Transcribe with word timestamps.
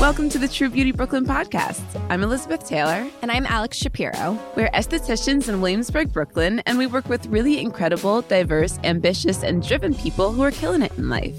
Welcome 0.00 0.28
to 0.30 0.38
the 0.38 0.48
True 0.48 0.70
Beauty 0.70 0.92
Brooklyn 0.92 1.26
podcast. 1.26 1.82
I'm 2.08 2.22
Elizabeth 2.22 2.66
Taylor. 2.66 3.08
And 3.22 3.32
I'm 3.32 3.44
Alex 3.46 3.76
Shapiro. 3.76 4.38
We're 4.56 4.70
estheticians 4.70 5.48
in 5.48 5.60
Williamsburg, 5.60 6.12
Brooklyn, 6.12 6.60
and 6.60 6.78
we 6.78 6.86
work 6.86 7.08
with 7.08 7.26
really 7.26 7.60
incredible, 7.60 8.22
diverse, 8.22 8.78
ambitious, 8.84 9.42
and 9.42 9.66
driven 9.66 9.94
people 9.94 10.32
who 10.32 10.42
are 10.42 10.50
killing 10.50 10.82
it 10.82 10.96
in 10.96 11.08
life. 11.08 11.36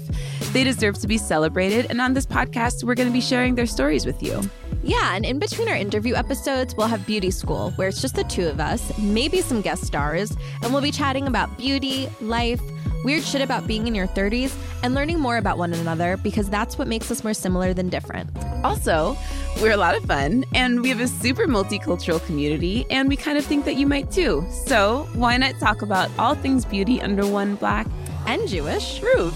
They 0.52 0.64
deserve 0.64 0.98
to 0.98 1.08
be 1.08 1.16
celebrated, 1.18 1.86
and 1.88 2.00
on 2.00 2.12
this 2.12 2.26
podcast, 2.26 2.84
we're 2.84 2.94
going 2.94 3.08
to 3.08 3.12
be 3.12 3.20
sharing 3.20 3.54
their 3.54 3.66
stories 3.66 4.04
with 4.04 4.22
you. 4.22 4.40
Yeah, 4.82 5.14
and 5.14 5.24
in 5.24 5.38
between 5.38 5.68
our 5.68 5.76
interview 5.76 6.14
episodes, 6.14 6.74
we'll 6.76 6.86
have 6.88 7.06
Beauty 7.06 7.30
School, 7.30 7.70
where 7.72 7.88
it's 7.88 8.00
just 8.00 8.16
the 8.16 8.24
two 8.24 8.48
of 8.48 8.60
us, 8.60 8.96
maybe 8.98 9.40
some 9.40 9.62
guest 9.62 9.84
stars, 9.84 10.36
and 10.62 10.72
we'll 10.72 10.82
be 10.82 10.92
chatting 10.92 11.26
about 11.26 11.56
beauty, 11.58 12.08
life, 12.20 12.60
weird 13.04 13.22
shit 13.22 13.42
about 13.42 13.66
being 13.66 13.86
in 13.86 13.94
your 13.94 14.06
30s, 14.08 14.54
and 14.82 14.94
learning 14.94 15.18
more 15.18 15.36
about 15.36 15.58
one 15.58 15.72
another 15.72 16.16
because 16.16 16.48
that's 16.48 16.78
what 16.78 16.88
makes 16.88 17.10
us 17.10 17.22
more 17.22 17.34
similar 17.34 17.74
than 17.74 17.88
different. 17.88 18.30
Also, 18.64 19.16
we're 19.60 19.72
a 19.72 19.76
lot 19.76 19.96
of 19.96 20.04
fun, 20.04 20.44
and 20.54 20.80
we 20.80 20.88
have 20.88 21.00
a 21.00 21.08
super 21.08 21.46
multicultural 21.46 22.24
community, 22.26 22.86
and 22.90 23.08
we 23.08 23.16
kind 23.16 23.38
of 23.38 23.44
think 23.44 23.64
that 23.64 23.74
you 23.74 23.86
might 23.86 24.10
too. 24.10 24.44
So, 24.66 25.08
why 25.14 25.36
not 25.36 25.58
talk 25.60 25.82
about 25.82 26.10
all 26.18 26.34
things 26.34 26.64
beauty 26.64 27.00
under 27.00 27.26
one 27.26 27.56
black 27.56 27.86
and 28.26 28.46
Jewish 28.48 29.00
roof? 29.02 29.34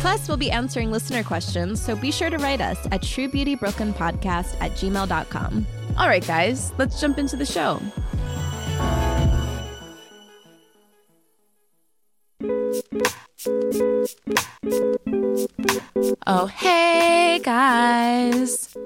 Plus, 0.00 0.28
we'll 0.28 0.36
be 0.36 0.50
answering 0.50 0.90
listener 0.90 1.22
questions, 1.22 1.80
so 1.80 1.96
be 1.96 2.10
sure 2.10 2.30
to 2.30 2.38
write 2.38 2.60
us 2.60 2.78
at 2.86 3.02
truebeautybrooklynpodcast 3.02 4.60
at 4.60 4.72
gmail.com. 4.72 5.66
All 5.98 6.08
right, 6.08 6.26
guys, 6.26 6.72
let's 6.78 7.00
jump 7.00 7.18
into 7.18 7.36
the 7.36 7.46
show. 7.46 7.80
Oh, 16.28 16.46
hey, 16.46 17.40
guys. 17.44 18.76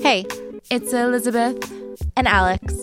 Hey, 0.00 0.26
it's 0.70 0.92
Elizabeth 0.92 1.72
and 2.18 2.28
Alex. 2.28 2.82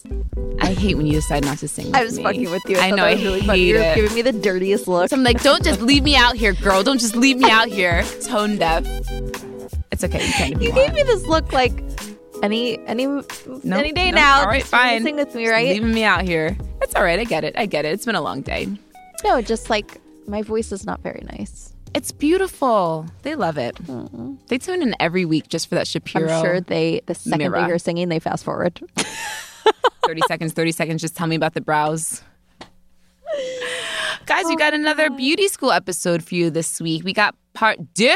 I 0.60 0.74
hate 0.74 0.96
when 0.96 1.06
you 1.06 1.12
decide 1.14 1.46
not 1.46 1.60
to 1.60 1.68
sing. 1.68 1.94
I 1.96 2.04
was 2.04 2.18
me. 2.18 2.24
fucking 2.24 2.50
with 2.50 2.64
you. 2.68 2.80
I, 2.80 2.88
I 2.88 2.90
know. 2.90 3.06
I 3.06 3.14
really 3.14 3.42
hate 3.42 3.68
You're 3.68 3.94
giving 3.94 4.16
me 4.16 4.24
the 4.24 4.32
dirtiest 4.32 4.88
look. 4.88 5.12
So 5.12 5.16
I'm 5.16 5.22
like, 5.24 5.44
don't 5.44 5.64
just 5.64 5.82
leave 5.82 6.02
me 6.02 6.16
out 6.16 6.36
here, 6.36 6.54
girl. 6.54 6.82
Don't 6.82 7.00
just 7.00 7.16
leave 7.16 7.38
me 7.38 7.52
out 7.52 7.68
here. 7.68 8.04
Tone 8.26 8.58
deaf. 8.58 8.84
It's 9.92 10.04
okay. 10.04 10.26
You 10.26 10.34
can. 10.34 10.60
You, 10.60 10.70
you 10.70 10.74
gave 10.74 10.92
me 10.94 11.04
this 11.04 11.28
look 11.28 11.54
like 11.54 11.84
any 12.42 12.80
any 12.88 13.06
nope, 13.06 13.32
any 13.64 13.92
day 13.92 14.10
nope. 14.10 14.16
now. 14.16 14.40
All 14.40 14.48
right, 14.48 14.64
fine. 14.64 15.04
Sing 15.04 15.18
with 15.18 15.36
me, 15.36 15.48
right? 15.50 15.68
Just 15.68 15.82
leaving 15.82 15.94
me 15.94 16.04
out 16.04 16.24
here. 16.24 16.58
It's 16.82 16.96
all 16.96 17.04
right. 17.04 17.20
I 17.20 17.26
get 17.26 17.44
it. 17.44 17.56
I 17.60 17.68
get 17.68 17.86
it. 17.86 17.90
It's 17.90 18.06
been 18.06 18.16
a 18.16 18.22
long 18.22 18.42
day. 18.42 18.68
No, 19.24 19.40
just 19.44 19.70
like 19.70 20.02
my 20.26 20.42
voice 20.42 20.72
is 20.72 20.84
not 20.84 21.02
very 21.02 21.24
nice. 21.38 21.76
It's 21.94 22.12
beautiful. 22.12 23.06
They 23.24 23.36
love 23.36 23.58
it. 23.58 23.76
Mm-hmm. 23.76 24.36
They 24.48 24.58
tune 24.58 24.82
in 24.82 24.96
every 25.00 25.26
week 25.26 25.50
just 25.50 25.68
for 25.68 25.76
that 25.76 25.88
Shapiro. 25.88 26.30
I'm 26.30 26.44
sure 26.44 26.62
they 26.62 27.02
the 27.06 27.16
second 27.16 27.40
mirror. 27.40 27.62
they 27.62 27.66
hear 27.66 27.80
singing, 27.80 28.10
they 28.10 28.20
fast 28.20 28.44
forward. 28.44 28.82
30 30.06 30.22
seconds, 30.28 30.54
30 30.54 30.72
seconds. 30.72 31.02
Just 31.02 31.16
tell 31.16 31.28
me 31.28 31.36
about 31.36 31.54
the 31.54 31.62
brows. 31.62 32.24
Guys, 34.26 34.46
we 34.46 34.56
got 34.56 34.74
another 34.74 35.10
beauty 35.10 35.48
school 35.48 35.72
episode 35.72 36.24
for 36.24 36.36
you 36.36 36.50
this 36.50 36.80
week. 36.80 37.04
We 37.04 37.14
got 37.14 37.36
part 37.54 37.94
deux, 37.94 38.16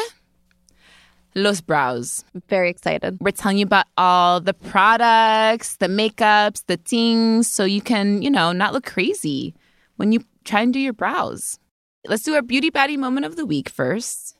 Los 1.35 1.61
Brows. 1.61 2.23
Very 2.49 2.69
excited. 2.69 3.17
We're 3.19 3.31
telling 3.31 3.57
you 3.57 3.65
about 3.65 3.85
all 3.97 4.39
the 4.39 4.53
products, 4.53 5.77
the 5.77 5.87
makeups, 5.87 6.65
the 6.67 6.77
things, 6.77 7.47
so 7.49 7.63
you 7.63 7.81
can, 7.81 8.21
you 8.21 8.29
know, 8.29 8.51
not 8.51 8.73
look 8.73 8.85
crazy 8.85 9.55
when 9.97 10.11
you 10.11 10.23
try 10.45 10.61
and 10.61 10.73
do 10.73 10.79
your 10.79 10.93
brows. 10.93 11.59
Let's 12.05 12.23
do 12.23 12.35
our 12.35 12.41
beauty 12.41 12.69
baddie 12.69 12.97
moment 12.97 13.25
of 13.25 13.37
the 13.37 13.45
week 13.45 13.69
first. 13.69 14.35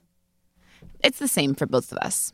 It's 1.01 1.19
the 1.19 1.29
same 1.29 1.55
for 1.55 1.65
both 1.65 1.93
of 1.93 1.97
us. 1.99 2.33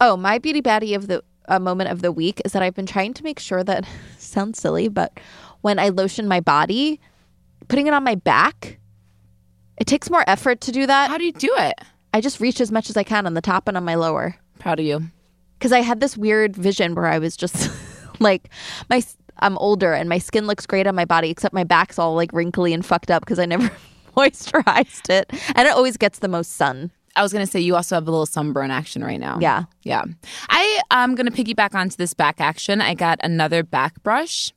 Oh, 0.00 0.16
my 0.16 0.38
beauty 0.38 0.60
baddie 0.60 0.96
of 0.96 1.06
the 1.06 1.22
uh, 1.48 1.60
moment 1.60 1.90
of 1.90 2.02
the 2.02 2.10
week 2.10 2.42
is 2.44 2.52
that 2.52 2.62
I've 2.62 2.74
been 2.74 2.86
trying 2.86 3.14
to 3.14 3.22
make 3.22 3.38
sure 3.38 3.62
that 3.62 3.86
sounds 4.18 4.58
silly, 4.58 4.88
but 4.88 5.18
when 5.60 5.78
I 5.78 5.90
lotion 5.90 6.26
my 6.26 6.40
body, 6.40 7.00
putting 7.68 7.86
it 7.86 7.94
on 7.94 8.02
my 8.02 8.16
back, 8.16 8.78
it 9.78 9.86
takes 9.86 10.10
more 10.10 10.24
effort 10.26 10.60
to 10.62 10.72
do 10.72 10.86
that. 10.86 11.08
How 11.08 11.18
do 11.18 11.24
you 11.24 11.32
do 11.32 11.52
it? 11.56 11.74
I 12.12 12.20
just 12.20 12.40
reach 12.40 12.60
as 12.60 12.72
much 12.72 12.90
as 12.90 12.96
I 12.96 13.04
can 13.04 13.26
on 13.26 13.34
the 13.34 13.40
top 13.40 13.68
and 13.68 13.76
on 13.76 13.84
my 13.84 13.94
lower. 13.94 14.36
Proud 14.58 14.80
of 14.80 14.86
you. 14.86 15.02
Because 15.58 15.72
I 15.72 15.82
had 15.82 16.00
this 16.00 16.16
weird 16.16 16.56
vision 16.56 16.96
where 16.96 17.06
I 17.06 17.18
was 17.18 17.36
just 17.36 17.70
like, 18.20 18.50
my 18.90 19.02
I'm 19.38 19.56
older 19.58 19.92
and 19.92 20.08
my 20.08 20.18
skin 20.18 20.46
looks 20.46 20.66
great 20.66 20.86
on 20.86 20.94
my 20.96 21.04
body, 21.04 21.30
except 21.30 21.54
my 21.54 21.64
back's 21.64 21.98
all 21.98 22.14
like 22.16 22.32
wrinkly 22.32 22.72
and 22.72 22.84
fucked 22.84 23.10
up 23.10 23.22
because 23.22 23.38
I 23.38 23.46
never 23.46 23.70
moisturized 24.16 25.10
it, 25.10 25.30
and 25.54 25.68
it 25.68 25.74
always 25.74 25.96
gets 25.96 26.18
the 26.20 26.28
most 26.28 26.52
sun. 26.56 26.90
I 27.16 27.22
was 27.22 27.32
gonna 27.32 27.46
say 27.46 27.60
you 27.60 27.74
also 27.74 27.94
have 27.94 28.06
a 28.06 28.10
little 28.10 28.26
sunburn 28.26 28.70
action 28.70 29.02
right 29.02 29.18
now. 29.18 29.38
Yeah, 29.40 29.64
yeah. 29.82 30.04
I 30.48 30.80
am 30.90 31.14
gonna 31.14 31.30
piggyback 31.30 31.74
onto 31.74 31.96
this 31.96 32.12
back 32.12 32.40
action. 32.40 32.80
I 32.80 32.94
got 32.94 33.18
another 33.22 33.62
back 33.62 34.02
brush. 34.02 34.52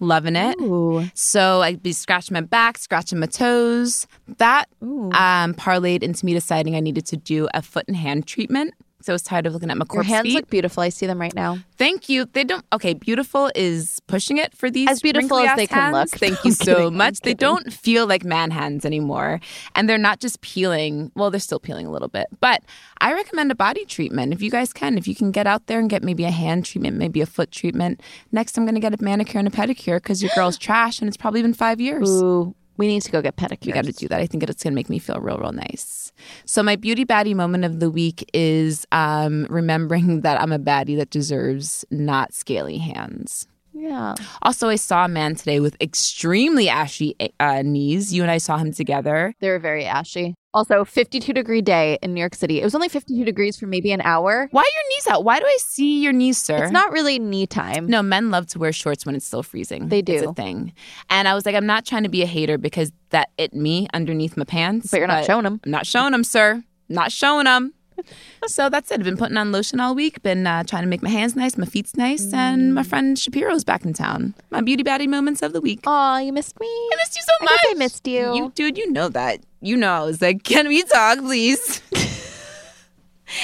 Loving 0.00 0.34
it. 0.34 0.60
Ooh. 0.60 1.08
So 1.14 1.62
I'd 1.62 1.80
be 1.80 1.92
scratching 1.92 2.34
my 2.34 2.40
back, 2.40 2.76
scratching 2.76 3.20
my 3.20 3.26
toes. 3.26 4.08
That 4.38 4.66
um, 4.80 5.54
parlayed 5.54 6.02
into 6.02 6.26
me 6.26 6.34
deciding 6.34 6.74
I 6.74 6.80
needed 6.80 7.06
to 7.06 7.16
do 7.16 7.48
a 7.54 7.62
foot 7.62 7.84
and 7.86 7.96
hand 7.96 8.26
treatment. 8.26 8.74
So 9.04 9.12
I 9.12 9.14
was 9.14 9.22
tired 9.22 9.46
of 9.46 9.52
looking 9.52 9.70
at 9.70 9.76
my 9.76 9.84
corpse 9.84 10.08
Your 10.08 10.16
hands 10.16 10.28
feet. 10.28 10.34
look 10.34 10.50
beautiful. 10.50 10.82
I 10.82 10.88
see 10.88 11.06
them 11.06 11.20
right 11.20 11.34
now. 11.34 11.58
Thank 11.76 12.08
you. 12.08 12.26
They 12.26 12.44
don't. 12.44 12.64
Okay, 12.72 12.94
beautiful 12.94 13.50
is 13.54 14.00
pushing 14.06 14.38
it 14.38 14.54
for 14.56 14.70
these 14.70 14.88
as 14.88 15.00
beautiful 15.00 15.38
as 15.38 15.56
they 15.56 15.66
can 15.66 15.92
hands. 15.94 16.12
look. 16.12 16.20
Thank 16.20 16.34
you 16.44 16.50
I'm 16.50 16.54
so 16.54 16.74
kidding, 16.76 16.96
much. 16.96 17.20
They 17.20 17.34
don't 17.34 17.72
feel 17.72 18.06
like 18.06 18.24
man 18.24 18.50
hands 18.50 18.84
anymore, 18.84 19.40
and 19.74 19.88
they're 19.88 19.98
not 19.98 20.20
just 20.20 20.40
peeling. 20.40 21.10
Well, 21.14 21.30
they're 21.30 21.40
still 21.40 21.60
peeling 21.60 21.86
a 21.86 21.90
little 21.90 22.08
bit, 22.08 22.26
but 22.40 22.62
I 23.00 23.12
recommend 23.14 23.50
a 23.50 23.54
body 23.54 23.84
treatment 23.84 24.32
if 24.32 24.40
you 24.42 24.50
guys 24.50 24.72
can. 24.72 24.96
If 24.98 25.06
you 25.08 25.14
can 25.14 25.30
get 25.32 25.46
out 25.46 25.66
there 25.66 25.78
and 25.80 25.90
get 25.90 26.02
maybe 26.02 26.24
a 26.24 26.30
hand 26.30 26.64
treatment, 26.64 26.96
maybe 26.96 27.20
a 27.20 27.26
foot 27.26 27.50
treatment. 27.50 28.00
Next, 28.30 28.56
I'm 28.56 28.64
going 28.64 28.74
to 28.74 28.80
get 28.80 28.94
a 28.98 29.02
manicure 29.02 29.38
and 29.38 29.48
a 29.48 29.50
pedicure 29.50 29.96
because 29.96 30.22
your 30.22 30.30
girl's 30.34 30.56
trash, 30.58 31.00
and 31.00 31.08
it's 31.08 31.16
probably 31.16 31.42
been 31.42 31.54
five 31.54 31.80
years. 31.80 32.10
Ooh. 32.10 32.54
We 32.78 32.86
need 32.88 33.02
to 33.02 33.12
go 33.12 33.20
get 33.20 33.36
pedicure. 33.36 33.66
We 33.66 33.72
got 33.72 33.84
to 33.84 33.92
do 33.92 34.08
that. 34.08 34.18
I 34.20 34.26
think 34.26 34.42
it's 34.42 34.62
going 34.64 34.72
to 34.72 34.74
make 34.74 34.88
me 34.88 34.98
feel 34.98 35.20
real, 35.20 35.36
real 35.36 35.52
nice. 35.52 36.01
So 36.44 36.62
my 36.62 36.76
beauty 36.76 37.04
baddie 37.04 37.34
moment 37.34 37.64
of 37.64 37.80
the 37.80 37.90
week 37.90 38.28
is 38.32 38.86
um, 38.92 39.46
remembering 39.50 40.20
that 40.22 40.40
I'm 40.40 40.52
a 40.52 40.58
baddie 40.58 40.96
that 40.96 41.10
deserves 41.10 41.84
not 41.90 42.32
scaly 42.32 42.78
hands. 42.78 43.46
Yeah. 43.74 44.14
Also, 44.42 44.68
I 44.68 44.76
saw 44.76 45.06
a 45.06 45.08
man 45.08 45.34
today 45.34 45.58
with 45.58 45.80
extremely 45.80 46.68
ashy 46.68 47.16
uh, 47.40 47.62
knees. 47.62 48.12
You 48.12 48.22
and 48.22 48.30
I 48.30 48.38
saw 48.38 48.58
him 48.58 48.72
together. 48.72 49.34
They 49.40 49.48
were 49.48 49.58
very 49.58 49.84
ashy. 49.86 50.34
Also, 50.54 50.84
52 50.84 51.32
degree 51.32 51.62
day 51.62 51.98
in 52.02 52.12
New 52.12 52.20
York 52.20 52.34
City. 52.34 52.60
It 52.60 52.64
was 52.64 52.74
only 52.74 52.90
52 52.90 53.24
degrees 53.24 53.58
for 53.58 53.66
maybe 53.66 53.90
an 53.90 54.02
hour. 54.02 54.48
Why 54.50 54.60
are 54.60 54.74
your 54.74 54.88
knees 54.90 55.06
out? 55.08 55.24
Why 55.24 55.38
do 55.40 55.46
I 55.46 55.56
see 55.58 56.02
your 56.02 56.12
knees, 56.12 56.36
sir? 56.36 56.62
It's 56.62 56.72
not 56.72 56.92
really 56.92 57.18
knee 57.18 57.46
time. 57.46 57.86
No, 57.86 58.02
men 58.02 58.30
love 58.30 58.46
to 58.48 58.58
wear 58.58 58.70
shorts 58.72 59.06
when 59.06 59.14
it's 59.14 59.24
still 59.26 59.42
freezing. 59.42 59.88
They 59.88 60.02
do. 60.02 60.12
It's 60.12 60.22
a 60.24 60.34
thing. 60.34 60.74
And 61.08 61.26
I 61.26 61.32
was 61.34 61.46
like, 61.46 61.54
I'm 61.54 61.64
not 61.64 61.86
trying 61.86 62.02
to 62.02 62.10
be 62.10 62.22
a 62.22 62.26
hater 62.26 62.58
because 62.58 62.92
that 63.10 63.30
it 63.38 63.54
me 63.54 63.88
underneath 63.94 64.36
my 64.36 64.44
pants. 64.44 64.90
But 64.90 64.98
you're 64.98 65.06
not 65.06 65.24
showing 65.24 65.44
them. 65.44 65.58
I'm 65.64 65.70
not 65.70 65.86
showing 65.86 66.12
them, 66.12 66.22
sir. 66.24 66.62
Not 66.90 67.12
showing 67.12 67.44
them. 67.44 67.72
so 68.46 68.68
that's 68.68 68.90
it. 68.90 68.98
I've 69.00 69.04
been 69.04 69.16
putting 69.16 69.36
on 69.38 69.52
lotion 69.52 69.80
all 69.80 69.94
week. 69.94 70.22
Been 70.22 70.46
uh, 70.46 70.64
trying 70.64 70.82
to 70.82 70.88
make 70.88 71.02
my 71.02 71.08
hands 71.10 71.34
nice, 71.36 71.56
my 71.56 71.64
feet's 71.66 71.96
nice, 71.96 72.26
Mm. 72.26 72.34
and 72.34 72.74
my 72.74 72.82
friend 72.82 73.18
Shapiro's 73.18 73.64
back 73.64 73.84
in 73.86 73.92
town. 73.94 74.34
My 74.50 74.60
beauty 74.60 74.82
baddie 74.84 75.08
moments 75.08 75.40
of 75.40 75.52
the 75.54 75.60
week. 75.60 75.80
Aw, 75.86 76.18
you 76.18 76.32
missed 76.32 76.58
me. 76.60 76.66
I 76.66 76.96
missed 76.96 77.16
you 77.16 77.22
so 77.22 77.44
much. 77.44 77.50
guess 77.62 77.70
I 77.70 77.74
missed 77.74 78.06
you. 78.06 78.34
You, 78.34 78.52
dude, 78.54 78.76
you 78.76 78.90
know 78.92 79.08
that. 79.08 79.40
You 79.62 79.76
know, 79.76 79.92
I 79.92 80.02
was 80.02 80.20
like, 80.20 80.42
can 80.42 80.68
we 80.68 80.82
talk, 80.82 81.18
please? 81.18 81.80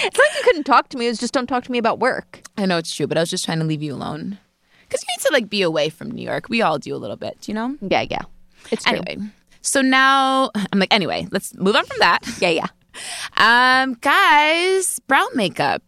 It's 0.02 0.18
like 0.18 0.28
you 0.36 0.42
couldn't 0.44 0.64
talk 0.64 0.90
to 0.90 0.98
me. 0.98 1.06
It 1.06 1.08
was 1.08 1.18
just 1.18 1.32
don't 1.32 1.46
talk 1.46 1.64
to 1.64 1.72
me 1.72 1.78
about 1.78 1.98
work. 1.98 2.42
I 2.58 2.66
know 2.66 2.76
it's 2.76 2.94
true, 2.94 3.06
but 3.06 3.16
I 3.16 3.20
was 3.20 3.30
just 3.30 3.46
trying 3.46 3.58
to 3.60 3.64
leave 3.64 3.82
you 3.82 3.94
alone. 3.94 4.38
Because 4.82 5.02
you 5.02 5.06
need 5.16 5.22
to 5.26 5.32
like 5.32 5.48
be 5.48 5.62
away 5.62 5.88
from 5.88 6.10
New 6.10 6.22
York. 6.22 6.50
We 6.50 6.60
all 6.60 6.78
do 6.78 6.94
a 6.94 6.98
little 6.98 7.16
bit, 7.16 7.48
you 7.48 7.54
know? 7.54 7.76
Yeah, 7.80 8.04
yeah. 8.10 8.22
It's 8.70 8.84
true. 8.84 8.98
Anyway, 8.98 9.30
so 9.62 9.80
now 9.80 10.50
I'm 10.54 10.78
like, 10.78 10.92
anyway, 10.92 11.26
let's 11.30 11.54
move 11.56 11.74
on 11.74 11.86
from 11.86 11.96
that. 12.00 12.20
Yeah, 12.40 12.50
yeah. 12.50 12.66
Um, 13.36 13.94
guys, 14.00 14.98
brow 15.06 15.28
makeup. 15.34 15.84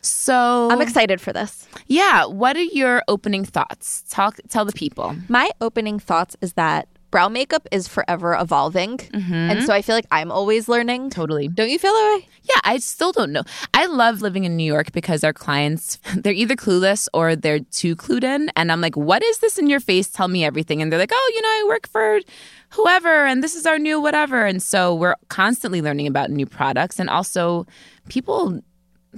So 0.00 0.68
I'm 0.68 0.80
excited 0.80 1.20
for 1.20 1.32
this. 1.32 1.68
Yeah, 1.86 2.24
what 2.24 2.56
are 2.56 2.62
your 2.62 3.04
opening 3.06 3.44
thoughts? 3.44 4.02
Talk, 4.10 4.40
tell 4.48 4.64
the 4.64 4.72
people. 4.72 5.14
My 5.28 5.50
opening 5.60 6.00
thoughts 6.00 6.36
is 6.40 6.54
that 6.54 6.88
brow 7.10 7.28
makeup 7.28 7.66
is 7.70 7.88
forever 7.88 8.34
evolving. 8.34 8.98
Mm-hmm. 8.98 9.34
And 9.34 9.64
so 9.64 9.72
I 9.72 9.82
feel 9.82 9.94
like 9.94 10.06
I'm 10.10 10.30
always 10.30 10.68
learning. 10.68 11.10
Totally. 11.10 11.48
Don't 11.48 11.70
you 11.70 11.78
feel 11.78 11.92
that 11.92 12.16
way? 12.16 12.28
Yeah, 12.42 12.60
I 12.64 12.78
still 12.78 13.12
don't 13.12 13.32
know. 13.32 13.42
I 13.74 13.86
love 13.86 14.22
living 14.22 14.44
in 14.44 14.56
New 14.56 14.64
York 14.64 14.92
because 14.92 15.24
our 15.24 15.32
clients, 15.32 15.98
they're 16.16 16.32
either 16.32 16.56
clueless 16.56 17.08
or 17.12 17.36
they're 17.36 17.60
too 17.60 17.96
clued 17.96 18.24
in. 18.24 18.50
And 18.56 18.70
I'm 18.70 18.80
like, 18.80 18.96
what 18.96 19.22
is 19.22 19.38
this 19.38 19.58
in 19.58 19.68
your 19.68 19.80
face? 19.80 20.08
Tell 20.10 20.28
me 20.28 20.44
everything. 20.44 20.82
And 20.82 20.92
they're 20.92 20.98
like, 20.98 21.12
oh, 21.12 21.32
you 21.34 21.42
know, 21.42 21.48
I 21.48 21.64
work 21.68 21.88
for 21.88 22.20
whoever 22.70 23.24
and 23.26 23.42
this 23.42 23.54
is 23.54 23.66
our 23.66 23.78
new 23.78 24.00
whatever. 24.00 24.44
And 24.44 24.62
so 24.62 24.94
we're 24.94 25.14
constantly 25.28 25.80
learning 25.80 26.06
about 26.06 26.30
new 26.30 26.46
products. 26.46 26.98
And 26.98 27.08
also, 27.08 27.66
people 28.08 28.60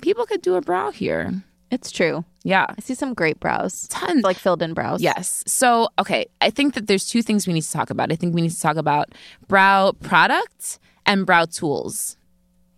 people 0.01 0.27
could 0.27 0.43
do 0.43 0.55
a 0.55 0.61
brow 0.61 0.91
here. 0.91 1.43
It's 1.71 1.91
true. 1.91 2.25
Yeah. 2.43 2.67
I 2.69 2.81
see 2.81 2.95
some 2.95 3.13
great 3.15 3.39
brows. 3.41 3.87
Tons. 3.89 4.25
Like 4.25 4.37
filled 4.39 4.63
in 4.63 4.73
brows. 4.75 5.03
Yes. 5.03 5.45
So, 5.47 5.89
okay, 5.99 6.27
I 6.41 6.51
think 6.51 6.75
that 6.75 6.87
there's 6.87 7.07
two 7.07 7.23
things 7.23 7.47
we 7.47 7.53
need 7.53 7.63
to 7.63 7.71
talk 7.73 7.91
about. 7.91 8.11
I 8.11 8.17
think 8.17 8.35
we 8.35 8.41
need 8.41 8.53
to 8.53 8.61
talk 8.61 8.77
about 8.77 9.11
brow 9.49 9.93
products 10.01 10.79
and 11.07 11.27
brow 11.27 11.45
tools 11.45 12.17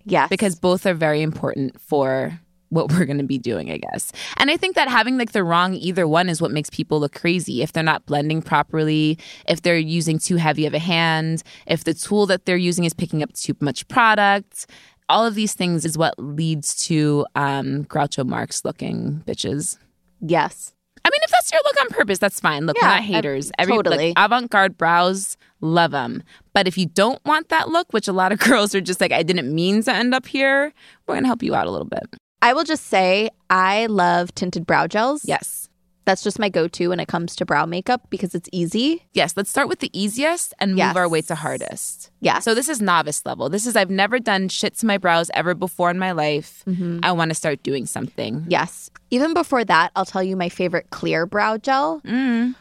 Yes. 0.04 0.28
because 0.28 0.56
both 0.56 0.84
are 0.86 0.94
very 0.94 1.22
important 1.22 1.80
for 1.80 2.40
what 2.70 2.90
we're 2.90 3.04
going 3.04 3.18
to 3.18 3.24
be 3.24 3.36
doing, 3.38 3.70
I 3.70 3.76
guess. 3.76 4.12
And 4.38 4.50
I 4.50 4.56
think 4.56 4.76
that 4.76 4.88
having 4.88 5.18
like 5.18 5.32
the 5.32 5.44
wrong 5.44 5.74
either 5.74 6.08
one 6.08 6.30
is 6.30 6.40
what 6.40 6.50
makes 6.50 6.70
people 6.70 6.98
look 7.00 7.12
crazy. 7.12 7.60
If 7.62 7.72
they're 7.72 7.82
not 7.82 8.06
blending 8.06 8.40
properly, 8.40 9.18
if 9.46 9.60
they're 9.60 9.76
using 9.76 10.18
too 10.18 10.36
heavy 10.36 10.64
of 10.64 10.72
a 10.72 10.78
hand, 10.78 11.42
if 11.66 11.84
the 11.84 11.92
tool 11.92 12.24
that 12.26 12.46
they're 12.46 12.56
using 12.56 12.84
is 12.84 12.94
picking 12.94 13.22
up 13.22 13.30
too 13.34 13.54
much 13.60 13.86
product, 13.88 14.66
all 15.08 15.26
of 15.26 15.34
these 15.34 15.54
things 15.54 15.84
is 15.84 15.96
what 15.98 16.14
leads 16.18 16.74
to 16.86 17.26
um, 17.34 17.84
Groucho 17.84 18.26
Marx 18.26 18.64
looking 18.64 19.22
bitches. 19.26 19.78
Yes. 20.20 20.72
I 21.04 21.08
mean, 21.10 21.18
if 21.24 21.30
that's 21.32 21.50
your 21.50 21.60
look 21.64 21.80
on 21.80 21.88
purpose, 21.88 22.18
that's 22.18 22.38
fine. 22.38 22.64
Look, 22.66 22.76
Yeah, 22.80 22.86
we're 22.88 22.94
not 22.94 23.02
haters. 23.02 23.50
I- 23.58 23.64
totally. 23.64 24.08
like, 24.14 24.14
avant-garde 24.16 24.78
brows, 24.78 25.36
love 25.60 25.90
them. 25.90 26.22
But 26.52 26.68
if 26.68 26.78
you 26.78 26.86
don't 26.86 27.22
want 27.26 27.48
that 27.48 27.68
look, 27.70 27.92
which 27.92 28.06
a 28.06 28.12
lot 28.12 28.30
of 28.30 28.38
girls 28.48 28.74
are 28.74 28.80
just 28.80 29.00
like, 29.00 29.10
I 29.12 29.22
didn't 29.24 29.52
mean 29.52 29.82
to 29.82 29.92
end 29.92 30.14
up 30.14 30.26
here, 30.26 30.72
we're 31.06 31.14
gonna 31.16 31.26
help 31.26 31.42
you 31.42 31.54
out 31.56 31.66
a 31.66 31.70
little 31.70 31.88
bit. 31.88 32.04
I 32.40 32.52
will 32.54 32.64
just 32.64 32.86
say 32.86 33.30
I 33.50 33.86
love 33.86 34.32
tinted 34.34 34.64
brow 34.66 34.86
gels. 34.86 35.24
Yes, 35.24 35.61
That's 36.04 36.22
just 36.22 36.38
my 36.38 36.48
go 36.48 36.66
to 36.68 36.88
when 36.88 36.98
it 37.00 37.06
comes 37.08 37.36
to 37.36 37.44
brow 37.46 37.64
makeup 37.64 38.08
because 38.10 38.34
it's 38.34 38.48
easy. 38.52 39.06
yes. 39.12 39.34
Let's 39.36 39.50
start 39.50 39.68
with 39.68 39.78
the 39.78 39.90
easiest 39.92 40.52
and 40.58 40.72
move 40.72 40.78
Yes. 40.78 40.96
our 40.96 41.08
way 41.08 41.22
to 41.22 41.34
hardest. 41.36 42.10
Yeah. 42.20 42.40
So 42.40 42.54
this 42.54 42.68
is 42.68 42.80
novice 42.82 43.24
level. 43.24 43.48
This 43.48 43.66
is 43.66 43.76
I've 43.76 43.90
never 43.90 44.18
done 44.18 44.48
shit 44.48 44.74
to 44.78 44.86
my 44.86 44.98
brows 44.98 45.30
ever 45.34 45.54
before 45.54 45.90
in 45.90 45.98
my 45.98 46.10
life. 46.12 46.64
Mm-hmm. 46.66 47.00
I 47.04 47.12
want 47.12 47.30
to 47.30 47.34
start 47.36 47.62
doing 47.62 47.86
something. 47.86 48.44
Yes. 48.48 48.90
Even 49.10 49.32
before 49.32 49.64
that, 49.64 49.92
I'll 49.94 50.04
tell 50.04 50.22
you 50.22 50.36
my 50.36 50.48
favorite 50.48 50.90
clear 50.90 51.24
brow 51.26 51.56
gel. 51.56 52.00
Mm. 52.00 52.54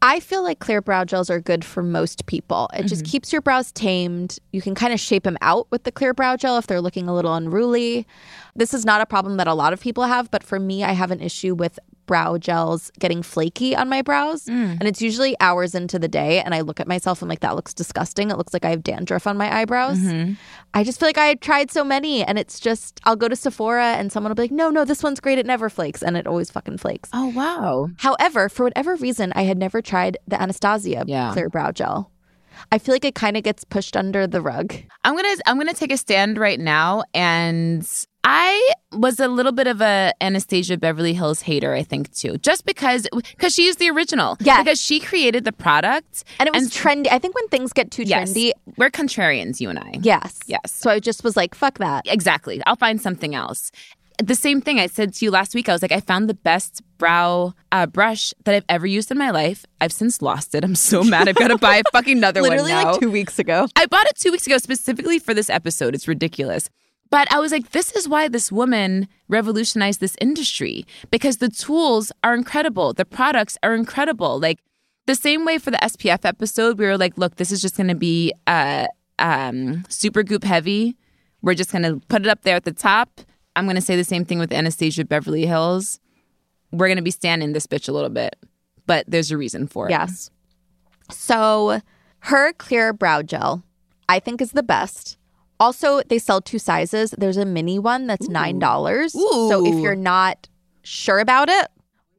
I 0.00 0.20
feel 0.20 0.44
like 0.44 0.60
clear 0.60 0.80
brow 0.80 1.04
gels 1.04 1.28
are 1.28 1.40
good 1.40 1.64
for 1.64 1.82
most 1.82 2.24
people. 2.26 2.70
It 2.72 2.78
Mm-hmm. 2.78 2.86
just 2.86 3.04
keeps 3.04 3.32
your 3.32 3.42
brows 3.42 3.72
tamed. 3.72 4.38
You 4.52 4.62
can 4.62 4.74
kind 4.76 4.92
of 4.94 5.00
shape 5.00 5.24
them 5.24 5.36
out 5.42 5.66
with 5.72 5.82
the 5.82 5.90
clear 5.92 6.14
brow 6.14 6.36
gel 6.36 6.56
if 6.56 6.68
they're 6.68 6.80
looking 6.80 7.08
a 7.08 7.14
little 7.14 7.34
unruly. 7.34 8.06
This 8.54 8.72
is 8.72 8.86
not 8.86 9.00
a 9.00 9.06
problem 9.06 9.36
that 9.38 9.48
a 9.48 9.54
lot 9.54 9.72
of 9.72 9.80
people 9.80 10.04
have, 10.04 10.30
but 10.30 10.42
for 10.44 10.60
me, 10.60 10.84
I 10.84 10.92
have 10.92 11.10
an 11.10 11.20
issue 11.20 11.54
with 11.54 11.80
brow 12.08 12.36
gels 12.38 12.90
getting 12.98 13.22
flaky 13.22 13.76
on 13.76 13.88
my 13.88 14.02
brows. 14.02 14.46
Mm. 14.46 14.78
And 14.80 14.88
it's 14.88 15.00
usually 15.00 15.36
hours 15.38 15.76
into 15.76 15.96
the 16.00 16.08
day. 16.08 16.40
And 16.40 16.54
I 16.56 16.62
look 16.62 16.80
at 16.80 16.88
myself, 16.88 17.22
I'm 17.22 17.28
like, 17.28 17.40
that 17.40 17.54
looks 17.54 17.72
disgusting. 17.72 18.32
It 18.32 18.36
looks 18.36 18.52
like 18.52 18.64
I 18.64 18.70
have 18.70 18.82
dandruff 18.82 19.26
on 19.28 19.36
my 19.36 19.54
eyebrows. 19.60 19.98
Mm-hmm. 19.98 20.32
I 20.74 20.82
just 20.82 20.98
feel 20.98 21.08
like 21.08 21.18
I 21.18 21.26
had 21.26 21.40
tried 21.40 21.70
so 21.70 21.84
many. 21.84 22.24
And 22.24 22.36
it's 22.38 22.58
just, 22.58 23.00
I'll 23.04 23.14
go 23.14 23.28
to 23.28 23.36
Sephora 23.36 23.92
and 23.92 24.10
someone 24.10 24.30
will 24.30 24.34
be 24.36 24.42
like, 24.42 24.50
no, 24.50 24.70
no, 24.70 24.84
this 24.84 25.04
one's 25.04 25.20
great. 25.20 25.38
It 25.38 25.46
never 25.46 25.70
flakes. 25.70 26.02
And 26.02 26.16
it 26.16 26.26
always 26.26 26.50
fucking 26.50 26.78
flakes. 26.78 27.10
Oh 27.12 27.28
wow. 27.28 27.90
However, 27.98 28.48
for 28.48 28.64
whatever 28.64 28.96
reason, 28.96 29.32
I 29.36 29.42
had 29.42 29.58
never 29.58 29.80
tried 29.80 30.16
the 30.26 30.40
Anastasia 30.42 31.04
Yeah. 31.06 31.32
clear 31.32 31.48
brow 31.48 31.70
gel. 31.70 32.10
I 32.72 32.78
feel 32.78 32.94
like 32.94 33.04
it 33.04 33.14
kind 33.14 33.36
of 33.36 33.42
gets 33.42 33.64
pushed 33.64 33.96
under 33.96 34.26
the 34.26 34.40
rug. 34.40 34.74
I'm 35.04 35.14
gonna 35.16 35.34
I'm 35.46 35.56
gonna 35.58 35.74
take 35.74 35.92
a 35.92 35.96
stand 35.96 36.38
right 36.38 36.60
now, 36.60 37.04
and 37.14 37.88
I 38.24 38.72
was 38.92 39.20
a 39.20 39.28
little 39.28 39.52
bit 39.52 39.66
of 39.66 39.80
a 39.80 40.12
Anastasia 40.20 40.76
Beverly 40.76 41.14
Hills 41.14 41.40
hater, 41.40 41.72
I 41.74 41.82
think 41.82 42.12
too, 42.14 42.36
just 42.38 42.66
because 42.66 43.06
because 43.12 43.54
she 43.54 43.66
is 43.66 43.76
the 43.76 43.88
original, 43.90 44.36
Yes. 44.40 44.58
because 44.64 44.80
she 44.80 45.00
created 45.00 45.44
the 45.44 45.52
product, 45.52 46.24
And 46.38 46.46
it 46.46 46.52
was 46.54 46.68
trendy. 46.70 47.06
I 47.10 47.18
think 47.18 47.34
when 47.34 47.48
things 47.48 47.72
get 47.72 47.90
too 47.90 48.02
yes, 48.02 48.32
trendy, 48.32 48.52
we're 48.76 48.90
contrarians, 48.90 49.60
you 49.60 49.70
and 49.70 49.78
I. 49.78 49.94
yes. 50.02 50.40
Yes. 50.46 50.60
So 50.72 50.90
I 50.90 51.00
just 51.00 51.24
was 51.24 51.36
like, 51.36 51.54
fuck 51.54 51.78
that. 51.78 52.06
exactly. 52.06 52.60
I'll 52.66 52.76
find 52.76 53.00
something 53.00 53.34
else. 53.34 53.70
The 54.18 54.34
same 54.34 54.60
thing 54.60 54.80
I 54.80 54.88
said 54.88 55.14
to 55.14 55.24
you 55.24 55.30
last 55.30 55.54
week. 55.54 55.68
I 55.68 55.72
was 55.72 55.80
like, 55.80 55.92
I 55.92 56.00
found 56.00 56.28
the 56.28 56.34
best 56.34 56.82
brow 56.98 57.54
uh, 57.70 57.86
brush 57.86 58.34
that 58.44 58.54
I've 58.54 58.64
ever 58.68 58.86
used 58.86 59.12
in 59.12 59.18
my 59.18 59.30
life. 59.30 59.64
I've 59.80 59.92
since 59.92 60.20
lost 60.20 60.56
it. 60.56 60.64
I'm 60.64 60.74
so 60.74 61.04
mad. 61.14 61.28
I've 61.28 61.36
got 61.36 61.48
to 61.48 61.58
buy 61.58 61.76
a 61.76 61.82
fucking 61.92 62.18
another 62.18 62.42
Literally 62.42 62.72
one 62.72 62.82
now. 62.82 62.90
like 62.92 63.00
two 63.00 63.10
weeks 63.12 63.38
ago. 63.38 63.68
I 63.76 63.86
bought 63.86 64.06
it 64.06 64.16
two 64.16 64.32
weeks 64.32 64.46
ago 64.46 64.58
specifically 64.58 65.20
for 65.20 65.34
this 65.34 65.48
episode. 65.48 65.94
It's 65.94 66.08
ridiculous. 66.08 66.68
But 67.10 67.32
I 67.32 67.38
was 67.38 67.52
like, 67.52 67.70
this 67.70 67.92
is 67.92 68.08
why 68.08 68.28
this 68.28 68.50
woman 68.52 69.08
revolutionized 69.28 70.00
this 70.00 70.16
industry 70.20 70.84
because 71.10 71.38
the 71.38 71.48
tools 71.48 72.10
are 72.24 72.34
incredible. 72.34 72.92
The 72.92 73.04
products 73.04 73.56
are 73.62 73.74
incredible. 73.74 74.38
Like 74.40 74.58
the 75.06 75.14
same 75.14 75.44
way 75.44 75.58
for 75.58 75.70
the 75.70 75.78
SPF 75.78 76.24
episode, 76.24 76.78
we 76.78 76.86
were 76.86 76.98
like, 76.98 77.16
look, 77.16 77.36
this 77.36 77.50
is 77.52 77.62
just 77.62 77.76
going 77.76 77.88
to 77.88 77.94
be 77.94 78.32
uh, 78.46 78.88
um, 79.18 79.84
super 79.88 80.22
goop 80.22 80.44
heavy. 80.44 80.96
We're 81.40 81.54
just 81.54 81.70
going 81.72 81.84
to 81.84 82.00
put 82.08 82.22
it 82.22 82.28
up 82.28 82.42
there 82.42 82.56
at 82.56 82.64
the 82.64 82.72
top. 82.72 83.20
I'm 83.58 83.64
going 83.64 83.74
to 83.74 83.82
say 83.82 83.96
the 83.96 84.04
same 84.04 84.24
thing 84.24 84.38
with 84.38 84.52
Anastasia 84.52 85.04
Beverly 85.04 85.44
Hills. 85.44 85.98
We're 86.70 86.86
going 86.86 86.96
to 86.96 87.02
be 87.02 87.10
standing 87.10 87.54
this 87.54 87.66
bitch 87.66 87.88
a 87.88 87.92
little 87.92 88.08
bit, 88.08 88.36
but 88.86 89.04
there's 89.08 89.32
a 89.32 89.36
reason 89.36 89.66
for 89.66 89.88
it. 89.88 89.90
Yes. 89.90 90.30
So 91.10 91.80
her 92.20 92.52
clear 92.52 92.92
brow 92.92 93.22
gel, 93.22 93.64
I 94.08 94.20
think, 94.20 94.40
is 94.40 94.52
the 94.52 94.62
best. 94.62 95.16
Also, 95.58 96.02
they 96.02 96.20
sell 96.20 96.40
two 96.40 96.60
sizes. 96.60 97.10
There's 97.18 97.36
a 97.36 97.44
mini 97.44 97.80
one 97.80 98.06
that's 98.06 98.28
$9. 98.28 99.10
So 99.10 99.66
if 99.66 99.74
you're 99.80 99.96
not 99.96 100.48
sure 100.84 101.18
about 101.18 101.48
it, 101.48 101.66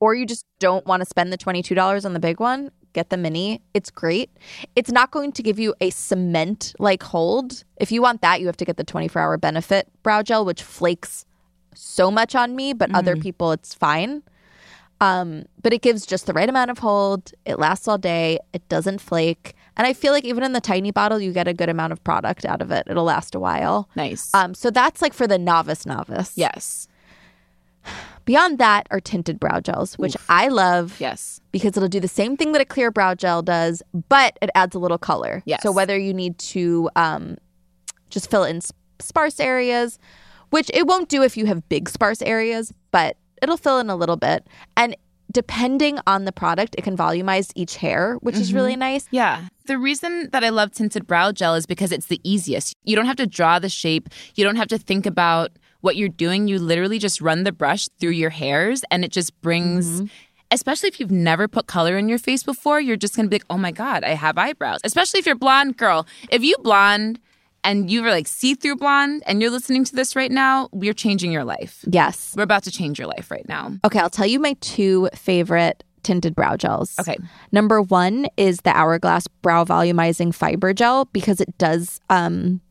or 0.02 0.14
you 0.16 0.26
just 0.26 0.46
don't 0.60 0.86
want 0.88 1.00
to 1.00 1.06
spend 1.06 1.32
the 1.32 1.38
$22 1.38 2.04
on 2.04 2.12
the 2.12 2.20
big 2.20 2.42
one, 2.42 2.70
get 2.92 3.12
the 3.12 3.18
mini. 3.18 3.62
It's 3.74 3.92
great. 3.92 4.30
It's 4.76 4.92
not 4.92 5.12
going 5.12 5.32
to 5.32 5.42
give 5.42 5.58
you 5.58 5.74
a 5.80 5.90
cement 5.90 6.74
like 6.80 7.02
hold. 7.02 7.64
If 7.78 7.94
you 7.94 8.02
want 8.02 8.22
that, 8.24 8.42
you 8.42 8.48
have 8.48 8.58
to 8.58 8.66
get 8.66 8.76
the 8.76 8.84
24 8.84 9.22
hour 9.22 9.38
benefit 9.38 9.88
brow 10.04 10.22
gel, 10.22 10.44
which 10.44 10.62
flakes 10.64 11.26
so 11.74 12.10
much 12.12 12.36
on 12.36 12.56
me, 12.56 12.74
but 12.74 12.94
other 12.96 13.16
people, 13.16 13.52
it's 13.52 13.74
fine. 13.74 14.24
Um, 15.02 15.46
but 15.62 15.72
it 15.72 15.82
gives 15.82 16.06
just 16.06 16.26
the 16.26 16.34
right 16.34 16.50
amount 16.50 16.72
of 16.72 16.80
hold. 16.80 17.32
It 17.46 17.58
lasts 17.58 17.88
all 17.88 17.98
day. 17.98 18.40
It 18.54 18.68
doesn't 18.68 19.00
flake. 19.00 19.56
And 19.78 19.88
I 19.88 19.94
feel 19.94 20.12
like 20.12 20.26
even 20.26 20.44
in 20.44 20.52
the 20.52 20.60
tiny 20.60 20.92
bottle, 20.92 21.22
you 21.22 21.32
get 21.32 21.48
a 21.48 21.54
good 21.54 21.70
amount 21.70 21.94
of 21.94 22.04
product 22.04 22.44
out 22.44 22.62
of 22.62 22.70
it. 22.70 22.84
It'll 22.90 23.06
last 23.06 23.34
a 23.34 23.40
while. 23.40 23.88
Nice. 23.96 24.30
Um, 24.34 24.54
so 24.54 24.70
that's 24.70 25.02
like 25.02 25.14
for 25.14 25.26
the 25.26 25.38
novice 25.38 25.86
novice. 25.86 26.34
yes. 26.36 26.88
Beyond 28.26 28.60
that 28.60 28.88
are 28.92 29.00
tinted 29.00 29.40
brow 29.40 29.60
gels, 29.60 29.98
which 29.98 30.16
I 30.28 30.50
love 30.50 30.98
Yes. 31.00 31.40
because 31.52 31.76
it'll 31.78 31.90
do 31.90 32.00
the 32.02 32.08
same 32.08 32.38
thing 32.38 32.52
that 32.52 32.62
a 32.62 32.66
clear 32.66 32.92
brow 32.92 33.16
gel 33.16 33.42
does, 33.42 33.82
but 34.10 34.38
it 34.42 34.50
adds 34.54 34.76
a 34.76 34.80
little 34.80 34.98
color. 35.00 35.42
Yes. 35.46 35.64
So 35.64 35.72
whether 35.72 35.98
you 35.98 36.14
need 36.14 36.38
to 36.40 36.90
um, 36.96 37.38
just 38.10 38.30
fill 38.30 38.44
in 38.44 38.60
sparse 39.00 39.40
areas, 39.40 39.98
which 40.50 40.70
it 40.74 40.88
won't 40.88 41.10
do 41.10 41.24
if 41.24 41.38
you 41.38 41.46
have 41.46 41.68
big 41.70 41.90
sparse 41.90 42.22
areas, 42.22 42.74
but 42.92 43.18
it'll 43.42 43.58
fill 43.58 43.80
in 43.80 43.90
a 43.90 43.96
little 43.96 44.18
bit. 44.18 44.48
And 44.78 44.96
depending 45.32 46.00
on 46.08 46.26
the 46.26 46.32
product, 46.32 46.76
it 46.78 46.84
can 46.84 46.98
volumize 46.98 47.52
each 47.56 47.76
hair, 47.76 48.16
which 48.22 48.36
is 48.36 48.54
really 48.54 48.74
mm-hmm. 48.74 48.80
nice. 48.80 49.08
Yeah. 49.12 49.48
The 49.66 49.78
reason 49.78 50.30
that 50.32 50.44
I 50.44 50.50
love 50.50 50.72
tinted 50.72 51.06
brow 51.06 51.32
gel 51.32 51.56
is 51.56 51.66
because 51.66 51.92
it's 51.92 52.08
the 52.08 52.20
easiest. 52.24 52.76
You 52.84 52.96
don't 52.96 53.06
have 53.06 53.18
to 53.18 53.28
draw 53.28 53.60
the 53.60 53.70
shape. 53.70 54.10
You 54.36 54.44
don't 54.44 54.56
have 54.56 54.68
to 54.70 54.78
think 54.78 55.06
about 55.06 55.52
what 55.82 55.96
you're 55.96 56.10
doing. 56.10 56.48
You 56.48 56.60
literally 56.60 57.00
just 57.00 57.22
run 57.22 57.44
the 57.44 57.52
brush 57.52 57.88
through 58.00 58.12
your 58.12 58.32
hairs 58.32 58.82
and 58.90 59.06
it 59.06 59.12
just 59.12 59.40
brings 59.42 60.02
mm-hmm. 60.02 60.08
especially 60.52 60.90
if 60.90 61.00
you've 61.00 61.12
never 61.12 61.48
put 61.48 61.68
color 61.68 61.98
in 61.98 62.10
your 62.10 62.18
face 62.18 62.42
before, 62.44 62.82
you're 62.82 62.98
just 62.98 63.14
to 63.14 63.28
be 63.28 63.36
like, 63.36 63.46
"Oh 63.50 63.58
my 63.58 63.72
god, 63.72 64.04
I 64.04 64.16
have 64.16 64.38
eyebrows." 64.38 64.80
Especially 64.84 65.20
if 65.20 65.26
you're 65.26 65.36
blonde, 65.36 65.78
girl. 65.78 66.08
If 66.32 66.44
you 66.44 66.56
blonde 66.62 67.20
and 67.70 67.90
you 67.92 68.02
were 68.04 68.10
like 68.10 68.28
see-through 68.28 68.76
blonde 68.78 69.24
and 69.28 69.42
you're 69.42 69.52
listening 69.52 69.84
to 69.86 69.96
this 69.96 70.16
right 70.16 70.32
now, 70.32 70.70
we're 70.72 70.94
changing 70.94 71.32
your 71.32 71.44
life. 71.44 71.84
Yes. 71.90 72.34
We're 72.36 72.44
about 72.44 72.64
to 72.64 72.72
change 72.72 72.98
your 73.00 73.08
life 73.08 73.30
right 73.32 73.48
now. 73.48 73.74
Okay, 73.86 74.00
I'll 74.00 74.10
tell 74.10 74.26
you 74.26 74.40
my 74.40 74.54
two 74.62 75.10
favorite 75.14 75.84
tinted 76.04 76.34
brow 76.36 76.56
gels. 76.58 76.96
Okay. 77.00 77.18
Number 77.52 77.82
one 77.82 78.28
is 78.38 78.60
the 78.64 78.72
Hourglass 78.76 79.28
Brow 79.42 79.66
Volumizing 79.66 80.34
Fiber 80.34 80.74
Gel 80.74 81.06
because 81.06 81.42
it 81.42 81.58
does 81.58 82.00
um, 82.10 82.62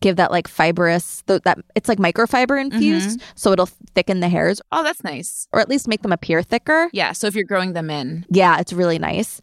give 0.00 0.16
that 0.16 0.30
like 0.30 0.46
fibrous 0.46 1.22
th- 1.26 1.40
that 1.44 1.58
it's 1.74 1.88
like 1.88 1.98
microfiber 1.98 2.60
infused 2.60 3.22
so 3.34 3.52
it'll 3.52 3.70
thicken 3.94 4.20
the 4.20 4.28
hairs 4.28 4.60
Oh, 4.70 4.82
that's 4.82 5.02
nice. 5.02 5.48
or 5.52 5.60
at 5.60 5.68
least 5.70 5.88
make 5.88 6.02
them 6.02 6.12
appear 6.12 6.42
thicker. 6.42 6.90
Yeah. 6.92 7.12
So 7.12 7.26
if 7.26 7.34
you're 7.34 7.44
growing 7.44 7.72
them 7.72 7.88
in, 7.90 8.26
Yeah, 8.30 8.60
it's 8.60 8.72
really 8.72 8.98
nice. 8.98 9.40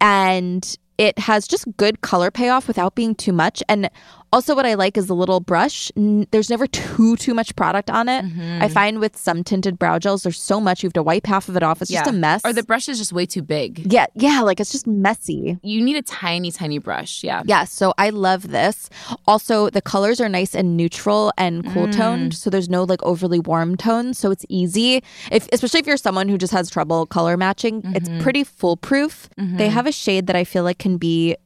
And 0.00 0.76
it 0.98 1.18
has 1.18 1.48
just 1.48 1.66
good 1.76 2.02
color 2.02 2.30
payoff 2.30 2.68
without 2.68 2.94
being 2.94 3.14
too 3.14 3.32
much. 3.32 3.62
And 3.68 3.88
also, 4.32 4.54
what 4.54 4.66
I 4.66 4.74
like 4.74 4.96
is 4.96 5.06
the 5.06 5.14
little 5.14 5.40
brush. 5.40 5.92
N- 5.96 6.26
There's 6.30 6.50
never 6.50 6.66
too 6.66 7.16
too 7.16 7.34
much 7.34 7.54
product 7.56 7.90
on 7.90 8.08
it. 8.08 8.24
I 8.24 8.28
mm-hmm. 8.28 8.66
find 8.68 8.98
with 8.98 9.16
some 9.16 9.44
tinted 9.44 9.78
brow 9.78 9.98
gels, 9.98 10.22
there's 10.22 10.40
so 10.40 10.60
much 10.60 10.82
you 10.82 10.86
have 10.86 10.94
to 10.94 11.02
wipe 11.02 11.26
half 11.26 11.48
of 11.48 11.56
it 11.56 11.62
off. 11.62 11.82
It's 11.82 11.90
just 11.90 12.08
a 12.08 12.12
mess. 12.12 12.42
Or 12.44 12.52
the 12.52 12.62
brush 12.62 12.88
is 12.88 12.98
just 12.98 13.12
way 13.12 13.26
too 13.26 13.42
big. 13.42 13.92
yeah, 13.92 14.06
yeah, 14.14 14.40
like 14.40 14.60
it's 14.60 14.72
just 14.72 14.86
messy. 14.86 15.58
You 15.62 15.82
need 15.82 15.96
a 15.96 16.02
tiny, 16.02 16.50
tiny 16.50 16.78
brush. 16.78 17.22
Yeah. 17.22 17.42
Yeah, 17.44 17.64
so 17.64 17.92
I 17.98 18.10
love 18.10 18.48
this. 18.48 18.88
Also, 19.26 19.70
the 19.70 19.82
colors 19.82 20.20
are 20.20 20.28
nice 20.28 20.54
and 20.54 20.76
neutral 20.76 21.32
and 21.36 21.64
cool 21.72 21.86
mm. 21.86 21.96
toned, 21.96 22.34
so 22.34 22.50
there's 22.50 22.68
no 22.68 22.84
like 22.84 23.02
overly 23.02 23.38
warm 23.38 23.76
tones, 23.76 24.18
so 24.18 24.30
it's 24.30 24.46
easy. 24.48 25.02
If 25.30 25.48
especially 25.52 25.80
if 25.80 25.86
you're 25.86 25.96
someone 25.96 26.28
who 26.28 26.38
just 26.38 26.52
has 26.52 26.70
trouble 26.70 27.06
color 27.06 27.36
matching, 27.36 27.82
it's 27.94 28.08
mm-hmm. 28.08 28.22
pretty 28.22 28.44
foolproof. 28.44 29.28
They 29.36 29.42
mm-hmm. 29.42 29.72
have 29.72 29.86
a 29.86 29.92
shade 29.92 30.26
that 30.26 30.36
I 30.36 30.44
feel 30.44 30.64
like 30.64 30.78
can 30.78 30.96
be 30.96 31.36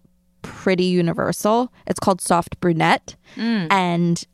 pretty 0.47 0.85
universal. 0.85 1.73
It's 1.87 2.01
called 2.01 2.21
soft 2.21 2.61
brunette, 2.61 3.17
mm. 3.37 3.67
and 3.71 4.25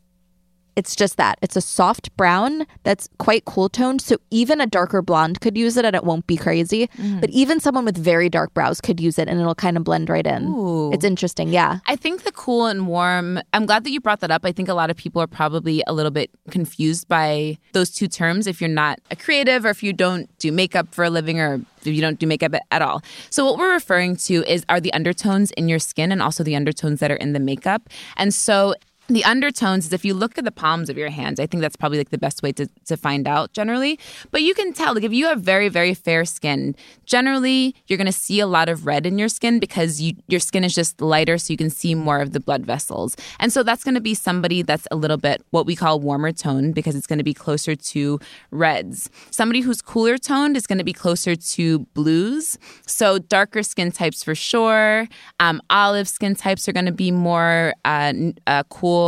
it's 0.76 0.97
just 0.97 1.17
that. 1.17 1.38
It's 1.43 1.57
a 1.57 1.61
soft 1.61 2.14
brown 2.17 2.67
that's 2.83 3.09
quite 3.19 3.45
cool 3.45 3.69
toned. 3.69 4.00
So 4.00 4.17
even 4.31 4.61
a 4.61 4.67
darker 4.67 5.02
blonde 5.02 5.41
could 5.41 5.57
use 5.57 5.76
it 5.76 5.85
and 5.85 5.95
it 5.95 6.05
won't 6.05 6.26
be 6.26 6.37
crazy. 6.37 6.87
Mm-hmm. 6.87 7.21
But 7.21 7.31
even 7.31 7.61
someone 7.61 7.85
with 7.85 7.97
very 7.97 8.29
dark 8.29 8.55
brows 8.55 8.81
could 8.81 9.00
use 9.00 9.19
it 9.19 9.29
and 9.29 9.41
it'll 9.41 9.55
kind 9.55 9.76
of 9.76 9.85
blend 9.85 10.09
right 10.09 10.26
in. 10.26 10.47
Ooh. 10.47 10.93
It's 10.93 11.05
interesting. 11.05 11.49
Yeah. 11.49 11.79
I 11.87 11.97
think 11.97 12.23
the 12.23 12.33
cool 12.33 12.67
and 12.67 12.87
warm, 12.87 13.41
I'm 13.52 13.67
glad 13.67 13.85
that 13.85 13.91
you 13.91 14.00
brought 14.00 14.21
that 14.21 14.31
up. 14.31 14.45
I 14.45 14.52
think 14.52 14.69
a 14.69 14.75
lot 14.75 14.91
of 14.91 14.97
people 14.97 15.21
are 15.21 15.26
probably 15.26 15.83
a 15.87 15.93
little 15.93 16.11
bit 16.11 16.31
confused 16.50 17.09
by 17.09 17.59
those 17.73 17.91
two 17.91 18.09
terms 18.09 18.47
if 18.47 18.61
you're 18.61 18.69
not 18.69 19.00
a 19.11 19.17
creative 19.17 19.64
or 19.64 19.71
if 19.71 19.83
you 19.83 19.93
don't 19.93 20.31
do 20.38 20.52
makeup 20.52 20.95
for 20.95 21.05
a 21.05 21.11
living 21.11 21.41
or 21.41 21.61
if 21.81 21.95
you 21.95 22.00
don't 22.00 22.19
do 22.19 22.26
makeup 22.26 22.55
at 22.71 22.83
all. 22.83 23.02
So 23.31 23.45
what 23.45 23.59
we're 23.59 23.73
referring 23.73 24.17
to 24.17 24.45
is 24.50 24.64
are 24.69 24.81
the 24.81 24.93
undertones 24.93 25.50
in 25.52 25.69
your 25.69 25.79
skin 25.79 26.12
and 26.12 26.23
also 26.23 26.43
the 26.45 26.57
undertones 26.57 27.00
that 27.00 27.11
are 27.11 27.17
in 27.17 27.33
the 27.33 27.41
makeup. 27.41 27.88
And 28.17 28.33
so 28.33 28.75
the 29.14 29.25
undertones 29.25 29.87
is 29.87 29.92
if 29.92 30.04
you 30.04 30.14
look 30.14 30.38
at 30.38 30.45
the 30.45 30.52
palms 30.52 30.88
of 30.88 30.97
your 30.97 31.11
hands, 31.11 31.40
I 31.40 31.47
think 31.47 31.61
that's 31.61 31.76
probably 31.76 31.99
like 31.99 32.11
the 32.11 32.19
best 32.19 32.42
way 32.42 32.52
to, 32.52 32.66
to 32.87 32.97
find 32.97 33.26
out 33.26 33.52
generally. 33.52 33.99
But 34.31 34.42
you 34.42 34.54
can 34.54 34.73
tell, 34.73 34.95
like 34.95 35.04
if 35.04 35.12
you 35.12 35.26
have 35.26 35.40
very, 35.40 35.69
very 35.69 35.95
fair 35.95 36.25
skin, 36.25 36.75
generally 37.04 37.75
you're 37.87 37.99
gonna 37.99 38.12
see 38.12 38.40
a 38.40 38.47
lot 38.47 38.69
of 38.69 38.87
red 38.87 39.07
in 39.07 39.19
your 39.19 39.28
skin 39.28 39.59
because 39.59 40.00
you 40.00 40.14
your 40.28 40.40
skin 40.40 40.64
is 40.64 40.75
just 40.75 41.00
lighter 41.00 41.38
so 41.38 41.52
you 41.52 41.57
can 41.57 41.71
see 41.71 41.95
more 41.95 42.21
of 42.21 42.33
the 42.33 42.40
blood 42.40 42.64
vessels. 42.64 43.16
And 43.40 43.52
so 43.52 43.62
that's 43.62 43.85
gonna 43.85 44.00
be 44.00 44.14
somebody 44.14 44.62
that's 44.62 44.87
a 44.90 44.97
little 44.97 45.19
bit 45.19 45.42
what 45.50 45.66
we 45.66 45.76
call 45.76 46.00
warmer 46.00 46.33
toned 46.33 46.75
because 46.75 46.95
it's 46.95 47.07
gonna 47.07 47.25
be 47.25 47.35
closer 47.35 47.75
to 47.75 48.21
reds. 48.50 49.11
Somebody 49.31 49.61
who's 49.61 49.83
cooler 49.83 50.19
toned 50.19 50.57
is 50.57 50.66
gonna 50.66 50.85
be 50.85 50.92
closer 50.92 51.35
to 51.37 51.81
blues. 51.95 52.59
So 52.87 53.19
darker 53.19 53.62
skin 53.62 53.92
types 53.92 54.23
for 54.25 54.35
sure. 54.35 55.09
Um, 55.40 55.61
olive 55.71 56.09
skin 56.09 56.35
types 56.35 56.69
are 56.69 56.73
gonna 56.73 56.92
be 56.92 57.11
more 57.11 57.75
uh, 57.85 58.12
uh, 58.47 58.62
cool, 58.71 59.02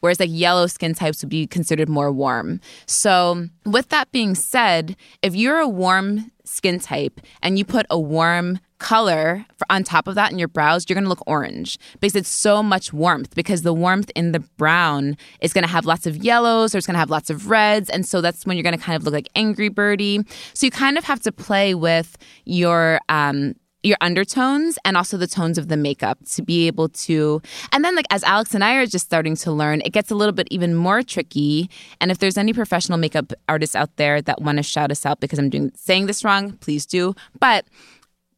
whereas 0.00 0.20
like 0.20 0.30
yellow 0.32 0.66
skin 0.66 0.94
types 0.94 1.22
would 1.22 1.30
be 1.30 1.46
considered 1.46 1.88
more 1.88 2.10
warm. 2.12 2.60
So, 2.86 3.48
with 3.64 3.88
that 3.90 4.10
being 4.12 4.34
said, 4.34 4.96
if 5.22 5.34
you're 5.34 5.58
a 5.58 5.68
warm 5.68 6.30
skin 6.44 6.80
type 6.80 7.20
and 7.42 7.58
you 7.58 7.64
put 7.64 7.86
a 7.90 7.98
warm 7.98 8.58
color 8.78 9.46
on 9.68 9.84
top 9.84 10.08
of 10.08 10.16
that 10.16 10.32
in 10.32 10.38
your 10.38 10.48
brows, 10.48 10.86
you're 10.88 10.94
going 10.94 11.04
to 11.04 11.08
look 11.08 11.22
orange 11.26 11.78
because 12.00 12.16
it's 12.16 12.28
so 12.28 12.62
much 12.62 12.92
warmth. 12.92 13.34
Because 13.34 13.62
the 13.62 13.74
warmth 13.74 14.10
in 14.16 14.32
the 14.32 14.40
brown 14.40 15.16
is 15.40 15.52
going 15.52 15.62
to 15.62 15.70
have 15.70 15.86
lots 15.86 16.06
of 16.06 16.16
yellows, 16.16 16.74
or 16.74 16.78
it's 16.78 16.86
going 16.86 16.94
to 16.94 16.98
have 17.00 17.10
lots 17.10 17.30
of 17.30 17.48
reds, 17.48 17.88
and 17.88 18.04
so 18.04 18.20
that's 18.20 18.44
when 18.44 18.56
you're 18.56 18.64
going 18.64 18.76
to 18.76 18.82
kind 18.82 18.96
of 18.96 19.04
look 19.04 19.14
like 19.14 19.28
angry 19.36 19.68
birdie. 19.68 20.20
So 20.54 20.66
you 20.66 20.70
kind 20.70 20.98
of 20.98 21.04
have 21.04 21.20
to 21.20 21.32
play 21.32 21.74
with 21.74 22.16
your 22.44 23.00
um, 23.08 23.54
your 23.82 23.96
undertones 24.00 24.78
and 24.84 24.96
also 24.96 25.16
the 25.16 25.26
tones 25.26 25.58
of 25.58 25.68
the 25.68 25.76
makeup 25.76 26.18
to 26.26 26.42
be 26.42 26.66
able 26.66 26.88
to 26.88 27.40
and 27.72 27.84
then 27.84 27.94
like 27.96 28.06
as 28.10 28.22
alex 28.24 28.54
and 28.54 28.62
i 28.62 28.74
are 28.74 28.86
just 28.86 29.06
starting 29.06 29.34
to 29.36 29.50
learn 29.50 29.80
it 29.84 29.92
gets 29.92 30.10
a 30.10 30.14
little 30.14 30.32
bit 30.32 30.48
even 30.50 30.74
more 30.74 31.02
tricky. 31.02 31.70
And 32.00 32.10
if 32.10 32.18
there's 32.18 32.38
any 32.38 32.52
professional 32.52 32.98
makeup 32.98 33.32
artists 33.48 33.76
out 33.76 33.96
there 33.96 34.22
that 34.22 34.40
want 34.40 34.58
to 34.58 34.62
shout 34.62 34.90
us 34.90 35.04
out 35.04 35.20
because 35.20 35.38
i'm 35.38 35.50
doing 35.50 35.72
saying 35.74 36.06
this 36.06 36.24
wrong 36.24 36.52
please 36.52 36.86
do. 36.86 37.14
But 37.38 37.66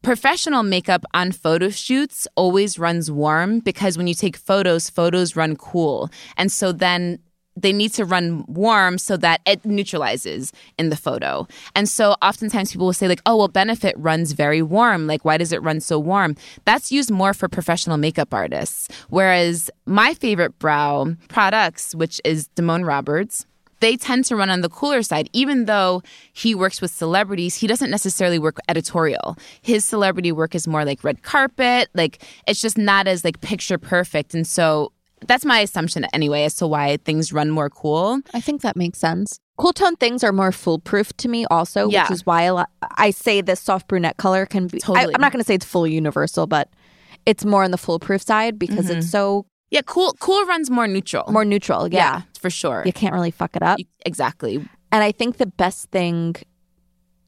professional 0.01 0.63
makeup 0.63 1.05
on 1.13 1.31
photo 1.31 1.69
shoots 1.69 2.27
always 2.35 2.77
runs 2.77 3.09
warm 3.09 3.59
because 3.59 3.97
when 3.97 4.07
you 4.07 4.13
take 4.13 4.37
photos 4.37 4.89
photos 4.89 5.35
run 5.35 5.55
cool. 5.55 6.09
And 6.37 6.51
so 6.51 6.71
then 6.71 7.19
they 7.55 7.73
need 7.73 7.93
to 7.93 8.05
run 8.05 8.45
warm 8.47 8.97
so 8.97 9.17
that 9.17 9.41
it 9.45 9.63
neutralizes 9.65 10.51
in 10.77 10.89
the 10.89 10.95
photo. 10.95 11.47
And 11.75 11.87
so 11.87 12.15
oftentimes 12.21 12.71
people 12.71 12.87
will 12.87 12.93
say 12.93 13.07
like, 13.07 13.21
"Oh, 13.25 13.37
well 13.37 13.47
Benefit 13.47 13.95
runs 13.97 14.31
very 14.31 14.61
warm. 14.61 15.07
Like 15.07 15.23
why 15.25 15.37
does 15.37 15.51
it 15.51 15.61
run 15.61 15.79
so 15.79 15.99
warm?" 15.99 16.35
That's 16.65 16.91
used 16.91 17.11
more 17.11 17.33
for 17.33 17.47
professional 17.47 17.97
makeup 17.97 18.33
artists. 18.33 18.87
Whereas 19.09 19.69
my 19.85 20.13
favorite 20.13 20.57
brow 20.59 21.15
products, 21.27 21.93
which 21.95 22.19
is 22.23 22.49
Damone 22.55 22.85
Roberts, 22.85 23.45
they 23.83 23.97
tend 23.97 24.23
to 24.25 24.35
run 24.37 24.49
on 24.49 24.61
the 24.61 24.69
cooler 24.69 25.03
side. 25.03 25.29
Even 25.33 25.65
though 25.65 26.01
he 26.31 26.55
works 26.55 26.81
with 26.81 26.89
celebrities, 26.89 27.55
he 27.55 27.67
doesn't 27.67 27.91
necessarily 27.91 28.39
work 28.39 28.57
editorial. 28.69 29.37
His 29.61 29.83
celebrity 29.83 30.31
work 30.31 30.55
is 30.55 30.67
more 30.67 30.85
like 30.85 31.03
red 31.03 31.21
carpet. 31.21 31.89
Like 31.93 32.23
it's 32.47 32.61
just 32.61 32.77
not 32.77 33.07
as 33.07 33.25
like 33.25 33.41
picture 33.41 33.77
perfect. 33.77 34.33
And 34.33 34.47
so 34.47 34.93
that's 35.27 35.45
my 35.45 35.59
assumption 35.59 36.05
anyway 36.13 36.43
as 36.43 36.55
to 36.55 36.67
why 36.67 36.97
things 36.97 37.33
run 37.33 37.49
more 37.49 37.69
cool. 37.69 38.19
I 38.33 38.41
think 38.41 38.61
that 38.61 38.75
makes 38.75 38.99
sense. 38.99 39.39
Cool 39.57 39.73
tone 39.73 39.95
things 39.95 40.23
are 40.23 40.31
more 40.31 40.51
foolproof 40.51 41.13
to 41.17 41.27
me, 41.27 41.45
also, 41.45 41.89
Yeah. 41.89 42.03
which 42.03 42.11
is 42.11 42.25
why 42.25 42.43
a 42.43 42.53
lot, 42.53 42.69
I 42.97 43.11
say 43.11 43.41
this 43.41 43.59
soft 43.59 43.87
brunette 43.87 44.17
color 44.17 44.45
can 44.45 44.67
be. 44.67 44.77
I, 44.77 44.85
Totally. 44.85 45.15
I'm 45.15 45.21
not 45.21 45.31
going 45.31 45.41
to 45.41 45.47
say 45.47 45.53
it's 45.53 45.65
fully 45.65 45.93
universal, 45.93 46.47
but 46.47 46.69
it's 47.25 47.45
more 47.45 47.63
on 47.63 47.71
the 47.71 47.77
foolproof 47.77 48.21
side 48.21 48.57
because 48.57 48.89
it's 48.89 49.05
mm-hmm. 49.05 49.09
so 49.09 49.45
Yeah, 49.69 49.81
cool. 49.85 50.15
Cool 50.19 50.45
runs 50.45 50.69
more 50.69 50.87
neutral. 50.87 51.31
more 51.31 51.45
neutral. 51.45 51.87
Yeah, 51.87 52.23
for 52.39 52.49
sure. 52.49 52.83
you 52.85 52.93
can't 52.93 53.13
really 53.13 53.31
fuck 53.31 53.55
it 53.55 53.61
up. 53.63 53.79
You- 53.79 53.85
exactly. 54.05 54.57
And 54.91 55.03
I 55.03 55.11
think 55.11 55.37
the 55.37 55.45
best 55.47 55.89
thing, 55.91 56.35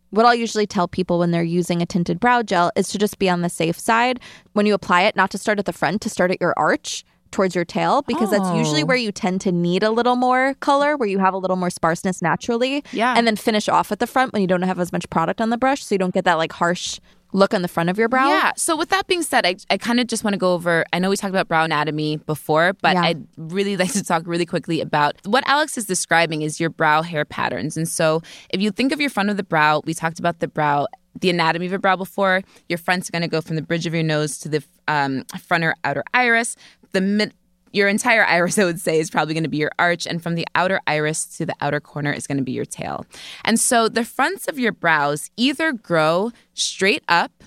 what 0.09 0.25
I'll 0.25 0.35
usually 0.35 0.67
tell 0.67 0.87
people 0.87 1.19
when 1.19 1.31
they're 1.31 1.43
using 1.43 1.81
a 1.81 1.85
tinted 1.85 2.19
brow 2.19 2.43
gel 2.43 2.71
is 2.75 2.89
to 2.89 2.97
just 2.97 3.19
be 3.19 3.29
on 3.29 3.41
the 3.41 3.49
safe 3.49 3.79
side. 3.79 4.19
When 4.53 4.65
you 4.65 4.73
apply 4.73 5.03
it, 5.03 5.15
not 5.15 5.29
to 5.31 5.37
start 5.37 5.59
at 5.59 5.65
the 5.65 5.73
front, 5.73 6.01
to 6.01 6.09
start 6.09 6.31
at 6.31 6.41
your 6.41 6.53
arch 6.57 7.03
towards 7.35 7.53
your 7.53 7.65
tail, 7.65 8.01
because 8.03 8.29
that's 8.31 8.49
usually 8.55 8.83
Oh. 8.83 8.85
where 8.85 8.97
you 8.97 9.11
tend 9.11 9.41
to 9.41 9.51
need 9.51 9.83
a 9.83 9.91
little 9.91 10.15
more 10.15 10.53
color, 10.61 10.95
where 10.97 11.07
you 11.09 11.19
have 11.19 11.33
a 11.33 11.37
little 11.37 11.57
more 11.57 11.69
sparseness 11.69 12.21
naturally. 12.21 12.83
Yeah. 12.91 13.13
And 13.17 13.27
then 13.27 13.35
finish 13.35 13.67
off 13.69 13.91
at 13.91 13.99
the 13.99 14.07
front 14.07 14.31
when 14.33 14.41
you 14.41 14.47
don't 14.47 14.61
have 14.63 14.79
as 14.79 14.91
much 14.91 15.09
product 15.09 15.41
on 15.41 15.49
the 15.49 15.57
brush, 15.57 15.83
so 15.83 15.93
you 15.95 15.99
don't 15.99 16.13
get 16.13 16.25
that 16.25 16.35
like 16.43 16.53
harsh 16.53 16.99
look 17.33 17.53
on 17.53 17.61
the 17.61 17.67
front 17.67 17.89
of 17.89 17.97
your 17.97 18.07
brow. 18.07 18.29
Yeah. 18.29 18.53
So 18.55 18.77
with 18.77 18.87
that 18.89 19.07
being 19.07 19.21
said, 19.21 19.45
I, 19.45 19.55
I 19.69 19.77
kind 19.77 19.99
of 19.99 20.07
just 20.07 20.23
want 20.23 20.35
to 20.35 20.37
go 20.37 20.53
over. 20.53 20.85
I 20.93 20.99
know 20.99 21.09
we 21.09 21.17
talked 21.17 21.31
about 21.31 21.49
brow 21.49 21.65
anatomy 21.65 22.15
before, 22.17 22.71
but 22.81 22.93
Yeah. 22.93 23.01
I'd 23.01 23.27
really 23.35 23.75
like 23.81 23.91
to 23.91 24.03
talk 24.03 24.23
really 24.25 24.45
quickly 24.45 24.79
about 24.79 25.15
what 25.25 25.43
Alex 25.45 25.77
is 25.77 25.85
describing 25.85 26.43
is 26.43 26.61
your 26.61 26.69
brow 26.69 27.01
hair 27.01 27.25
patterns. 27.25 27.75
And 27.75 27.89
so 27.89 28.21
if 28.51 28.61
you 28.61 28.71
think 28.71 28.93
of 28.93 29.01
your 29.01 29.09
front 29.09 29.29
of 29.29 29.35
the 29.35 29.43
brow, 29.43 29.81
we 29.85 29.93
talked 29.93 30.19
about 30.19 30.39
the 30.39 30.47
brow. 30.47 30.87
The 31.21 31.29
anatomy 31.29 31.67
of 31.67 31.71
a 31.73 31.79
brow 31.79 31.95
before. 31.95 32.41
Your 32.67 32.77
front's 32.77 33.09
going 33.09 33.21
to 33.21 33.29
go 33.29 33.39
from 33.39 33.55
the 33.55 33.61
bridge 33.61 33.85
of 33.85 33.93
your 33.93 34.03
nose 34.03 34.37
to 34.39 34.49
the 34.49 34.61
um, 34.89 35.23
front 35.41 35.63
or 35.63 35.73
outer 35.85 36.03
iris. 36.13 36.57
The 36.95 37.01
mid, 37.01 37.33
your 37.73 37.89
entire 37.89 38.23
iris, 38.25 38.57
I 38.57 38.63
would 38.63 38.79
say, 38.79 38.99
is 38.99 39.09
probably 39.09 39.33
going 39.33 39.43
to 39.43 39.49
be 39.49 39.57
your 39.57 39.71
arch, 39.77 40.07
and 40.07 40.23
from 40.23 40.35
the 40.35 40.47
outer 40.55 40.79
iris 40.87 41.25
to 41.37 41.45
the 41.45 41.55
outer 41.59 41.81
corner 41.81 42.13
is 42.13 42.25
going 42.25 42.37
to 42.37 42.43
be 42.43 42.53
your 42.53 42.63
tail. 42.63 43.05
And 43.43 43.59
so 43.59 43.89
the 43.89 44.05
fronts 44.05 44.47
of 44.47 44.57
your 44.57 44.71
brows 44.71 45.29
either 45.35 45.73
grow 45.73 46.31
straight 46.53 47.03
up 47.09 47.43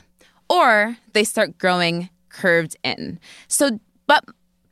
or 0.51 0.99
they 1.15 1.25
start 1.25 1.57
growing 1.57 2.11
curved 2.29 2.77
in. 2.85 3.19
So, 3.49 3.81
but 4.07 4.23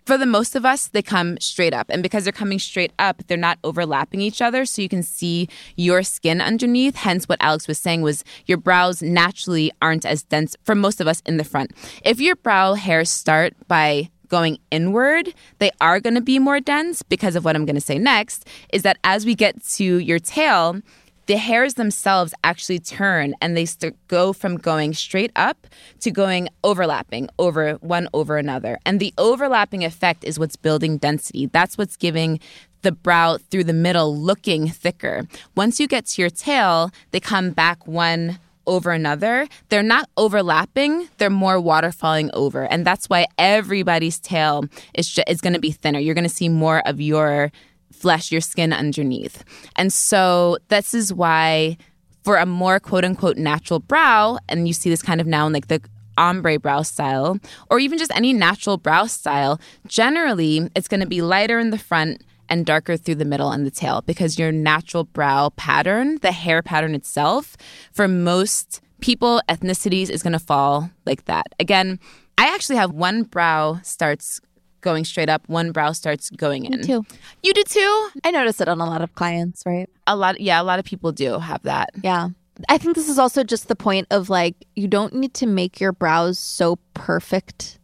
for 0.04 0.16
the 0.16 0.26
most 0.26 0.54
of 0.54 0.64
us, 0.64 0.88
they 0.88 1.02
come 1.02 1.36
straight 1.40 1.74
up. 1.74 1.86
And 1.90 2.02
because 2.02 2.24
they're 2.24 2.32
coming 2.32 2.60
straight 2.60 2.92
up, 2.98 3.22
they're 3.26 3.36
not 3.36 3.58
overlapping 3.64 4.20
each 4.20 4.40
other. 4.40 4.64
So 4.64 4.80
you 4.80 4.88
can 4.88 5.02
see 5.02 5.48
your 5.74 6.02
skin 6.04 6.40
underneath. 6.40 6.94
Hence, 6.94 7.28
what 7.28 7.38
Alex 7.40 7.66
was 7.66 7.78
saying 7.78 8.02
was 8.02 8.24
your 8.46 8.58
brows 8.58 9.02
naturally 9.02 9.72
aren't 9.82 10.06
as 10.06 10.22
dense 10.22 10.54
for 10.62 10.76
most 10.76 11.00
of 11.00 11.08
us 11.08 11.22
in 11.26 11.38
the 11.38 11.44
front. 11.44 11.72
If 12.04 12.20
your 12.20 12.36
brow 12.36 12.74
hairs 12.74 13.10
start 13.10 13.54
by 13.66 14.10
going 14.28 14.58
inward, 14.70 15.34
they 15.58 15.70
are 15.80 16.00
going 16.00 16.14
to 16.14 16.20
be 16.20 16.38
more 16.38 16.60
dense 16.60 17.02
because 17.02 17.36
of 17.36 17.44
what 17.44 17.56
I'm 17.56 17.66
going 17.66 17.76
to 17.76 17.80
say 17.80 17.98
next 17.98 18.46
is 18.72 18.82
that 18.82 18.98
as 19.04 19.24
we 19.26 19.34
get 19.34 19.62
to 19.74 19.98
your 19.98 20.18
tail, 20.18 20.80
the 21.26 21.36
hairs 21.36 21.74
themselves 21.74 22.32
actually 22.44 22.78
turn 22.78 23.34
and 23.40 23.56
they 23.56 23.64
st- 23.64 23.96
go 24.08 24.32
from 24.32 24.56
going 24.56 24.94
straight 24.94 25.32
up 25.34 25.66
to 26.00 26.10
going 26.10 26.48
overlapping 26.62 27.28
over 27.38 27.74
one 27.74 28.08
over 28.14 28.38
another. 28.38 28.78
And 28.86 29.00
the 29.00 29.12
overlapping 29.18 29.84
effect 29.84 30.24
is 30.24 30.38
what's 30.38 30.56
building 30.56 30.98
density. 30.98 31.46
That's 31.46 31.76
what's 31.76 31.96
giving 31.96 32.38
the 32.82 32.92
brow 32.92 33.38
through 33.50 33.64
the 33.64 33.72
middle 33.72 34.16
looking 34.16 34.68
thicker. 34.68 35.26
Once 35.56 35.80
you 35.80 35.88
get 35.88 36.06
to 36.06 36.22
your 36.22 36.30
tail, 36.30 36.92
they 37.10 37.18
come 37.18 37.50
back 37.50 37.86
one 37.86 38.38
over 38.66 38.90
another, 38.90 39.48
they're 39.68 39.82
not 39.82 40.08
overlapping, 40.16 41.08
they're 41.18 41.30
more 41.30 41.56
waterfalling 41.56 42.30
over. 42.32 42.64
And 42.64 42.84
that's 42.84 43.08
why 43.08 43.26
everybody's 43.38 44.18
tail 44.18 44.64
is, 44.94 45.08
ju- 45.08 45.22
is 45.26 45.40
going 45.40 45.52
to 45.52 45.60
be 45.60 45.72
thinner. 45.72 45.98
You're 45.98 46.14
going 46.14 46.28
to 46.28 46.34
see 46.34 46.48
more 46.48 46.86
of 46.86 47.00
your 47.00 47.52
flesh, 47.92 48.30
your 48.30 48.40
skin 48.40 48.72
underneath. 48.72 49.44
And 49.76 49.92
so 49.92 50.58
this 50.68 50.94
is 50.94 51.12
why 51.12 51.76
for 52.24 52.36
a 52.36 52.46
more 52.46 52.80
quote 52.80 53.04
unquote 53.04 53.36
natural 53.36 53.78
brow, 53.78 54.38
and 54.48 54.66
you 54.66 54.74
see 54.74 54.90
this 54.90 55.02
kind 55.02 55.20
of 55.20 55.26
now 55.26 55.46
in 55.46 55.52
like 55.52 55.68
the 55.68 55.80
ombre 56.18 56.58
brow 56.58 56.82
style, 56.82 57.38
or 57.70 57.78
even 57.78 57.98
just 57.98 58.10
any 58.14 58.32
natural 58.32 58.76
brow 58.78 59.06
style, 59.06 59.60
generally 59.86 60.68
it's 60.74 60.88
going 60.88 61.00
to 61.00 61.06
be 61.06 61.22
lighter 61.22 61.58
in 61.58 61.70
the 61.70 61.78
front 61.78 62.22
and 62.48 62.66
darker 62.66 62.96
through 62.96 63.16
the 63.16 63.24
middle 63.24 63.50
and 63.50 63.66
the 63.66 63.70
tail 63.70 64.02
because 64.02 64.38
your 64.38 64.52
natural 64.52 65.04
brow 65.04 65.50
pattern, 65.56 66.18
the 66.22 66.32
hair 66.32 66.62
pattern 66.62 66.94
itself, 66.94 67.56
for 67.92 68.08
most 68.08 68.80
people, 69.00 69.40
ethnicities, 69.48 70.10
is 70.10 70.22
going 70.22 70.32
to 70.32 70.38
fall 70.38 70.90
like 71.04 71.24
that. 71.26 71.46
Again, 71.60 71.98
I 72.38 72.46
actually 72.54 72.76
have 72.76 72.92
one 72.92 73.22
brow 73.24 73.80
starts 73.82 74.40
going 74.80 75.04
straight 75.04 75.28
up, 75.28 75.48
one 75.48 75.72
brow 75.72 75.92
starts 75.92 76.30
going 76.30 76.64
in. 76.64 76.82
too. 76.82 77.04
You 77.42 77.52
do 77.52 77.64
too? 77.64 78.08
I 78.24 78.30
notice 78.30 78.60
it 78.60 78.68
on 78.68 78.80
a 78.80 78.86
lot 78.86 79.02
of 79.02 79.14
clients, 79.14 79.64
right? 79.66 79.88
A 80.06 80.14
lot, 80.16 80.40
yeah, 80.40 80.60
a 80.60 80.64
lot 80.64 80.78
of 80.78 80.84
people 80.84 81.12
do 81.12 81.38
have 81.38 81.62
that. 81.62 81.90
Yeah. 82.02 82.28
I 82.68 82.78
think 82.78 82.94
this 82.94 83.08
is 83.08 83.18
also 83.18 83.42
just 83.44 83.68
the 83.68 83.76
point 83.76 84.06
of 84.10 84.30
like, 84.30 84.54
you 84.76 84.88
don't 84.88 85.12
need 85.14 85.34
to 85.34 85.46
make 85.46 85.80
your 85.80 85.92
brows 85.92 86.38
so 86.38 86.78
perfect. 86.94 87.78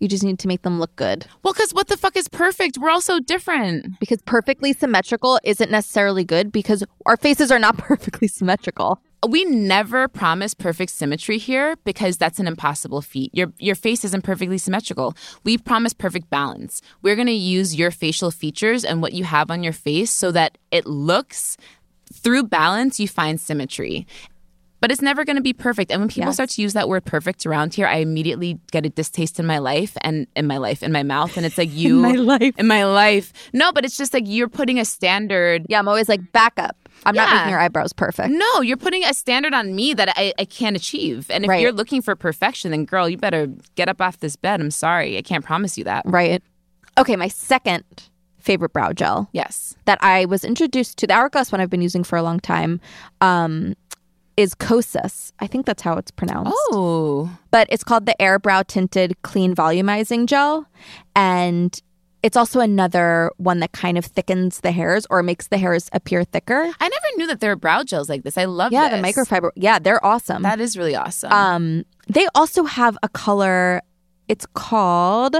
You 0.00 0.08
just 0.08 0.22
need 0.24 0.38
to 0.40 0.48
make 0.48 0.62
them 0.62 0.78
look 0.78 0.94
good 0.96 1.26
Well, 1.42 1.52
because 1.52 1.72
what 1.72 1.88
the 1.88 1.96
fuck 1.96 2.16
is 2.16 2.28
perfect? 2.28 2.78
We're 2.78 2.90
all 2.90 3.00
so 3.00 3.18
different. 3.20 3.98
because 4.00 4.22
perfectly 4.22 4.72
symmetrical 4.72 5.38
isn't 5.44 5.70
necessarily 5.70 6.24
good 6.24 6.52
because 6.52 6.84
our 7.06 7.16
faces 7.16 7.50
are 7.50 7.58
not 7.58 7.76
perfectly 7.90 8.28
symmetrical. 8.28 9.00
we 9.28 9.44
never 9.44 10.06
promise 10.06 10.54
perfect 10.54 10.92
symmetry 10.92 11.38
here 11.38 11.76
because 11.84 12.16
that's 12.16 12.38
an 12.38 12.46
impossible 12.46 13.02
feat. 13.02 13.30
Your 13.34 13.52
your 13.58 13.74
face 13.74 14.04
isn't 14.04 14.22
perfectly 14.22 14.58
symmetrical. 14.58 15.14
We 15.42 15.58
promise 15.58 15.92
perfect 15.92 16.30
balance. 16.30 16.80
We're 17.02 17.16
going 17.16 17.26
to 17.26 17.32
use 17.32 17.74
your 17.74 17.90
facial 17.90 18.30
features 18.30 18.84
and 18.84 19.02
what 19.02 19.12
you 19.14 19.24
have 19.24 19.50
on 19.50 19.64
your 19.64 19.72
face 19.72 20.10
so 20.12 20.30
that 20.32 20.56
it 20.70 20.86
looks 20.86 21.56
through 22.12 22.44
balance 22.44 23.00
you 23.00 23.08
find 23.08 23.40
symmetry. 23.40 24.06
But 24.80 24.92
it's 24.92 25.02
never 25.02 25.24
going 25.24 25.36
to 25.36 25.42
be 25.42 25.52
perfect. 25.52 25.90
And 25.90 26.00
when 26.00 26.08
people 26.08 26.28
Yes. 26.28 26.34
start 26.34 26.50
to 26.50 26.62
use 26.62 26.72
that 26.74 26.88
word 26.88 27.04
perfect 27.04 27.44
around 27.46 27.74
here, 27.74 27.86
I 27.86 27.96
immediately 27.96 28.60
get 28.70 28.86
a 28.86 28.88
distaste 28.88 29.40
in 29.40 29.46
my 29.46 29.58
life 29.58 29.96
and 30.02 30.26
in 30.36 30.46
my 30.46 30.58
life, 30.58 30.82
in 30.84 30.92
my 30.92 31.02
mouth. 31.02 31.36
And 31.36 31.44
it's 31.44 31.58
like 31.58 31.70
you. 31.72 31.96
in 31.96 32.02
my 32.02 32.36
life. 32.36 32.54
In 32.58 32.66
my 32.68 32.84
life. 32.84 33.32
No, 33.52 33.72
but 33.72 33.84
it's 33.84 33.96
just 33.96 34.14
like 34.14 34.24
you're 34.26 34.48
putting 34.48 34.78
a 34.78 34.84
standard 34.84 35.66
Yeah, 35.68 35.80
I'm 35.80 35.88
always 35.88 36.08
like, 36.08 36.30
back 36.32 36.52
up. 36.58 36.76
I'm 37.06 37.14
not 37.14 37.32
making 37.32 37.50
your 37.50 37.60
eyebrows 37.60 37.92
perfect. 37.92 38.30
No, 38.30 38.60
you're 38.60 38.76
putting 38.76 39.04
a 39.04 39.14
standard 39.14 39.54
on 39.54 39.74
me 39.74 39.94
that 39.94 40.12
I, 40.16 40.32
I 40.38 40.44
can't 40.44 40.76
achieve. 40.76 41.28
And 41.30 41.44
if 41.44 41.48
Right. 41.48 41.60
you're 41.60 41.72
looking 41.72 42.02
for 42.02 42.14
perfection, 42.16 42.70
then 42.72 42.84
girl, 42.84 43.08
you 43.08 43.16
better 43.16 43.48
get 43.76 43.88
up 43.88 44.00
off 44.00 44.18
this 44.20 44.36
bed. 44.36 44.60
I'm 44.60 44.70
sorry. 44.70 45.16
I 45.18 45.22
can't 45.22 45.44
promise 45.44 45.76
you 45.78 45.84
that. 45.84 46.02
Right. 46.06 46.42
Okay, 46.98 47.14
my 47.16 47.28
second 47.28 47.84
favorite 48.38 48.72
brow 48.72 48.92
gel 48.92 49.28
Yes. 49.32 49.76
that 49.84 49.98
I 50.02 50.24
was 50.24 50.42
introduced 50.44 50.98
to, 50.98 51.06
the 51.06 51.14
Hourglass 51.14 51.52
one 51.52 51.60
I've 51.60 51.70
been 51.70 51.82
using 51.82 52.02
for 52.02 52.16
a 52.16 52.22
long 52.22 52.40
time, 52.40 52.80
um, 53.20 53.74
is 54.38 54.54
Kosas. 54.54 55.32
I 55.40 55.48
think 55.48 55.66
that's 55.66 55.82
how 55.82 55.94
it's 55.98 56.12
pronounced. 56.12 56.52
Oh. 56.70 57.28
But 57.50 57.66
it's 57.70 57.82
called 57.82 58.06
the 58.06 58.20
Air 58.22 58.38
Brow 58.38 58.62
Tinted 58.62 59.20
Clean 59.22 59.52
Volumizing 59.52 60.26
Gel. 60.26 60.64
And 61.16 61.76
it's 62.22 62.36
also 62.36 62.60
another 62.60 63.32
one 63.38 63.58
that 63.60 63.72
kind 63.72 63.98
of 63.98 64.04
thickens 64.04 64.60
the 64.60 64.70
hairs 64.70 65.06
or 65.10 65.24
makes 65.24 65.48
the 65.48 65.58
hairs 65.58 65.90
appear 65.92 66.22
thicker. 66.22 66.70
I 66.80 66.88
never 66.88 67.06
knew 67.16 67.26
that 67.26 67.40
there 67.40 67.50
were 67.50 67.56
brow 67.56 67.82
gels 67.82 68.08
like 68.08 68.22
this. 68.22 68.38
I 68.38 68.44
love 68.44 68.70
Yeah, 68.72 68.88
this. 68.88 69.00
the 69.02 69.06
microfiber. 69.08 69.50
Yeah, 69.56 69.80
they're 69.80 70.04
awesome. 70.06 70.42
That 70.42 70.60
is 70.60 70.76
really 70.78 70.94
awesome. 70.94 71.32
Um, 71.32 71.84
they 72.08 72.28
also 72.36 72.62
have 72.64 72.96
a 73.02 73.08
color. 73.08 73.82
It's 74.28 74.46
called 74.54 75.34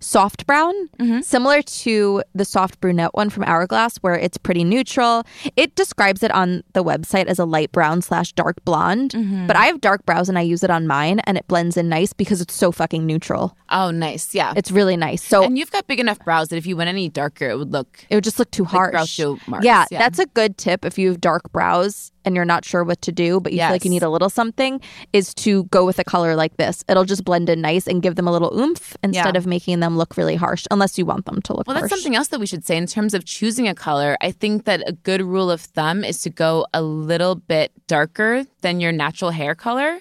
soft 0.00 0.46
brown, 0.46 0.74
Mm-hmm. 0.98 1.20
similar 1.20 1.62
to 1.62 2.22
the 2.34 2.44
soft 2.44 2.80
brunette 2.80 3.14
one 3.14 3.30
from 3.30 3.44
Hourglass, 3.44 3.98
where 3.98 4.14
it's 4.14 4.36
pretty 4.38 4.64
neutral. 4.64 5.24
It 5.56 5.74
describes 5.74 6.22
it 6.22 6.30
on 6.32 6.62
the 6.72 6.82
website 6.84 7.26
as 7.26 7.38
a 7.38 7.44
light 7.44 7.70
brown 7.72 8.02
slash 8.02 8.32
dark 8.32 8.64
blonde. 8.64 9.12
Mm-hmm. 9.12 9.46
But 9.46 9.56
I 9.56 9.66
have 9.66 9.80
dark 9.80 10.04
brows 10.06 10.28
and 10.28 10.38
I 10.38 10.42
use 10.42 10.62
it 10.64 10.70
on 10.70 10.86
mine, 10.86 11.20
and 11.20 11.36
it 11.38 11.46
blends 11.48 11.76
in 11.76 11.88
nice 11.88 12.12
because 12.12 12.40
it's 12.40 12.54
so 12.54 12.72
fucking 12.72 13.06
neutral. 13.06 13.56
oh, 13.70 13.90
nice. 13.90 14.34
Yeah. 14.34 14.54
It's 14.56 14.70
really 14.70 14.96
nice. 14.96 15.22
So 15.22 15.42
and 15.44 15.58
you've 15.58 15.70
got 15.70 15.86
big 15.86 16.00
enough 16.00 16.18
brows 16.20 16.48
that 16.48 16.56
if 16.56 16.66
you 16.66 16.76
went 16.76 16.88
any 16.88 17.08
darker, 17.08 17.48
it 17.50 17.58
would 17.58 17.72
look. 17.72 18.04
it 18.08 18.14
would 18.14 18.24
just 18.24 18.38
look 18.38 18.50
too 18.50 18.64
harsh. 18.64 18.94
Groucho 18.94 19.38
Marx, 19.46 19.64
yeah, 19.64 19.84
yeah. 19.90 19.98
that's 19.98 20.18
a 20.18 20.26
good 20.26 20.56
tip 20.58 20.84
if 20.84 20.98
you 20.98 21.08
have 21.08 21.20
dark 21.20 21.50
brows 21.52 22.12
and 22.24 22.34
you're 22.34 22.44
not 22.44 22.64
sure 22.64 22.84
what 22.84 23.00
to 23.02 23.12
do, 23.12 23.40
but 23.40 23.52
you 23.52 23.58
feel 23.60 23.70
like 23.70 23.84
you 23.84 23.90
need 23.90 24.02
a 24.02 24.08
little 24.10 24.28
something, 24.28 24.80
is 25.14 25.32
to 25.34 25.64
go 25.64 25.86
with 25.86 25.98
a 25.98 26.04
color 26.04 26.34
like 26.36 26.56
this. 26.58 26.84
It'll 26.88 27.04
just 27.06 27.24
blend 27.24 27.48
in 27.48 27.62
nice 27.62 27.86
and 27.86 28.02
give 28.02 28.16
them 28.16 28.28
a 28.28 28.32
little 28.32 28.52
oomph 28.58 28.96
instead 29.02 29.34
Yeah. 29.34 29.38
of 29.38 29.46
making 29.46 29.80
them 29.80 29.87
look 29.96 30.16
really 30.16 30.36
harsh, 30.36 30.66
unless 30.70 30.98
you 30.98 31.06
want 31.06 31.24
them 31.24 31.40
to 31.42 31.54
look 31.54 31.66
Well, 31.66 31.76
harsh. 31.76 31.88
that's 31.90 32.02
something 32.02 32.16
else 32.16 32.28
that 32.28 32.40
we 32.40 32.46
should 32.46 32.64
say 32.66 32.76
in 32.76 32.86
terms 32.86 33.14
of 33.14 33.24
choosing 33.24 33.68
a 33.68 33.74
color. 33.74 34.16
I 34.20 34.30
think 34.30 34.64
that 34.64 34.82
a 34.86 34.92
good 34.92 35.22
rule 35.22 35.50
of 35.50 35.60
thumb 35.60 36.04
is 36.04 36.20
to 36.22 36.30
go 36.30 36.66
a 36.74 36.82
little 36.82 37.34
bit 37.36 37.72
darker 37.86 38.44
than 38.60 38.80
your 38.80 38.92
natural 38.92 39.30
hair 39.30 39.54
color. 39.54 39.98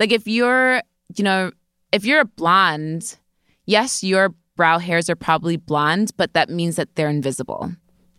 Like 0.00 0.12
if 0.12 0.26
you're, 0.26 0.82
you 1.16 1.24
know, 1.24 1.52
if 1.92 2.04
you're 2.04 2.20
a 2.20 2.24
blonde, 2.24 3.16
yes, 3.66 4.02
your 4.04 4.34
brow 4.56 4.78
hairs 4.78 5.08
are 5.10 5.16
probably 5.16 5.56
blonde, 5.56 6.12
but 6.16 6.34
that 6.34 6.50
means 6.50 6.76
that 6.76 6.94
they're 6.94 7.08
invisible. 7.08 7.72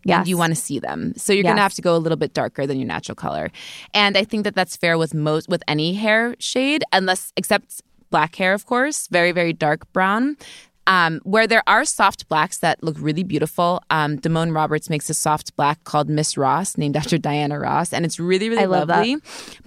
Yes. 0.04 0.20
And 0.20 0.28
you 0.28 0.38
want 0.38 0.52
to 0.54 0.60
see 0.60 0.78
them. 0.78 1.12
So 1.16 1.32
you're 1.34 1.42
going 1.42 1.56
to 1.56 1.62
have 1.62 1.74
to 1.74 1.82
go 1.82 1.94
a 1.94 1.98
little 1.98 2.16
bit 2.16 2.32
darker 2.32 2.66
than 2.66 2.78
your 2.78 2.86
natural 2.86 3.14
color. 3.14 3.50
And 3.92 4.16
I 4.16 4.24
think 4.24 4.44
that 4.44 4.54
that's 4.54 4.74
fair 4.74 4.96
with 4.96 5.12
most 5.12 5.48
with 5.50 5.62
any 5.68 5.92
hair 5.92 6.34
shade 6.38 6.82
unless 6.90 7.34
except 7.36 7.82
black 8.10 8.34
hair 8.36 8.54
of 8.54 8.64
course, 8.64 9.08
very 9.08 9.30
very 9.30 9.52
dark 9.52 9.92
brown. 9.92 10.36
Um, 10.86 11.20
where 11.22 11.46
there 11.46 11.62
are 11.66 11.84
soft 11.84 12.28
blacks 12.28 12.58
that 12.58 12.82
look 12.82 12.96
really 12.98 13.22
beautiful. 13.22 13.80
Um, 13.90 14.18
Damone 14.18 14.52
Roberts 14.54 14.90
makes 14.90 15.08
a 15.08 15.14
soft 15.14 15.54
black 15.54 15.84
called 15.84 16.08
Miss 16.08 16.36
Ross, 16.36 16.76
named 16.76 16.96
after 16.96 17.16
Diana 17.28 17.60
Ross, 17.60 17.92
and 17.92 18.04
it's 18.04 18.18
really, 18.18 18.48
really 18.48 18.62
I 18.62 18.66
love 18.66 18.88
lovely. 18.88 19.16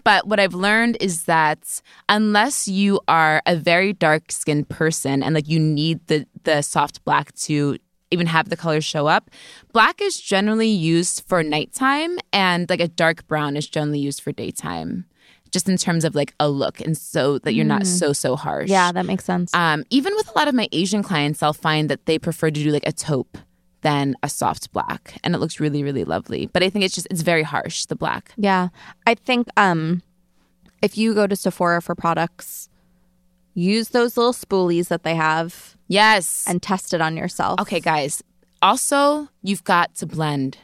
But 0.04 0.28
what 0.28 0.40
I've 0.40 0.54
learned 0.56 0.98
is 1.00 1.24
that 1.24 1.82
unless 2.10 2.68
you 2.68 3.00
are 3.08 3.42
a 3.46 3.56
very 3.56 3.94
dark 3.94 4.32
skinned 4.32 4.68
person 4.70 5.24
and 5.24 5.34
like 5.36 5.48
you 5.48 5.60
need 5.60 6.06
the 6.08 6.26
the 6.44 6.62
soft 6.62 7.04
black 7.06 7.34
to 7.36 7.78
even 8.12 8.28
have 8.28 8.50
the 8.50 8.58
colors 8.58 8.86
show 8.86 9.08
up, 9.08 9.30
black 9.72 10.02
is 10.02 10.20
generally 10.20 10.68
used 10.68 11.24
for 11.28 11.42
nighttime, 11.42 12.20
and 12.32 12.70
like 12.70 12.80
a 12.80 12.88
dark 12.88 13.26
brown 13.28 13.56
is 13.56 13.68
generally 13.68 14.00
used 14.00 14.22
for 14.22 14.32
daytime. 14.32 15.06
Just 15.54 15.70
in 15.70 15.78
terms 15.78 16.04
of 16.04 16.16
like 16.16 16.34
a 16.40 16.50
look, 16.50 16.82
and 16.82 16.98
so 16.98 17.38
that 17.40 17.54
you're 17.54 17.64
not 17.64 17.86
so 17.88 18.12
so 18.12 18.36
harsh. 18.36 18.66
Mm. 18.68 18.72
yeah, 18.72 18.92
that 18.92 19.06
makes 19.06 19.24
sense. 19.24 19.54
Um, 19.54 19.86
even 19.92 20.14
with 20.16 20.28
a 20.28 20.38
lot 20.38 20.48
of 20.50 20.56
my 20.56 20.68
Asian 20.74 21.04
clients, 21.04 21.42
I'll 21.44 21.54
find 21.54 21.90
that 21.92 22.06
they 22.08 22.18
prefer 22.20 22.50
to 22.50 22.64
do 22.64 22.72
like 22.72 22.88
a 22.88 22.92
taupe 22.92 23.38
than 23.82 24.16
a 24.24 24.30
soft 24.30 24.74
black, 24.74 25.20
and 25.24 25.36
it 25.36 25.38
looks 25.38 25.60
really, 25.60 25.84
really 25.84 26.04
lovely. 26.06 26.48
But 26.52 26.64
I 26.64 26.70
think 26.72 26.84
it's 26.86 26.96
just 26.96 27.08
it's 27.12 27.22
very 27.22 27.44
harsh, 27.44 27.86
the 27.86 27.96
black. 27.96 28.32
yeah, 28.36 28.70
I 29.06 29.14
think 29.16 29.48
um, 29.56 30.02
if 30.82 30.98
you 30.98 31.14
go 31.14 31.28
to 31.28 31.36
Sephora 31.36 31.82
for 31.82 31.94
products, 31.94 32.68
use 33.54 33.90
those 33.90 34.18
little 34.18 34.34
spoolies 34.34 34.88
that 34.88 35.04
they 35.04 35.16
have 35.16 35.78
Yes. 35.88 36.46
and 36.48 36.62
test 36.64 36.94
it 36.96 37.02
on 37.02 37.16
yourself. 37.16 37.60
okay, 37.62 37.80
guys. 37.80 38.24
Also, 38.62 39.28
you've 39.44 39.64
got 39.66 39.94
to 39.96 40.06
blend. 40.08 40.58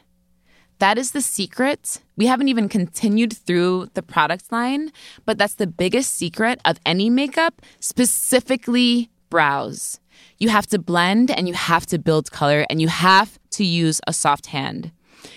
That 0.80 0.96
is 0.96 1.12
the 1.12 1.20
secret. 1.20 2.00
We 2.16 2.24
haven't 2.24 2.48
even 2.48 2.66
continued 2.66 3.36
through 3.36 3.90
the 3.92 4.02
product 4.02 4.50
line, 4.50 4.92
but 5.26 5.36
that's 5.36 5.56
the 5.56 5.66
biggest 5.66 6.14
secret 6.14 6.58
of 6.64 6.78
any 6.86 7.10
makeup, 7.10 7.60
specifically 7.80 9.10
brows. 9.28 10.00
You 10.38 10.48
have 10.48 10.66
to 10.68 10.78
blend 10.78 11.30
and 11.30 11.46
you 11.46 11.52
have 11.52 11.84
to 11.86 11.98
build 11.98 12.32
color 12.32 12.64
and 12.70 12.80
you 12.80 12.88
have 12.88 13.38
to 13.50 13.64
use 13.64 14.00
a 14.06 14.14
soft 14.14 14.46
hand. 14.46 14.90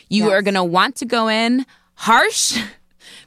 You 0.08 0.32
are 0.32 0.42
going 0.42 0.54
to 0.54 0.64
want 0.64 0.96
to 0.98 1.06
go 1.06 1.28
in 1.28 1.66
harsh, 1.96 2.58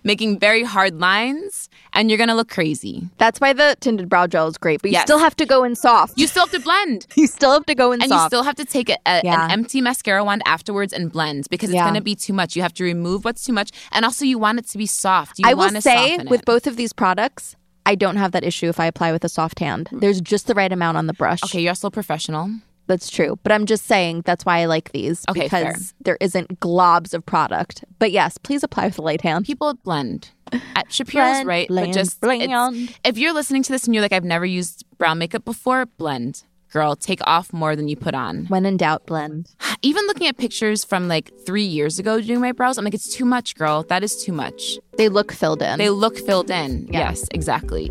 making 0.06 0.38
very 0.38 0.62
hard 0.62 0.98
lines, 1.00 1.68
and 1.92 2.08
you're 2.10 2.18
to 2.26 2.34
look 2.34 2.48
crazy. 2.48 3.08
That's 3.18 3.40
why 3.40 3.52
the 3.52 3.76
tinted 3.80 4.08
brow 4.08 4.26
gel 4.26 4.46
is 4.48 4.56
great, 4.56 4.80
but 4.82 4.90
you 4.90 4.94
Yes. 4.96 5.02
still 5.04 5.18
have 5.18 5.36
to 5.36 5.44
go 5.46 5.64
in 5.64 5.74
soft. 5.74 6.16
You 6.18 6.26
still 6.26 6.46
have 6.46 6.52
to 6.52 6.60
blend. 6.60 7.06
You 7.16 7.26
still 7.26 7.52
have 7.52 7.66
to 7.66 7.74
go 7.74 7.92
in 7.92 8.00
soft. 8.00 8.04
and 8.04 8.10
soft. 8.18 8.22
you 8.24 8.28
still 8.36 8.42
have 8.44 8.54
to 8.56 8.64
take 8.64 8.88
a, 8.88 8.96
a- 9.06 9.20
Yeah. 9.24 9.44
an 9.44 9.50
empty 9.50 9.80
mascara 9.80 10.22
wand 10.24 10.42
afterwards 10.46 10.92
and 10.92 11.10
blend 11.12 11.46
because 11.50 11.70
it's 11.70 11.74
Yeah. 11.76 11.92
to 11.92 12.00
be 12.00 12.14
too 12.14 12.32
much. 12.32 12.56
You 12.56 12.62
have 12.62 12.74
to 12.74 12.84
remove 12.84 13.24
what's 13.24 13.42
too 13.44 13.52
much, 13.52 13.70
and 13.92 14.04
also 14.04 14.24
you 14.24 14.38
want 14.38 14.58
it 14.60 14.66
to 14.68 14.78
be 14.78 14.86
soft. 14.86 15.38
You 15.38 15.44
I 15.48 15.54
will 15.54 15.70
say 15.80 16.18
with 16.18 16.40
it. 16.40 16.44
both 16.46 16.66
of 16.66 16.76
these 16.76 16.92
products, 16.92 17.56
I 17.84 17.94
don't 17.94 18.16
have 18.16 18.32
that 18.32 18.44
issue 18.44 18.68
if 18.68 18.78
I 18.80 18.86
apply 18.86 19.12
with 19.12 19.24
a 19.24 19.28
soft 19.28 19.58
hand. 19.60 19.88
There's 19.92 20.20
just 20.20 20.46
the 20.46 20.54
right 20.54 20.72
amount 20.72 20.96
on 20.96 21.06
the 21.06 21.14
brush. 21.14 21.42
Okay, 21.44 21.60
you're 21.62 21.70
also 21.70 21.90
professional. 21.90 22.50
That's 22.86 23.10
true. 23.10 23.38
But 23.42 23.52
I'm 23.52 23.66
just 23.66 23.86
saying 23.86 24.22
that's 24.24 24.44
why 24.44 24.58
I 24.60 24.66
like 24.66 24.92
these 24.92 25.24
Okay, 25.28 25.42
because 25.42 25.62
fair. 25.62 25.74
there 26.02 26.18
isn't 26.20 26.60
globs 26.60 27.14
of 27.14 27.26
product. 27.26 27.84
But 27.98 28.12
yes, 28.12 28.38
please 28.38 28.62
apply 28.62 28.86
with 28.86 28.98
a 28.98 29.02
light 29.02 29.22
hand. 29.22 29.44
People 29.44 29.74
blend. 29.74 30.30
At 30.76 30.92
Shapiro's 30.92 31.12
Blend, 31.14 31.48
right, 31.48 31.66
blend, 31.68 31.88
but 31.88 31.98
just 31.98 32.20
blend. 32.20 32.94
if 33.04 33.18
you're 33.18 33.32
listening 33.32 33.64
to 33.64 33.72
this 33.72 33.84
and 33.86 33.94
you're 33.94 34.02
like, 34.02 34.12
I've 34.12 34.22
never 34.24 34.46
used 34.46 34.84
brown 34.98 35.18
makeup 35.18 35.44
before, 35.44 35.86
blend. 35.86 36.44
girl, 36.72 36.94
take 36.94 37.20
off 37.26 37.52
more 37.52 37.74
than 37.74 37.88
you 37.88 37.96
put 37.96 38.14
on. 38.14 38.44
When 38.46 38.64
in 38.64 38.76
doubt, 38.76 39.06
blend. 39.06 39.50
Even 39.82 40.06
looking 40.06 40.28
at 40.28 40.36
pictures 40.36 40.84
from 40.84 41.08
like 41.08 41.32
three 41.44 41.64
years 41.64 41.98
ago 41.98 42.20
doing 42.20 42.40
my 42.40 42.52
brows, 42.52 42.78
I'm 42.78 42.84
like, 42.84 42.94
it's 42.94 43.12
too 43.12 43.24
much, 43.24 43.56
girl. 43.56 43.82
That 43.88 44.04
is 44.04 44.22
too 44.22 44.32
much. 44.32 44.78
They 44.96 45.08
look 45.08 45.32
filled 45.32 45.62
in. 45.62 45.78
They 45.78 45.90
look 45.90 46.16
filled 46.18 46.50
in. 46.50 46.86
Yeah. 46.92 47.08
Yes, 47.10 47.26
exactly. 47.32 47.90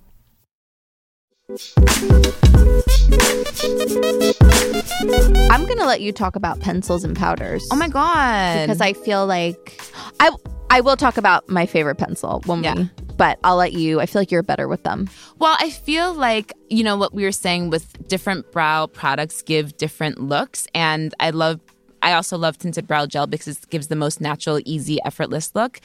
I'm 5.51 5.65
gonna 5.65 5.85
let 5.85 5.99
you 6.01 6.13
talk 6.13 6.35
about 6.37 6.59
pencils 6.61 7.03
and 7.03 7.15
powders. 7.15 7.67
Oh 7.71 7.75
my 7.75 7.89
God. 7.89 8.61
because 8.67 8.79
I 8.79 8.93
feel 8.93 9.25
like 9.25 9.81
I 10.19 10.31
I 10.69 10.79
will 10.81 10.95
talk 10.95 11.17
about 11.17 11.49
my 11.49 11.65
favorite 11.65 11.95
pencil 11.95 12.41
when 12.45 12.63
Yeah. 12.63 12.75
we 12.75 12.89
but 13.17 13.37
I'll 13.43 13.57
let 13.57 13.73
you 13.73 13.99
I 13.99 14.05
feel 14.05 14.21
like 14.21 14.31
you're 14.31 14.43
better 14.43 14.67
with 14.69 14.83
them. 14.83 15.09
Well, 15.39 15.57
I 15.59 15.69
feel 15.71 16.13
like, 16.13 16.53
you 16.69 16.83
know, 16.83 16.95
what 16.95 17.13
we 17.13 17.23
were 17.23 17.31
saying 17.33 17.69
with 17.69 18.07
different 18.07 18.49
brow 18.53 18.87
products 18.87 19.41
give 19.41 19.75
different 19.75 20.19
looks. 20.21 20.67
And 20.73 21.13
I 21.19 21.31
love, 21.31 21.59
I 22.01 22.13
also 22.13 22.37
love 22.37 22.57
tinted 22.59 22.87
brow 22.87 23.05
gel 23.07 23.27
because 23.27 23.47
it 23.57 23.69
gives 23.69 23.87
the 23.87 23.95
most 23.97 24.21
natural, 24.21 24.61
easy, 24.65 24.99
effortless 25.03 25.53
look. 25.53 25.81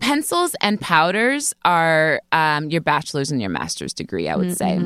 Pencils 0.00 0.54
and 0.60 0.80
powders 0.80 1.54
are 1.64 2.20
um, 2.32 2.68
your 2.70 2.80
bachelor's 2.80 3.30
and 3.30 3.40
your 3.40 3.50
master's 3.50 3.92
degree, 3.94 4.28
I 4.28 4.36
would 4.36 4.56
say. 4.56 4.78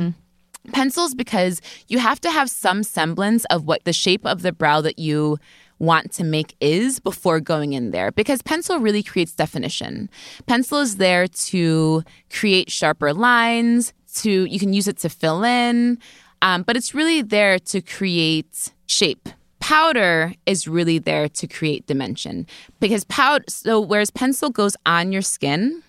Pencils 0.72 1.14
because 1.14 1.60
you 1.88 1.98
have 1.98 2.20
to 2.20 2.30
have 2.30 2.50
some 2.50 2.82
semblance 2.82 3.44
of 3.46 3.64
what 3.64 3.84
the 3.84 3.92
shape 3.92 4.26
of 4.26 4.42
the 4.42 4.52
brow 4.52 4.80
that 4.82 4.98
you 4.98 5.38
want 5.78 6.12
to 6.12 6.24
make 6.24 6.56
is 6.60 7.00
before 7.00 7.40
going 7.40 7.72
in 7.72 7.90
there 7.92 8.10
because 8.12 8.42
pencil 8.42 8.78
really 8.78 9.02
creates 9.02 9.32
definition. 9.32 10.10
Pencil 10.46 10.78
is 10.78 10.96
there 10.96 11.26
to 11.28 12.02
create 12.30 12.70
sharper 12.70 13.14
lines, 13.14 13.92
to 14.16 14.44
you 14.44 14.58
can 14.58 14.72
use 14.72 14.88
it 14.88 14.98
to 14.98 15.08
fill 15.08 15.44
in, 15.44 15.98
um, 16.42 16.62
but 16.62 16.76
it's 16.76 16.94
really 16.94 17.22
there 17.22 17.58
to 17.58 17.80
create 17.80 18.72
shape. 18.86 19.28
Powder 19.68 20.32
is 20.46 20.66
really 20.66 20.98
there 20.98 21.28
to 21.28 21.46
create 21.46 21.86
dimension 21.86 22.46
because 22.80 23.04
powder. 23.04 23.44
So 23.50 23.82
whereas 23.82 24.10
pencil 24.10 24.48
goes 24.48 24.78
on 24.86 25.12
your 25.12 25.20
skin, 25.20 25.82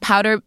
powder 0.00 0.40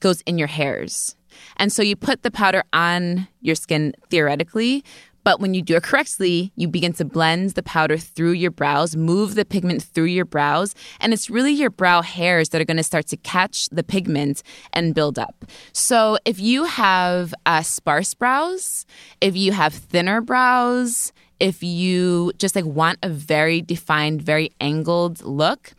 goes 0.00 0.20
in 0.26 0.36
your 0.36 0.48
hairs. 0.48 1.16
And 1.56 1.72
so 1.72 1.80
you 1.80 1.96
put 1.96 2.22
the 2.22 2.30
powder 2.30 2.62
on 2.74 3.28
your 3.40 3.54
skin 3.54 3.94
theoretically, 4.10 4.84
but 5.24 5.40
when 5.40 5.54
you 5.54 5.62
do 5.62 5.76
it 5.76 5.84
correctly, 5.84 6.52
you 6.54 6.68
begin 6.68 6.92
to 6.92 7.04
blend 7.06 7.52
the 7.52 7.62
powder 7.62 7.96
through 7.96 8.32
your 8.32 8.50
brows, 8.50 8.94
move 8.94 9.36
the 9.36 9.46
pigment 9.46 9.82
through 9.82 10.04
your 10.04 10.26
brows, 10.26 10.74
and 11.00 11.14
it's 11.14 11.30
really 11.30 11.52
your 11.52 11.70
brow 11.70 12.02
hairs 12.02 12.50
that 12.50 12.60
are 12.60 12.66
going 12.66 12.76
to 12.76 12.82
start 12.82 13.06
to 13.06 13.16
catch 13.16 13.70
the 13.70 13.82
pigment 13.82 14.42
and 14.74 14.94
build 14.94 15.18
up. 15.18 15.46
So 15.72 16.18
if 16.26 16.38
you 16.38 16.64
have 16.64 17.32
uh, 17.46 17.62
sparse 17.62 18.12
brows, 18.12 18.84
if 19.22 19.34
you 19.34 19.52
have 19.52 19.72
thinner 19.72 20.20
brows, 20.20 21.10
if 21.44 21.62
you 21.62 22.32
just 22.38 22.56
like 22.56 22.64
want 22.64 22.98
a 23.02 23.10
very 23.10 23.60
defined, 23.60 24.22
very 24.22 24.50
angled 24.62 25.22
look, 25.22 25.74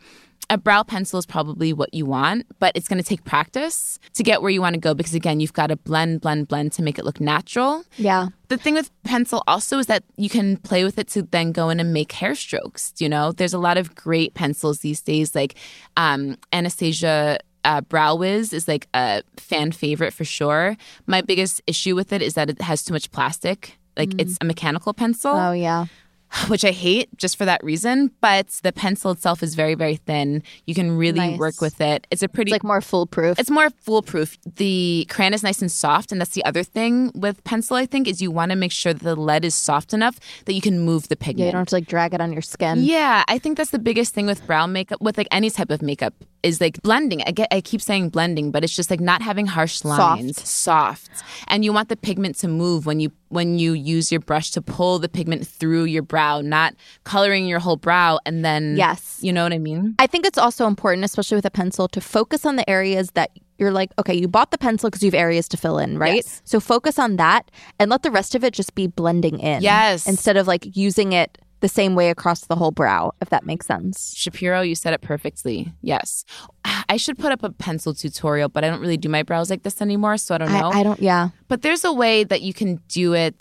a 0.48 0.56
brow 0.56 0.84
pencil 0.84 1.18
is 1.18 1.26
probably 1.26 1.72
what 1.72 1.92
you 1.92 2.06
want, 2.06 2.46
but 2.60 2.70
it's 2.76 2.86
going 2.86 3.02
to 3.02 3.08
take 3.08 3.24
practice 3.24 3.98
to 4.14 4.22
get 4.22 4.42
where 4.42 4.50
you 4.52 4.60
want 4.60 4.74
to 4.74 4.80
go 4.80 4.94
because 4.94 5.12
again, 5.12 5.40
you've 5.40 5.52
got 5.52 5.66
to 5.66 5.76
blend, 5.76 6.20
blend, 6.20 6.46
blend 6.46 6.70
to 6.74 6.82
make 6.82 7.00
it 7.00 7.04
look 7.04 7.20
natural. 7.20 7.82
Yeah. 7.96 8.28
The 8.46 8.56
thing 8.56 8.74
with 8.74 8.92
pencil 9.02 9.42
also 9.48 9.78
is 9.78 9.86
that 9.86 10.04
you 10.16 10.28
can 10.28 10.56
play 10.58 10.84
with 10.84 11.00
it 11.00 11.08
to 11.08 11.22
then 11.22 11.50
go 11.50 11.68
in 11.68 11.80
and 11.80 11.92
make 11.92 12.12
hair 12.12 12.36
strokes. 12.36 12.92
You 12.98 13.08
know, 13.08 13.32
there's 13.32 13.52
a 13.54 13.58
lot 13.58 13.76
of 13.76 13.96
great 13.96 14.34
pencils 14.34 14.78
these 14.78 15.00
days, 15.00 15.34
like 15.34 15.56
um, 15.96 16.38
Anastasia. 16.52 17.38
Uh, 17.64 17.80
Brow 17.80 18.14
Wiz 18.14 18.52
is 18.52 18.68
like 18.68 18.86
a 18.94 19.24
fan 19.36 19.72
favorite 19.72 20.12
for 20.12 20.24
sure. 20.24 20.76
My 21.08 21.20
biggest 21.20 21.60
issue 21.66 21.96
with 21.96 22.12
it 22.12 22.22
is 22.22 22.34
that 22.34 22.48
it 22.48 22.60
has 22.62 22.84
too 22.84 22.92
much 22.92 23.10
plastic. 23.10 23.76
Like 23.96 24.12
it's 24.20 24.34
mm. 24.34 24.42
a 24.42 24.44
mechanical 24.44 24.92
pencil 24.92 25.32
Oh 25.32 25.52
yeah. 25.52 25.86
which 26.48 26.64
I 26.64 26.70
hate 26.72 27.08
just 27.16 27.36
for 27.36 27.44
that 27.44 27.62
reason. 27.62 28.10
But 28.20 28.48
the 28.62 28.72
pencil 28.72 29.10
itself 29.12 29.42
is 29.42 29.54
very, 29.54 29.74
very 29.74 29.96
thin. 29.96 30.42
You 30.66 30.74
can 30.74 30.96
really 30.96 31.18
Nice. 31.18 31.38
work 31.38 31.60
with 31.60 31.80
it. 31.80 32.06
It's 32.10 32.22
a 32.22 32.28
pretty. 32.28 32.50
It's 32.50 32.54
like 32.56 32.64
more 32.64 32.80
foolproof. 32.80 33.38
it's 33.38 33.50
more 33.50 33.70
foolproof. 33.70 34.36
The 34.56 35.06
crayon 35.08 35.34
is 35.34 35.42
nice 35.42 35.60
and 35.62 35.70
soft, 35.70 36.12
and 36.12 36.20
that's 36.20 36.32
the 36.34 36.44
other 36.44 36.62
thing 36.62 37.12
with 37.14 37.42
pencil. 37.44 37.76
I 37.76 37.86
think 37.86 38.08
is 38.08 38.20
you 38.20 38.30
want 38.30 38.50
to 38.50 38.56
make 38.56 38.72
sure 38.72 38.92
that 38.92 39.02
the 39.02 39.16
lead 39.16 39.44
is 39.44 39.54
soft 39.54 39.94
enough 39.94 40.18
that 40.46 40.52
you 40.52 40.60
can 40.60 40.80
move 40.80 41.08
the 41.08 41.16
pigment. 41.16 41.38
yeah, 41.38 41.46
you 41.46 41.52
don't 41.52 41.60
have 41.60 41.68
to 41.68 41.76
like 41.76 41.86
drag 41.86 42.12
it 42.14 42.20
on 42.20 42.32
your 42.32 42.42
skin. 42.42 42.82
Yeah, 42.82 43.24
I 43.28 43.38
think 43.38 43.56
that's 43.56 43.70
the 43.70 43.78
biggest 43.78 44.14
thing 44.14 44.26
with 44.26 44.44
brow 44.46 44.66
makeup, 44.66 45.00
with 45.00 45.16
like 45.16 45.28
any 45.30 45.50
type 45.50 45.70
of 45.70 45.80
makeup, 45.80 46.14
is 46.46 46.60
like 46.60 46.80
blending. 46.82 47.20
I 47.26 47.32
get, 47.32 47.48
I 47.50 47.60
keep 47.60 47.82
saying 47.82 48.10
blending, 48.10 48.50
but 48.50 48.62
it's 48.64 48.74
just 48.74 48.90
like 48.90 49.00
not 49.00 49.20
having 49.22 49.46
harsh 49.46 49.84
lines, 49.84 50.36
soft, 50.48 51.10
soft. 51.18 51.24
and 51.48 51.64
you 51.64 51.72
want 51.72 51.88
the 51.88 51.96
pigment 51.96 52.36
to 52.42 52.48
move 52.48 52.86
when 52.86 53.00
you 53.00 53.10
when 53.28 53.58
you 53.58 53.72
use 53.72 54.12
your 54.12 54.20
brush 54.20 54.52
to 54.52 54.62
pull 54.62 54.98
the 55.00 55.08
pigment 55.08 55.46
through 55.46 55.84
your 55.84 56.02
brow, 56.02 56.40
not 56.40 56.74
coloring 57.04 57.46
your 57.46 57.58
whole 57.58 57.76
brow 57.76 58.18
and 58.24 58.44
then 58.44 58.76
Yes. 58.76 59.18
you 59.20 59.32
know 59.32 59.42
what 59.42 59.52
I 59.52 59.58
mean. 59.58 59.94
I 59.98 60.06
think 60.06 60.24
it's 60.26 60.38
also 60.38 60.66
important, 60.66 61.04
especially 61.04 61.34
with 61.36 61.44
a 61.44 61.50
pencil, 61.50 61.88
to 61.88 62.00
focus 62.00 62.46
on 62.46 62.54
the 62.56 62.68
areas 62.70 63.10
that 63.12 63.30
you're 63.58 63.72
like, 63.72 63.90
okay, 63.98 64.14
you 64.14 64.28
bought 64.28 64.50
the 64.52 64.58
pencil 64.58 64.88
because 64.90 65.02
you 65.02 65.08
have 65.08 65.14
areas 65.18 65.48
to 65.48 65.56
fill 65.56 65.78
in, 65.78 65.98
right? 65.98 66.16
Yes. 66.16 66.42
So 66.44 66.60
focus 66.60 66.98
on 66.98 67.16
that 67.16 67.50
and 67.80 67.90
let 67.90 68.02
the 68.02 68.10
rest 68.10 68.34
of 68.36 68.44
it 68.44 68.52
just 68.54 68.74
be 68.74 68.86
blending 68.86 69.40
in. 69.40 69.62
Yes. 69.62 70.06
Instead 70.06 70.36
of 70.36 70.46
like 70.46 70.76
using 70.76 71.12
it 71.12 71.38
the 71.66 71.72
same 71.72 71.96
way 71.96 72.10
across 72.10 72.42
the 72.42 72.54
whole 72.54 72.70
brow, 72.70 73.10
if 73.20 73.30
that 73.30 73.44
makes 73.44 73.66
sense. 73.66 74.14
Shapiro, 74.16 74.60
you 74.60 74.76
said 74.76 74.94
it 74.94 75.00
perfectly. 75.00 75.72
Yes. 75.82 76.24
I 76.88 76.96
should 76.96 77.18
put 77.18 77.32
up 77.32 77.42
a 77.42 77.50
pencil 77.50 77.92
tutorial, 77.92 78.48
but 78.48 78.62
I 78.62 78.68
don't 78.68 78.80
really 78.80 78.96
do 78.96 79.08
my 79.08 79.24
brows 79.24 79.50
like 79.50 79.64
this 79.64 79.82
anymore, 79.82 80.16
so 80.16 80.36
I 80.36 80.38
don't 80.38 80.52
know. 80.52 80.70
I, 80.72 80.80
I 80.80 80.82
don't, 80.84 81.00
yeah. 81.00 81.30
But 81.48 81.62
there's 81.62 81.84
a 81.84 81.92
way 81.92 82.22
that 82.22 82.42
you 82.42 82.54
can 82.54 82.76
do 82.86 83.14
it 83.14 83.34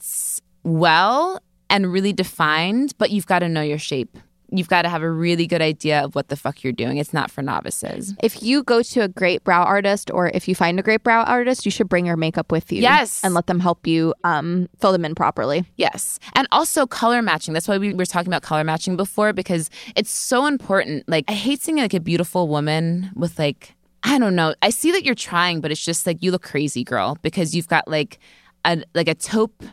well 0.64 1.40
and 1.70 1.94
really 1.94 2.14
defined, 2.14 2.96
but 2.98 3.12
you've 3.12 3.28
got 3.28 3.40
to 3.40 3.50
know 3.50 3.62
your 3.62 3.78
shape. 3.78 4.18
You've 4.50 4.68
got 4.68 4.84
to 4.84 4.90
have 4.90 5.02
a 5.02 5.10
really 5.10 5.48
good 5.48 5.62
idea 5.62 6.04
of 6.04 6.16
what 6.16 6.30
the 6.30 6.36
fuck 6.36 6.64
you're 6.64 6.74
doing. 6.74 6.98
It's 6.98 7.14
not 7.14 7.32
for 7.32 7.42
novices. 7.42 8.14
If 8.22 8.44
you 8.44 8.64
go 8.64 8.82
to 8.82 9.02
a 9.02 9.08
great 9.08 9.44
brow 9.44 9.64
artist 9.64 10.12
or 10.12 10.30
if 10.30 10.48
you 10.48 10.56
find 10.56 10.80
a 10.80 10.84
great 10.84 11.04
brow 11.04 11.24
artist, 11.24 11.66
you 11.66 11.72
should 11.72 11.90
bring 11.90 12.06
your 12.06 12.18
makeup 12.18 12.52
with 12.52 12.72
you. 12.72 12.82
Yes. 12.82 13.24
And 13.24 13.34
let 13.34 13.48
them 13.48 13.60
help 13.60 13.88
you 13.88 14.14
um, 14.24 14.70
fill 14.80 14.92
them 14.92 15.06
in 15.06 15.16
properly. 15.16 15.66
Yes. 15.78 16.20
And 16.34 16.48
also 16.52 16.86
color 16.86 17.22
matching. 17.22 17.54
That's 17.54 17.68
why 17.68 17.78
we 17.78 17.94
were 17.94 18.06
talking 18.06 18.30
about 18.30 18.44
color 18.44 18.64
matching 18.64 18.96
before 18.96 19.34
because 19.34 19.70
it's 19.96 20.12
so 20.12 20.46
important. 20.46 21.08
Like, 21.08 21.26
I 21.28 21.34
hate 21.34 21.62
seeing 21.62 21.78
like 21.78 21.94
a 21.94 22.00
beautiful 22.00 22.48
woman 22.48 23.12
with 23.16 23.40
like, 23.40 23.76
I 24.04 24.20
don't 24.20 24.36
know. 24.36 24.54
I 24.62 24.70
see 24.70 24.92
that 24.92 25.04
you're 25.04 25.16
trying, 25.16 25.62
but 25.62 25.72
it's 25.72 25.84
just 25.84 26.06
like 26.06 26.22
you 26.22 26.32
look 26.32 26.44
crazy, 26.44 26.84
girl, 26.84 27.18
because 27.24 27.56
you've 27.56 27.68
got 27.68 27.88
like 27.88 28.20
a 28.64 28.84
like 28.94 29.08
a 29.08 29.16
taupe 29.16 29.64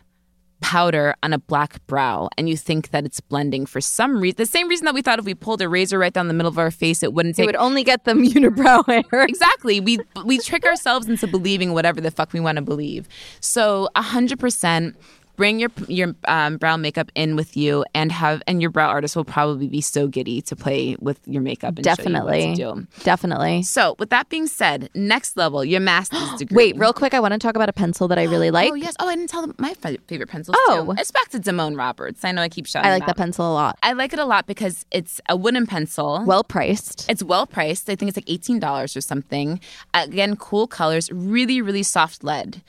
powder 0.63 1.13
on 1.21 1.33
a 1.33 1.37
black 1.37 1.85
brow 1.87 2.29
and 2.37 2.47
you 2.47 2.55
think 2.55 2.91
that 2.91 3.03
it's 3.03 3.19
blending 3.19 3.65
for 3.65 3.81
some 3.81 4.21
reason. 4.21 4.35
The 4.37 4.45
same 4.45 4.69
reason 4.69 4.85
that 4.85 4.93
we 4.93 5.01
thought 5.01 5.19
if 5.19 5.25
we 5.25 5.35
pulled 5.35 5.61
a 5.61 5.67
razor 5.67 5.99
right 5.99 6.13
down 6.13 6.29
the 6.29 6.33
middle 6.33 6.49
of 6.49 6.57
our 6.57 6.71
face, 6.71 7.03
it 7.03 7.13
wouldn't 7.13 7.35
take. 7.35 7.43
It 7.43 7.47
would 7.47 7.57
only 7.57 7.83
get 7.83 8.05
them 8.05 8.23
unibrow 8.25 8.85
hair. 8.87 9.23
exactly. 9.25 9.81
We 9.81 9.99
we 10.23 10.39
trick 10.39 10.65
ourselves 10.65 11.09
into 11.09 11.27
believing 11.27 11.73
whatever 11.73 11.99
the 11.99 12.11
fuck 12.11 12.31
we 12.31 12.39
want 12.39 12.55
to 12.55 12.61
believe. 12.61 13.09
So 13.41 13.89
hundred 13.93 14.39
percent. 14.39 14.95
Bring 15.35 15.59
your 15.59 15.71
your 15.87 16.13
um, 16.25 16.57
brow 16.57 16.77
makeup 16.77 17.11
in 17.15 17.35
with 17.35 17.57
you, 17.57 17.83
and 17.95 18.11
have 18.11 18.43
and 18.45 18.61
your 18.61 18.69
brow 18.69 18.89
artist 18.89 19.15
will 19.15 19.25
probably 19.25 19.67
be 19.67 19.81
so 19.81 20.07
giddy 20.07 20.41
to 20.43 20.55
play 20.55 20.95
with 20.99 21.19
your 21.25 21.41
makeup. 21.41 21.75
And 21.77 21.85
show 21.85 21.89
you 21.91 21.95
Definitely. 21.95 22.55
to 22.55 22.75
do. 22.75 22.87
Definitely. 23.03 23.63
So, 23.63 23.95
with 23.97 24.11
that 24.11 24.29
being 24.29 24.45
said, 24.45 24.89
next 24.93 25.35
level, 25.35 25.65
your 25.65 25.79
master's 25.79 26.31
degree. 26.37 26.55
Wait, 26.55 26.77
real 26.77 26.93
quick, 26.93 27.13
I 27.15 27.19
want 27.19 27.31
to 27.33 27.39
talk 27.39 27.55
about 27.55 27.67
a 27.67 27.73
pencil 27.73 28.07
that 28.09 28.19
I 28.19 28.23
really 28.25 28.51
like. 28.57 28.71
Oh 28.71 28.75
yes. 28.75 28.93
Oh, 28.99 29.07
I 29.07 29.15
didn't 29.15 29.29
tell 29.31 29.41
them 29.41 29.55
my 29.57 29.73
fa- 29.73 29.97
favorite 30.07 30.29
pencil 30.29 30.53
Oh. 30.55 30.85
too. 30.85 30.95
it's 30.99 31.09
back 31.11 31.29
to 31.29 31.39
Damone 31.39 31.75
Roberts. 31.77 32.23
I 32.23 32.31
know 32.31 32.41
I 32.43 32.49
keep 32.49 32.67
shouting. 32.67 32.89
I 32.89 32.93
like 32.93 33.05
that 33.07 33.17
pencil 33.17 33.51
a 33.51 33.53
lot. 33.53 33.79
I 33.81 33.93
like 33.93 34.13
it 34.13 34.19
a 34.19 34.25
lot 34.25 34.45
because 34.45 34.85
it's 34.91 35.19
a 35.29 35.35
wooden 35.35 35.65
pencil. 35.65 36.23
Well 36.27 36.43
priced. 36.43 37.09
It's 37.09 37.23
well 37.23 37.47
priced. 37.47 37.89
I 37.89 37.95
think 37.95 38.09
it's 38.09 38.17
like 38.17 38.29
eighteen 38.29 38.59
dollars 38.59 38.95
or 38.95 39.01
something. 39.01 39.59
Again, 39.95 40.35
cool 40.35 40.67
colors, 40.67 41.11
really, 41.11 41.59
really 41.61 41.83
soft 41.83 42.23
lead. 42.23 42.61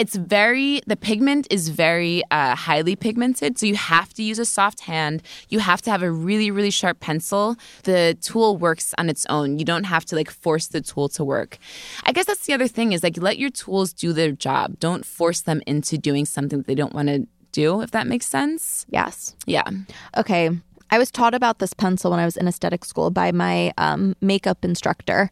It's 0.00 0.16
very 0.16 0.80
the 0.86 0.96
pigment 0.96 1.46
is 1.50 1.68
very 1.68 2.22
uh, 2.30 2.56
highly 2.56 2.96
pigmented, 2.96 3.58
so 3.58 3.66
you 3.66 3.74
have 3.74 4.14
to 4.14 4.22
use 4.22 4.38
a 4.38 4.46
soft 4.46 4.80
hand. 4.80 5.22
You 5.50 5.58
have 5.58 5.82
to 5.82 5.90
have 5.90 6.02
a 6.02 6.10
really 6.10 6.50
really 6.50 6.70
sharp 6.70 7.00
pencil. 7.00 7.56
The 7.82 8.16
tool 8.22 8.56
works 8.56 8.94
on 8.96 9.10
its 9.10 9.26
own. 9.26 9.58
You 9.58 9.66
don't 9.66 9.84
have 9.84 10.06
to 10.06 10.16
like 10.16 10.30
force 10.30 10.68
the 10.68 10.80
tool 10.80 11.10
to 11.10 11.22
work. 11.22 11.58
I 12.04 12.12
guess 12.12 12.24
that's 12.24 12.46
the 12.46 12.54
other 12.54 12.66
thing 12.66 12.92
is 12.92 13.02
like 13.02 13.18
let 13.18 13.38
your 13.38 13.50
tools 13.50 13.92
do 13.92 14.14
their 14.14 14.32
job. 14.32 14.80
Don't 14.80 15.04
force 15.04 15.42
them 15.42 15.60
into 15.66 15.98
doing 15.98 16.24
something 16.24 16.60
that 16.60 16.66
they 16.66 16.74
don't 16.74 16.94
want 16.94 17.08
to 17.08 17.26
do. 17.52 17.82
If 17.82 17.90
that 17.90 18.06
makes 18.06 18.24
sense. 18.24 18.86
Yes. 18.88 19.36
Yeah. 19.44 19.68
Okay. 20.16 20.48
I 20.90 20.98
was 20.98 21.10
taught 21.10 21.34
about 21.34 21.58
this 21.58 21.74
pencil 21.74 22.10
when 22.10 22.20
I 22.20 22.24
was 22.24 22.38
in 22.38 22.48
aesthetic 22.48 22.86
school 22.86 23.10
by 23.10 23.32
my 23.32 23.70
um, 23.76 24.16
makeup 24.22 24.64
instructor. 24.64 25.30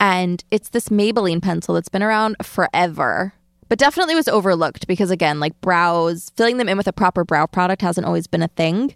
And 0.00 0.42
it's 0.50 0.70
this 0.70 0.88
Maybelline 0.88 1.42
pencil 1.42 1.74
that's 1.74 1.90
been 1.90 2.02
around 2.02 2.36
forever, 2.42 3.34
but 3.70 3.78
definitely 3.78 4.16
was 4.16 4.28
overlooked 4.28 4.86
because, 4.88 5.10
again, 5.10 5.38
like 5.40 5.58
brows, 5.60 6.30
filling 6.36 6.58
them 6.58 6.68
in 6.68 6.76
with 6.76 6.88
a 6.88 6.92
proper 6.92 7.24
brow 7.24 7.46
product 7.46 7.80
hasn't 7.80 8.04
always 8.04 8.26
been 8.26 8.42
a 8.42 8.48
thing. 8.48 8.94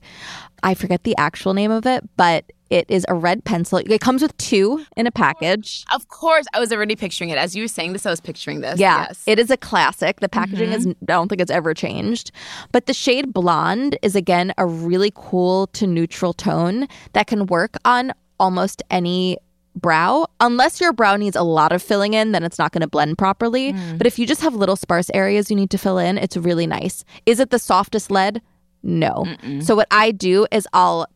I 0.65 0.75
forget 0.75 1.05
the 1.05 1.17
actual 1.17 1.55
name 1.55 1.71
of 1.71 1.87
it, 1.87 2.03
but 2.17 2.53
it 2.71 2.87
is 2.89 3.07
a 3.09 3.15
red 3.15 3.45
pencil. 3.45 3.79
It 3.79 4.01
comes 4.01 4.21
with 4.21 4.37
two 4.37 4.85
in 4.97 5.07
a 5.07 5.13
package. 5.13 5.85
Of 5.95 6.09
course, 6.09 6.47
I 6.53 6.59
was 6.59 6.73
already 6.73 6.97
picturing 6.97 7.31
it. 7.31 7.39
As 7.39 7.55
you 7.55 7.63
were 7.63 7.69
saying 7.69 7.93
this, 7.93 8.05
I 8.05 8.11
was 8.11 8.21
picturing 8.21 8.63
this. 8.63 8.81
Yeah, 8.81 9.07
Yes. 9.07 9.23
it 9.27 9.39
is 9.39 9.49
a 9.51 9.57
classic. 9.57 10.19
The 10.19 10.29
packaging 10.29 10.71
mm-hmm. 10.71 10.91
is, 10.91 10.97
I 11.03 11.05
don't 11.05 11.29
think 11.29 11.41
it's 11.41 11.53
ever 11.53 11.73
changed. 11.73 12.33
But 12.73 12.87
the 12.87 12.95
shade 12.95 13.33
blonde 13.33 13.97
is, 14.03 14.17
again, 14.17 14.53
a 14.59 14.67
really 14.67 15.13
cool 15.15 15.69
to 15.69 15.87
neutral 15.87 16.33
tone 16.33 16.89
that 17.13 17.29
can 17.29 17.47
work 17.47 17.77
on 17.85 18.13
almost 18.41 18.83
any 18.91 19.39
brow. 19.75 20.27
Unless 20.41 20.81
your 20.81 20.93
brow 20.93 21.17
needs 21.17 21.37
a 21.37 21.43
lot 21.43 21.73
of 21.73 21.83
filling 21.83 22.15
in, 22.15 22.33
then 22.33 22.45
it's 22.45 22.59
not 22.59 22.73
going 22.73 22.83
to 22.83 22.89
blend 22.89 23.19
properly. 23.19 23.73
Mm. 23.73 23.99
But 23.99 24.07
if 24.07 24.19
you 24.19 24.27
just 24.27 24.41
have 24.43 24.55
little 24.55 24.77
sparse 24.77 25.11
areas 25.13 25.51
you 25.51 25.57
need 25.57 25.71
to 25.71 25.79
fill 25.79 25.99
in, 25.99 26.19
it's 26.19 26.37
really 26.37 26.67
nice. 26.67 27.05
Is 27.27 27.41
it 27.41 27.51
the 27.51 27.59
softest 27.59 28.11
lead? 28.11 28.43
No. 28.83 29.27
So 29.61 29.75
what 29.75 29.89
I 29.91 30.11
do 30.11 30.47
is 30.53 30.69
I'll 30.75 31.07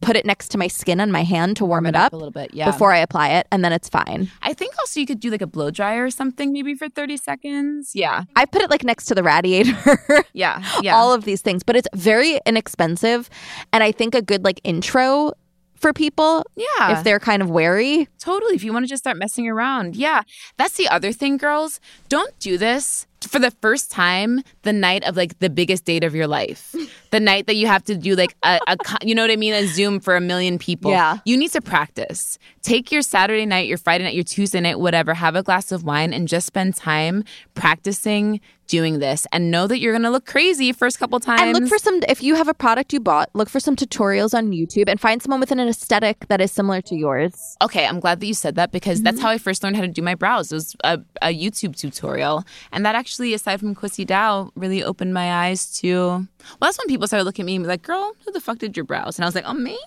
put 0.00 0.16
it 0.16 0.24
next 0.24 0.48
to 0.48 0.58
my 0.58 0.68
skin 0.68 1.00
on 1.00 1.10
my 1.10 1.22
hand 1.24 1.56
to 1.56 1.64
warm, 1.64 1.86
it 1.86 1.96
up, 1.96 2.12
a 2.12 2.16
little 2.16 2.30
bit, 2.30 2.54
yeah. 2.54 2.70
before 2.70 2.92
I 2.92 2.98
apply 2.98 3.30
it, 3.30 3.48
and 3.50 3.64
then 3.64 3.72
it's 3.72 3.88
fine. 3.88 4.30
I 4.42 4.52
think 4.52 4.74
also 4.78 5.00
you 5.00 5.06
could 5.06 5.20
do 5.20 5.30
like 5.30 5.42
a 5.42 5.46
blow 5.46 5.70
dryer 5.70 6.04
or 6.04 6.10
something 6.10 6.52
maybe 6.52 6.74
for 6.74 6.88
30 6.88 7.16
seconds. 7.16 7.92
Yeah. 7.94 8.24
I 8.36 8.44
put 8.44 8.62
it 8.62 8.70
like 8.70 8.84
next 8.84 9.06
to 9.06 9.14
the 9.14 9.22
radiator. 9.22 9.76
Yeah. 10.32 10.62
Yeah. 10.82 10.94
all 10.94 11.12
of 11.12 11.24
these 11.24 11.40
things, 11.40 11.62
but 11.62 11.74
it's 11.74 11.88
very 11.94 12.38
inexpensive. 12.46 13.28
And 13.72 13.82
I 13.82 13.90
think 13.90 14.14
a 14.14 14.22
good 14.22 14.44
like 14.44 14.60
intro 14.62 15.32
for 15.78 15.92
people 15.92 16.44
yeah. 16.56 16.98
if 16.98 17.04
they're 17.04 17.20
kind 17.20 17.42
of 17.42 17.50
wary. 17.50 18.08
Totally. 18.18 18.54
If 18.54 18.64
you 18.64 18.72
want 18.72 18.84
to 18.84 18.88
just 18.88 19.02
start 19.02 19.16
messing 19.16 19.48
around. 19.48 19.96
Yeah. 19.96 20.22
That's 20.56 20.76
the 20.76 20.88
other 20.88 21.12
thing, 21.12 21.36
girls. 21.36 21.80
Don't 22.08 22.36
do 22.38 22.58
this 22.58 23.06
for 23.20 23.38
the 23.38 23.50
first 23.50 23.90
time 23.90 24.42
the 24.62 24.72
night 24.72 25.04
of 25.04 25.16
like 25.16 25.38
the 25.40 25.50
biggest 25.50 25.84
date 25.84 26.04
of 26.04 26.14
your 26.14 26.26
life. 26.26 26.74
the 27.10 27.20
night 27.20 27.46
that 27.46 27.56
you 27.56 27.66
have 27.66 27.82
to 27.84 27.96
do 27.96 28.14
like 28.14 28.36
a, 28.42 28.60
a 28.66 28.76
you 29.02 29.14
know 29.14 29.22
what 29.22 29.30
I 29.30 29.36
mean? 29.36 29.54
A 29.54 29.66
Zoom 29.66 30.00
for 30.00 30.16
a 30.16 30.20
million 30.20 30.58
people. 30.58 30.90
Yeah. 30.90 31.18
You 31.24 31.36
need 31.36 31.52
to 31.52 31.60
practice. 31.60 32.38
Take 32.62 32.92
your 32.92 33.02
Saturday 33.02 33.46
night, 33.46 33.66
your 33.66 33.78
Friday 33.78 34.04
night, 34.04 34.14
your 34.14 34.24
Tuesday 34.24 34.60
night, 34.60 34.78
whatever, 34.78 35.14
have 35.14 35.36
a 35.36 35.42
glass 35.42 35.72
of 35.72 35.84
wine 35.84 36.12
and 36.12 36.28
just 36.28 36.46
spend 36.46 36.76
time 36.76 37.24
practicing 37.54 38.40
doing 38.68 38.98
this 39.00 39.26
and 39.32 39.50
know 39.50 39.66
that 39.66 39.78
you're 39.80 39.92
going 39.92 40.02
to 40.02 40.10
look 40.10 40.26
crazy 40.26 40.72
first 40.72 40.98
couple 40.98 41.18
times. 41.20 41.40
And 41.40 41.52
look 41.52 41.68
for 41.68 41.78
some, 41.78 42.00
if 42.08 42.22
you 42.22 42.34
have 42.36 42.48
a 42.48 42.54
product 42.54 42.92
you 42.92 43.00
bought, 43.00 43.30
look 43.34 43.48
for 43.48 43.60
some 43.60 43.74
tutorials 43.74 44.34
on 44.34 44.50
YouTube 44.50 44.88
and 44.88 45.00
find 45.00 45.22
someone 45.22 45.40
with 45.40 45.50
an 45.50 45.60
aesthetic 45.60 46.28
that 46.28 46.40
is 46.40 46.52
similar 46.52 46.80
to 46.82 46.94
yours. 46.94 47.56
Okay, 47.62 47.86
I'm 47.86 48.00
glad 48.00 48.20
that 48.20 48.26
you 48.26 48.34
said 48.34 48.54
that 48.54 48.70
because 48.70 49.02
that's 49.02 49.16
mm-hmm. 49.16 49.26
how 49.26 49.32
I 49.32 49.38
first 49.38 49.62
learned 49.62 49.76
how 49.76 49.82
to 49.82 49.88
do 49.88 50.02
my 50.02 50.14
brows. 50.14 50.52
It 50.52 50.54
was 50.54 50.76
a, 50.84 51.00
a 51.22 51.34
YouTube 51.34 51.76
tutorial. 51.76 52.44
And 52.70 52.86
that 52.86 52.94
actually, 52.94 53.34
aside 53.34 53.58
from 53.60 53.74
Quissy 53.74 54.06
Dow, 54.06 54.52
really 54.54 54.84
opened 54.84 55.12
my 55.12 55.46
eyes 55.46 55.76
to. 55.78 55.88
Well, 55.88 56.28
that's 56.60 56.78
when 56.78 56.86
people 56.86 57.06
started 57.06 57.24
looking 57.24 57.42
at 57.42 57.46
me 57.46 57.56
and 57.56 57.64
be 57.64 57.68
like, 57.68 57.82
girl, 57.82 58.14
who 58.24 58.32
the 58.32 58.40
fuck 58.40 58.58
did 58.58 58.76
your 58.76 58.84
brows? 58.84 59.18
And 59.18 59.24
I 59.24 59.28
was 59.28 59.34
like, 59.34 59.44
oh, 59.46 59.54
me? 59.54 59.78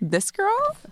This 0.00 0.30
girl? 0.30 0.76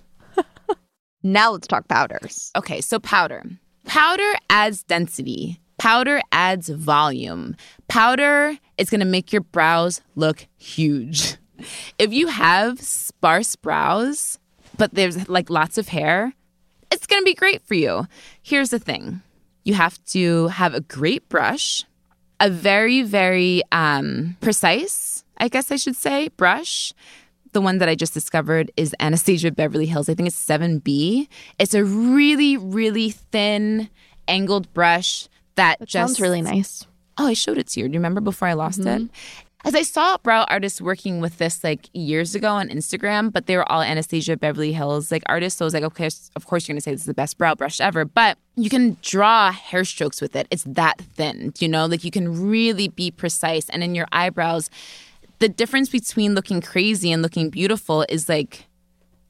Now 1.27 1.53
let's 1.53 1.67
talk 1.67 1.89
powders. 1.89 2.51
Okay, 2.55 2.83
so 2.83 2.99
powder. 3.01 3.43
Powder 3.87 4.35
adds 4.51 4.83
density. 4.83 5.59
Powder 5.85 6.23
adds 6.33 6.71
volume. 6.71 7.57
Powder 7.89 8.57
is 8.79 8.89
going 8.89 9.01
to 9.01 9.05
make 9.05 9.35
your 9.35 9.43
brows 9.43 10.01
look 10.15 10.47
huge. 10.57 11.37
If 11.99 12.11
you 12.11 12.29
have 12.29 12.81
sparse 12.81 13.55
brows, 13.55 14.39
but 14.79 14.95
there's 14.95 15.29
like 15.29 15.51
lots 15.51 15.77
of 15.77 15.89
hair, 15.89 16.33
it's 16.91 17.07
going 17.07 17.21
to 17.21 17.25
be 17.27 17.35
great 17.35 17.61
for 17.67 17.75
you. 17.75 18.07
Here's 18.43 18.71
the 18.71 18.79
thing 18.79 19.21
you 19.65 19.75
have 19.75 20.03
to 20.07 20.49
have 20.49 20.73
a 20.73 20.81
great 20.81 21.29
brush, 21.29 21.85
a 22.41 22.49
very, 22.49 23.03
very 23.03 23.61
um, 23.71 24.39
precise, 24.41 25.23
I 25.37 25.49
guess 25.49 25.71
I 25.71 25.77
should 25.77 25.97
say, 25.97 26.29
brush. 26.29 26.95
The 27.53 27.61
one 27.61 27.77
that 27.77 27.91
I 27.91 27.95
just 27.95 28.15
discovered 28.15 28.71
is 28.79 28.97
Anastasia 29.01 29.51
Beverly 29.51 29.85
Hills. 29.85 30.09
I 30.09 30.15
think 30.15 30.29
it's 30.29 30.47
7B. 30.47 31.29
It's 31.59 31.75
a 31.75 31.85
really, 31.85 32.57
really 32.57 33.11
thin, 33.11 33.91
angled 34.27 34.73
brush 34.73 35.29
that, 35.57 35.79
That 35.79 35.89
just 35.89 35.93
sounds 35.93 36.21
really 36.21 36.43
nice. 36.43 36.87
Oh, 37.17 37.27
I 37.27 37.35
showed 37.35 37.59
it 37.59 37.69
to 37.69 37.81
you. 37.81 37.89
Do 37.89 37.93
you 37.93 37.99
remember 37.99 38.21
before 38.21 38.49
I 38.49 38.55
lost 38.55 38.81
it? 38.81 38.85
Mm-hmm. 38.85 39.07
As 39.67 39.75
I 39.75 39.81
saw 39.81 40.19
brow 40.19 40.45
artists 40.51 40.79
working 40.79 41.21
with 41.21 41.39
this 41.39 41.65
like 41.65 41.89
years 41.95 42.35
ago 42.35 42.51
on 42.51 42.69
Instagram, 42.69 43.33
but 43.33 43.47
they 43.47 43.57
were 43.57 43.71
all 43.73 43.81
Anastasia 43.81 44.37
Beverly 44.37 44.75
Hills 44.75 45.11
like 45.11 45.23
artists. 45.25 45.59
So 45.59 45.65
I 45.65 45.67
was 45.67 45.73
like, 45.73 45.85
okay, 45.85 46.11
of 46.37 46.47
course 46.47 46.69
you're 46.69 46.75
gonna 46.75 46.83
say 46.83 46.91
this 46.91 47.01
is 47.01 47.07
the 47.07 47.15
best 47.15 47.39
brow 47.39 47.55
brush 47.55 47.81
ever. 47.81 48.05
But 48.05 48.37
you 48.57 48.69
can 48.69 48.99
draw 49.01 49.53
hair 49.53 49.87
strokes 49.87 50.21
with 50.21 50.37
it. 50.37 50.47
It's 50.51 50.65
that 50.65 51.01
thin, 51.15 51.55
you 51.61 51.69
know, 51.69 51.87
like 51.87 52.05
you 52.05 52.11
can 52.11 52.47
really 52.47 52.89
be 52.89 53.11
precise. 53.11 53.71
And 53.71 53.83
in 53.83 53.95
your 53.95 54.07
eyebrows, 54.13 54.69
the 55.39 55.49
difference 55.49 55.89
between 55.89 56.35
looking 56.35 56.61
crazy 56.61 57.11
and 57.11 57.23
looking 57.23 57.49
beautiful 57.49 58.05
is 58.11 58.29
like 58.29 58.67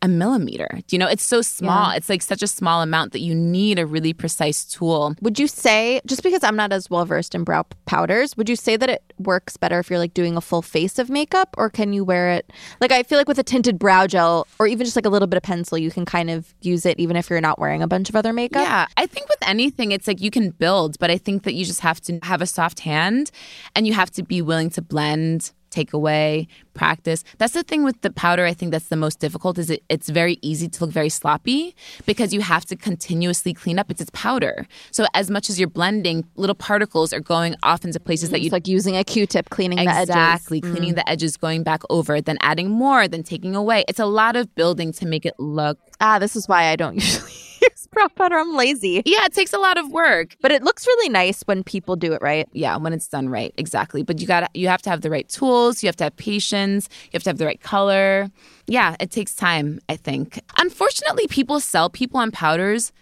a 0.04 0.08
millimeter. 0.08 0.68
Do 0.86 0.94
you 0.94 0.98
know? 0.98 1.08
It's 1.08 1.24
so 1.24 1.40
small. 1.40 1.90
It's 1.90 2.10
like 2.10 2.20
such 2.20 2.42
a 2.42 2.46
small 2.46 2.82
amount 2.82 3.12
that 3.12 3.20
you 3.20 3.34
need 3.34 3.78
a 3.78 3.86
really 3.86 4.12
precise 4.12 4.66
tool. 4.66 5.14
Would 5.22 5.38
you 5.38 5.48
say, 5.48 6.02
just 6.04 6.22
because 6.22 6.44
I'm 6.44 6.56
not 6.56 6.72
as 6.74 6.90
well 6.90 7.06
versed 7.06 7.34
in 7.34 7.42
brow 7.42 7.64
powders, 7.86 8.36
would 8.36 8.50
you 8.50 8.54
say 8.54 8.76
that 8.76 8.90
it 8.90 9.02
works 9.18 9.56
better 9.56 9.78
if 9.78 9.88
you're 9.88 9.98
like 9.98 10.12
doing 10.12 10.36
a 10.36 10.42
full 10.42 10.60
face 10.60 10.98
of 10.98 11.08
makeup 11.08 11.54
or 11.56 11.70
can 11.70 11.94
you 11.94 12.04
wear 12.04 12.32
it? 12.32 12.52
Like, 12.82 12.92
I 12.92 13.02
feel 13.02 13.16
like 13.16 13.28
with 13.28 13.38
a 13.38 13.42
tinted 13.42 13.78
brow 13.78 14.06
gel 14.06 14.46
or 14.58 14.66
even 14.66 14.84
just 14.84 14.94
like 14.94 15.06
a 15.06 15.08
little 15.08 15.26
bit 15.26 15.38
of 15.38 15.42
pencil, 15.42 15.78
you 15.78 15.90
can 15.90 16.04
kind 16.04 16.28
of 16.28 16.52
use 16.60 16.84
it 16.84 17.00
even 17.00 17.16
if 17.16 17.30
you're 17.30 17.40
not 17.40 17.58
wearing 17.58 17.82
a 17.82 17.88
bunch 17.88 18.10
of 18.10 18.14
other 18.14 18.34
makeup. 18.34 18.62
Yeah, 18.62 18.86
I 18.98 19.06
think 19.06 19.30
with 19.30 19.38
anything, 19.46 19.90
it's 19.90 20.06
like 20.06 20.20
you 20.20 20.30
can 20.30 20.50
build, 20.50 20.98
but 20.98 21.10
I 21.10 21.16
think 21.16 21.44
that 21.44 21.54
you 21.54 21.64
just 21.64 21.80
have 21.80 22.02
to 22.02 22.18
have 22.24 22.42
a 22.42 22.46
soft 22.46 22.80
hand 22.80 23.30
and 23.74 23.86
you 23.86 23.94
have 23.94 24.10
to 24.12 24.22
be 24.22 24.42
willing 24.42 24.68
to 24.70 24.82
blend, 24.82 25.52
take 25.74 25.92
away, 25.92 26.46
practice. 26.74 27.24
That's 27.38 27.52
the 27.52 27.62
thing 27.62 27.82
with 27.84 28.00
the 28.02 28.10
powder. 28.10 28.44
I 28.44 28.54
think 28.54 28.72
that's 28.72 28.88
the 28.88 28.96
most 28.96 29.18
difficult. 29.18 29.58
Is 29.58 29.70
it? 29.70 29.82
It's 29.88 30.08
very 30.08 30.38
easy 30.42 30.68
to 30.68 30.84
look 30.84 30.92
very 30.92 31.08
sloppy 31.08 31.74
because 32.06 32.32
you 32.32 32.40
have 32.40 32.64
to 32.66 32.76
continuously 32.76 33.52
clean 33.54 33.78
up. 33.78 33.90
It's 33.90 34.00
its 34.00 34.10
powder. 34.12 34.66
So 34.90 35.06
as 35.14 35.30
much 35.30 35.50
as 35.50 35.58
you're 35.58 35.68
blending, 35.68 36.24
little 36.36 36.54
particles 36.54 37.12
are 37.12 37.20
going 37.20 37.54
off 37.62 37.84
into 37.84 38.00
places 38.00 38.30
that 38.30 38.40
you 38.40 38.46
It's 38.46 38.52
like 38.52 38.68
using 38.68 38.96
a 38.96 39.04
Q-tip 39.04 39.50
cleaning 39.50 39.78
the 39.78 39.90
edges. 39.90 40.10
exactly 40.10 40.60
cleaning 40.60 40.94
the 40.94 41.08
edges, 41.08 41.36
going 41.36 41.62
back 41.62 41.82
over, 41.90 42.20
then 42.20 42.38
adding 42.40 42.70
more, 42.70 43.08
then 43.08 43.22
taking 43.22 43.54
away. 43.56 43.84
It's 43.88 44.00
a 44.00 44.06
lot 44.06 44.36
of 44.36 44.54
building 44.54 44.92
to 44.92 45.06
make 45.06 45.24
it 45.26 45.34
look. 45.38 45.78
Ah, 46.00 46.18
this 46.18 46.36
is 46.36 46.48
why 46.48 46.64
I 46.72 46.76
don't 46.76 46.94
usually 47.00 47.32
use 47.70 47.86
brow 47.92 48.08
powder. 48.08 48.36
I'm 48.36 48.56
lazy. 48.56 49.02
Yeah, 49.04 49.24
it 49.24 49.34
takes 49.34 49.52
a 49.52 49.58
lot 49.58 49.78
of 49.78 49.90
work. 49.90 50.36
But 50.40 50.52
it 50.52 50.62
looks 50.62 50.86
really 50.86 51.08
nice 51.08 51.42
when 51.42 51.62
people 51.62 51.96
do 51.96 52.12
it 52.12 52.22
right. 52.22 52.48
yeah 52.52 52.76
when 52.76 52.92
it's 52.92 53.08
done 53.08 53.28
right 53.28 53.52
exactly 53.56 54.02
but 54.02 54.20
you 54.20 54.26
got 54.26 54.54
you 54.56 54.68
have 54.68 54.82
to 54.82 54.90
have 54.90 55.00
the 55.00 55.10
right 55.10 55.28
tools 55.28 55.82
you 55.82 55.86
have 55.86 55.96
to 55.96 56.04
have 56.04 56.16
patience 56.16 56.88
you 57.04 57.10
have 57.12 57.22
to 57.22 57.30
have 57.30 57.38
the 57.38 57.46
right 57.46 57.60
color 57.60 58.30
yeah 58.66 58.96
it 59.00 59.10
takes 59.10 59.34
time 59.34 59.78
i 59.88 59.96
think 59.96 60.40
unfortunately 60.58 61.26
people 61.28 61.60
sell 61.60 61.90
people 61.90 62.18
on 62.18 62.30
powders 62.30 62.92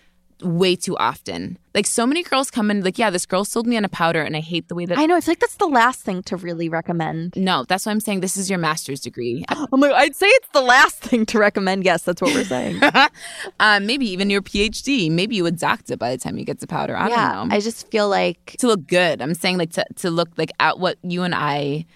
way 0.43 0.75
too 0.77 0.97
often 0.97 1.59
like 1.75 1.87
so 1.87 2.07
many 2.07 2.23
girls 2.23 2.51
come 2.51 2.71
in 2.71 2.83
like 2.83 2.99
yeah 2.99 3.11
this 3.11 3.27
girl 3.27 3.45
sold 3.45 3.67
me 3.67 3.77
on 3.77 3.85
a 3.85 3.89
powder 3.89 4.21
and 4.23 4.37
i 4.37 4.41
hate 4.41 4.69
the 4.69 4.75
way 4.75 4.85
that 4.85 4.99
I 4.99 5.07
know. 5.07 5.17
I 5.17 5.21
feel 5.21 5.33
like 5.33 5.41
that's 5.41 5.57
the 5.57 5.67
last 5.67 6.01
thing 6.01 6.23
to 6.25 6.37
really 6.37 6.69
recommend. 6.69 7.37
no 7.37 7.65
that's 7.69 7.87
why 7.87 7.93
i'm 7.93 8.01
saying 8.01 8.21
this 8.21 8.37
is 8.37 8.51
your 8.51 8.59
master's 8.59 9.01
degree 9.01 9.45
I'm 9.49 9.81
like, 9.81 9.93
I'd 9.93 10.17
say 10.17 10.27
it's 10.27 10.49
the 10.49 10.61
last 10.61 10.97
thing 10.97 11.25
to 11.27 11.39
recommend. 11.39 11.85
Yes, 11.85 12.03
that's 12.03 12.21
what 12.21 12.35
we're 12.35 12.45
saying. 12.45 12.81
um, 13.61 13.87
maybe 13.87 14.11
even 14.11 14.31
your 14.31 14.43
phd 14.43 15.11
maybe 15.11 15.37
you 15.37 15.43
would 15.43 15.59
doct 15.59 15.91
it 15.91 15.99
by 15.99 16.11
the 16.11 16.19
time 16.19 16.39
you 16.39 16.45
get 16.45 16.61
to 16.61 16.67
powder 16.67 16.97
i 16.97 17.09
yeah, 17.09 17.33
don't 17.33 17.49
know 17.49 17.57
I 17.57 17.61
just 17.61 17.91
feel 17.91 18.09
like 18.09 18.57
to 18.59 18.67
look 18.67 18.87
good 18.87 19.23
i'm 19.23 19.35
saying 19.35 19.59
like 19.59 19.73
to, 19.73 19.85
to 19.97 20.11
look 20.11 20.31
like 20.37 20.51
at 20.61 20.79
what 20.79 20.99
you 21.03 21.23
and 21.23 21.35
i 21.35 21.87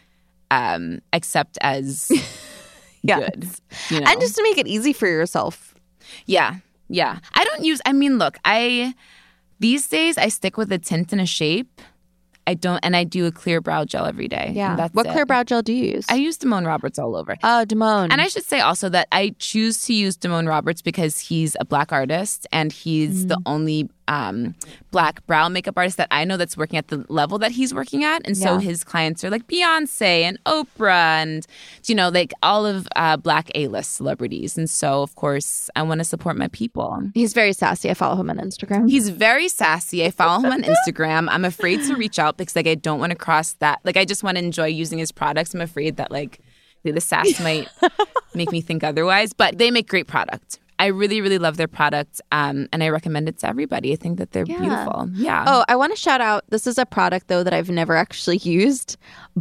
um 0.51 1.01
accept 1.13 1.59
as 1.61 2.11
yeah, 3.03 3.21
good 3.21 3.47
you 3.91 4.01
know? 4.01 4.07
and 4.07 4.21
just 4.21 4.37
to 4.37 4.43
make 4.43 4.59
it 4.59 4.67
easy 4.67 4.93
for 4.93 5.07
yourself. 5.07 5.75
Yeah. 6.27 6.57
Yeah. 6.89 7.19
I 7.35 7.45
don't 7.45 7.65
use 7.65 7.81
I 7.87 7.93
mean, 7.93 8.19
look, 8.19 8.39
I 8.45 8.95
these 9.59 9.89
days 9.89 10.19
I 10.19 10.29
stick 10.29 10.57
with 10.57 10.71
a 10.73 10.79
tint 10.79 11.13
and 11.13 11.21
a 11.21 11.27
shape. 11.27 11.81
I 12.49 12.55
don't 12.55 12.79
and 12.85 12.95
I 12.95 13.03
do 13.03 13.27
a 13.27 13.33
clear 13.33 13.61
brow 13.61 13.85
gel 13.85 14.07
every 14.07 14.29
day. 14.29 14.53
That's 14.77 14.95
what 14.95 15.07
it. 15.07 15.13
clear 15.13 15.27
brow 15.27 15.43
gel 15.43 15.63
do 15.63 15.73
you 15.73 15.95
use? 15.95 16.07
I 16.09 16.15
use 16.15 16.39
Damone 16.39 16.67
Roberts 16.67 16.99
all 16.99 17.17
over. 17.17 17.37
oh, 17.43 17.65
Damone. 17.67 18.09
And 18.13 18.21
I 18.21 18.29
should 18.29 18.45
say 18.45 18.61
also 18.61 18.89
that 18.91 19.09
I 19.11 19.35
choose 19.39 19.83
to 19.87 19.95
use 19.95 20.17
Damone 20.17 20.49
Roberts 20.49 20.81
because 20.81 21.19
he's 21.19 21.57
a 21.59 21.65
black 21.65 21.93
artist 21.93 22.47
and 22.53 22.73
he's 22.73 23.27
the 23.27 23.37
mm. 23.37 23.43
only 23.47 23.91
um, 24.09 24.55
black 24.91 25.27
brow 25.27 25.49
makeup 25.49 25.75
artist 25.77 25.97
that 25.97 26.09
I 26.11 26.25
know 26.25 26.37
that's 26.37 26.57
working 26.57 26.77
at 26.79 26.89
the 26.89 27.05
level 27.09 27.39
that 27.39 27.51
he's 27.53 27.75
working 27.75 28.05
at, 28.05 28.23
and 28.27 28.37
so 28.37 28.55
Yeah. 28.55 28.61
his 28.61 28.85
clients 28.85 29.25
are 29.25 29.31
like 29.31 29.47
Beyonce 29.49 30.23
and 30.23 30.43
Oprah 30.45 31.23
and 31.23 31.47
you 31.87 31.95
know 31.95 32.09
like 32.09 32.33
all 32.43 32.65
of 32.67 32.87
uh, 32.97 33.17
black 33.17 33.51
A 33.55 33.69
list 33.69 33.95
celebrities, 33.95 34.57
and 34.57 34.69
so 34.71 35.03
of 35.03 35.15
course 35.17 35.69
I 35.77 35.83
want 35.83 35.99
to 36.01 36.05
support 36.05 36.37
my 36.37 36.49
people. 36.49 37.03
He's 37.15 37.33
very 37.33 37.53
sassy. 37.53 37.91
I 37.91 37.95
follow 37.95 38.17
him 38.21 38.31
on 38.31 38.39
Instagram. 38.39 38.89
He's 38.91 39.09
very 39.09 39.49
sassy. 39.49 40.05
I 40.05 40.11
follow 40.11 40.41
him 40.45 40.53
on 40.53 40.63
Instagram. 40.75 41.29
I'm 41.31 41.45
afraid 41.45 41.83
to 41.85 41.97
reach 41.97 42.19
out 42.19 42.37
because 42.37 42.55
like 42.57 42.67
I 42.67 42.75
don't 42.77 43.01
want 43.01 43.11
to 43.11 43.17
cross 43.19 43.55
that. 43.55 43.81
Like 43.85 43.97
I 43.97 44.05
just 44.05 44.23
want 44.23 44.37
to 44.39 44.45
enjoy 44.45 44.67
using 44.67 44.99
his 44.99 45.13
products. 45.13 45.55
I'm 45.55 45.61
afraid 45.61 45.97
that 45.97 46.11
like 46.11 46.41
the 46.85 47.01
sass 47.01 47.41
might 47.41 47.69
make 48.35 48.53
me 48.53 48.61
think 48.61 48.85
otherwise. 48.85 49.33
But 49.33 49.59
they 49.59 49.73
make 49.73 49.89
great 49.89 50.07
product. 50.07 50.61
I 50.79 50.87
really, 50.87 51.21
really 51.21 51.39
love 51.39 51.57
their 51.57 51.69
product, 51.69 52.21
um, 52.33 52.69
and 52.73 52.83
I 52.85 52.89
recommend 52.91 53.29
it 53.29 53.39
to 53.39 53.49
everybody. 53.49 53.93
I 53.93 53.97
think 53.97 54.19
that 54.19 54.33
they're 54.33 54.45
beautiful. 54.45 55.09
Yeah. 55.15 55.45
Oh, 55.47 55.65
I 55.69 55.77
want 55.77 55.93
to 55.93 55.99
shout 55.99 56.21
out. 56.21 56.45
This 56.51 56.67
is 56.67 56.77
a 56.79 56.85
product 56.85 57.29
though 57.29 57.43
that 57.43 57.55
I've 57.55 57.71
never 57.71 57.97
actually 57.97 58.37
used, 58.43 58.97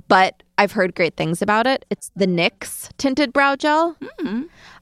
but 0.07 0.43
I've 0.57 0.71
heard 0.71 0.95
great 0.95 1.17
things 1.17 1.41
about 1.41 1.67
it. 1.67 1.85
It's 1.89 2.09
the 2.15 2.25
NYX 2.27 2.89
tinted 2.97 3.33
brow 3.33 3.55
gel. 3.57 3.97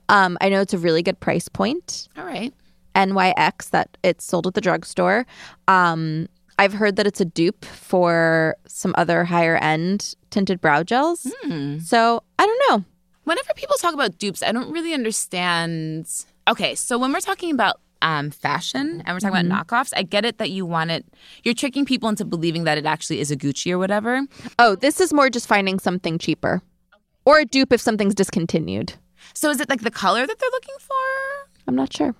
Um, 0.09 0.37
I 0.41 0.49
know 0.49 0.61
it's 0.61 0.73
a 0.73 0.77
really 0.77 1.01
good 1.01 1.19
price 1.19 1.47
point. 1.47 2.07
all 2.17 2.25
right. 2.25 2.53
NYX 2.95 3.71
that 3.71 3.97
it's 4.03 4.23
sold 4.23 4.45
at 4.45 4.53
the 4.53 4.61
drugstore. 4.61 5.25
Um, 5.67 6.27
I've 6.59 6.73
heard 6.73 6.97
that 6.97 7.07
it's 7.07 7.19
a 7.19 7.25
dupe 7.25 7.65
for 7.65 8.55
some 8.67 8.93
other 8.95 9.23
higher 9.23 9.55
end 9.57 10.13
tinted 10.29 10.61
brow 10.61 10.83
gels. 10.83 11.25
So 11.79 12.21
I 12.37 12.45
don't 12.45 12.61
know. 12.69 12.85
Whenever 13.23 13.53
people 13.55 13.75
talk 13.79 13.95
about 13.95 14.19
dupes, 14.19 14.43
I 14.43 14.51
don't 14.51 14.71
really 14.71 14.93
understand. 14.93 16.07
Okay, 16.47 16.75
so 16.75 16.97
when 16.97 17.13
we're 17.13 17.19
talking 17.21 17.51
about 17.51 17.79
um, 18.01 18.31
fashion 18.31 19.01
and 19.05 19.15
we're 19.15 19.19
talking 19.19 19.45
about 19.49 19.67
knockoffs, 19.67 19.93
I 19.95 20.03
get 20.03 20.25
it 20.25 20.37
that 20.39 20.49
you 20.51 20.65
want 20.65 20.91
it. 20.91 21.05
You're 21.43 21.53
tricking 21.53 21.85
people 21.85 22.09
into 22.09 22.25
believing 22.25 22.65
that 22.65 22.77
it 22.77 22.85
actually 22.85 23.19
is 23.21 23.31
a 23.31 23.37
Gucci 23.37 23.71
or 23.71 23.77
whatever. 23.77 24.21
Oh, 24.59 24.75
this 24.75 24.99
is 24.99 25.13
more 25.13 25.29
just 25.29 25.47
finding 25.47 25.79
something 25.79 26.17
cheaper 26.19 26.61
or 27.25 27.39
a 27.39 27.45
dupe 27.45 27.71
if 27.71 27.79
something's 27.79 28.13
discontinued. 28.15 28.93
So 29.33 29.49
is 29.49 29.61
it 29.61 29.69
like 29.69 29.81
the 29.81 29.91
color 29.91 30.27
that 30.27 30.37
they're 30.39 30.49
looking 30.51 30.75
for? 30.79 31.49
I'm 31.67 31.75
not 31.75 31.93
sure. 31.93 32.13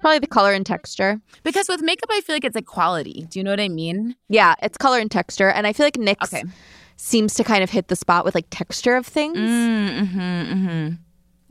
Probably 0.00 0.20
the 0.20 0.26
color 0.26 0.52
and 0.52 0.64
texture. 0.64 1.20
Because 1.42 1.68
with 1.68 1.82
makeup, 1.82 2.08
I 2.10 2.20
feel 2.22 2.34
like 2.34 2.44
it's 2.44 2.54
like 2.54 2.64
quality. 2.66 3.26
Do 3.30 3.38
you 3.38 3.44
know 3.44 3.50
what 3.50 3.60
I 3.60 3.68
mean? 3.68 4.16
Yeah, 4.30 4.54
it's 4.62 4.78
color 4.78 4.98
and 4.98 5.10
texture. 5.10 5.50
And 5.50 5.66
I 5.66 5.72
feel 5.74 5.84
like 5.84 5.94
NYX 5.98 6.24
Okay. 6.32 6.44
seems 6.96 7.34
to 7.34 7.44
kind 7.44 7.62
of 7.62 7.70
hit 7.70 7.88
the 7.88 7.96
spot 7.96 8.24
with 8.24 8.34
like 8.34 8.46
texture 8.50 8.96
of 8.96 9.06
things. 9.06 9.36
Mm-hmm, 9.38 10.18
mm-hmm. 10.18 10.94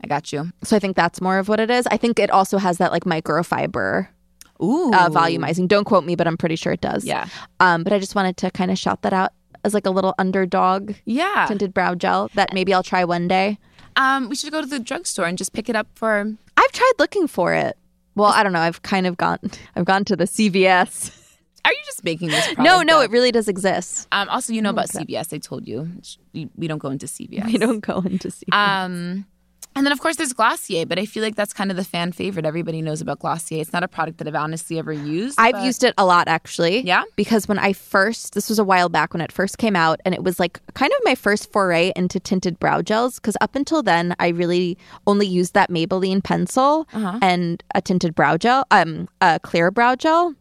I 0.02 0.06
got 0.06 0.32
you. 0.32 0.50
So 0.62 0.76
I 0.76 0.78
think 0.78 0.96
that's 0.96 1.20
more 1.20 1.38
of 1.38 1.48
what 1.48 1.60
it 1.60 1.70
is. 1.70 1.86
I 1.90 1.96
think 1.96 2.18
it 2.18 2.30
also 2.30 2.58
has 2.58 2.78
that 2.78 2.92
like 2.92 3.04
microfiber 3.04 4.08
Ooh. 4.62 4.92
uh, 4.92 5.08
volumizing. 5.08 5.68
Don't 5.68 5.84
quote 5.84 6.04
me, 6.04 6.14
but 6.16 6.26
I'm 6.26 6.36
pretty 6.36 6.56
sure 6.56 6.72
it 6.72 6.80
does. 6.80 7.04
Yeah. 7.04 7.28
Um, 7.60 7.82
but 7.82 7.92
I 7.92 7.98
just 7.98 8.14
wanted 8.14 8.36
to 8.38 8.50
kind 8.50 8.70
of 8.70 8.78
shout 8.78 9.02
that 9.02 9.12
out 9.12 9.32
as 9.64 9.74
like 9.74 9.86
a 9.86 9.90
little 9.90 10.14
underdog 10.18 10.94
Yeah. 11.04 11.46
tinted 11.48 11.72
brow 11.74 11.94
gel 11.94 12.30
that 12.34 12.52
maybe 12.52 12.72
I'll 12.74 12.82
try 12.82 13.04
one 13.04 13.26
day. 13.28 13.58
Um, 13.96 14.28
we 14.28 14.36
should 14.36 14.52
go 14.52 14.60
to 14.60 14.66
the 14.66 14.78
drugstore 14.78 15.24
and 15.26 15.38
just 15.38 15.52
pick 15.54 15.68
it 15.68 15.76
up 15.76 15.88
for. 15.94 16.30
I've 16.56 16.72
tried 16.72 16.92
looking 16.98 17.26
for 17.26 17.54
it. 17.54 17.76
Well, 18.14 18.30
I 18.30 18.42
don't 18.42 18.52
know. 18.52 18.60
I've 18.60 18.82
kind 18.82 19.06
of 19.06 19.16
gone. 19.16 19.38
I've 19.76 19.84
gone 19.86 20.04
to 20.06 20.16
the 20.16 20.24
CVS. 20.24 21.22
Are 21.64 21.72
you 21.72 21.78
just 21.86 22.04
making 22.04 22.28
this? 22.28 22.46
no, 22.58 22.64
product 22.64 22.86
no, 22.86 22.98
up? 23.00 23.04
it 23.06 23.10
really 23.10 23.32
does 23.32 23.48
exist. 23.48 24.06
Um, 24.12 24.28
also, 24.28 24.52
you 24.52 24.62
know 24.62 24.70
about 24.70 24.88
CVS. 24.88 25.32
I 25.34 25.38
told 25.38 25.66
you 25.66 25.90
we 26.32 26.48
we 26.56 26.68
don't 26.68 26.78
go 26.78 26.90
into 26.90 27.06
CVS. 27.06 27.46
We 27.46 27.58
don't 27.58 27.80
go 27.80 27.98
into 28.00 28.28
CVS. 28.28 28.52
Um, 28.54 29.26
and 29.76 29.86
then 29.86 29.92
of 29.92 30.00
course 30.00 30.16
there's 30.16 30.32
Glossier, 30.32 30.86
but 30.86 30.98
I 30.98 31.06
feel 31.06 31.22
like 31.22 31.36
that's 31.36 31.52
kind 31.52 31.70
of 31.70 31.76
the 31.76 31.84
fan 31.84 32.10
favorite. 32.10 32.44
Everybody 32.44 32.82
knows 32.82 33.00
about 33.00 33.20
Glossier. 33.20 33.60
It's 33.60 33.72
not 33.72 33.84
a 33.84 33.88
product 33.88 34.18
that 34.18 34.26
I've 34.26 34.34
honestly 34.34 34.78
ever 34.78 34.92
used. 34.92 35.38
I've 35.38 35.52
but- 35.52 35.64
used 35.64 35.84
it 35.84 35.94
a 35.96 36.04
lot 36.04 36.26
actually. 36.26 36.80
Yeah? 36.80 37.04
Because 37.14 37.46
when 37.46 37.58
I 37.58 37.72
first, 37.72 38.34
this 38.34 38.48
was 38.48 38.58
a 38.58 38.64
while 38.64 38.88
back 38.88 39.12
when 39.14 39.20
it 39.20 39.30
first 39.30 39.58
came 39.58 39.76
out, 39.76 40.00
and 40.04 40.14
it 40.14 40.24
was 40.24 40.40
like 40.40 40.58
kind 40.74 40.90
of 40.92 40.98
my 41.04 41.14
first 41.14 41.52
foray 41.52 41.92
into 41.94 42.18
tinted 42.18 42.58
brow 42.58 42.82
gels. 42.82 43.16
Because 43.20 43.36
up 43.40 43.54
until 43.54 43.82
then, 43.82 44.16
I 44.18 44.28
really 44.28 44.76
only 45.06 45.26
used 45.26 45.54
that 45.54 45.70
Maybelline 45.70 46.24
pencil 46.24 46.88
Uh-huh. 46.92 47.18
and 47.22 47.62
a 47.74 47.80
tinted 47.80 48.14
brow 48.16 48.36
gel, 48.36 48.64
um, 48.72 49.08
a 49.20 49.38
clear 49.40 49.70
brow 49.70 49.94
gel. 49.94 50.34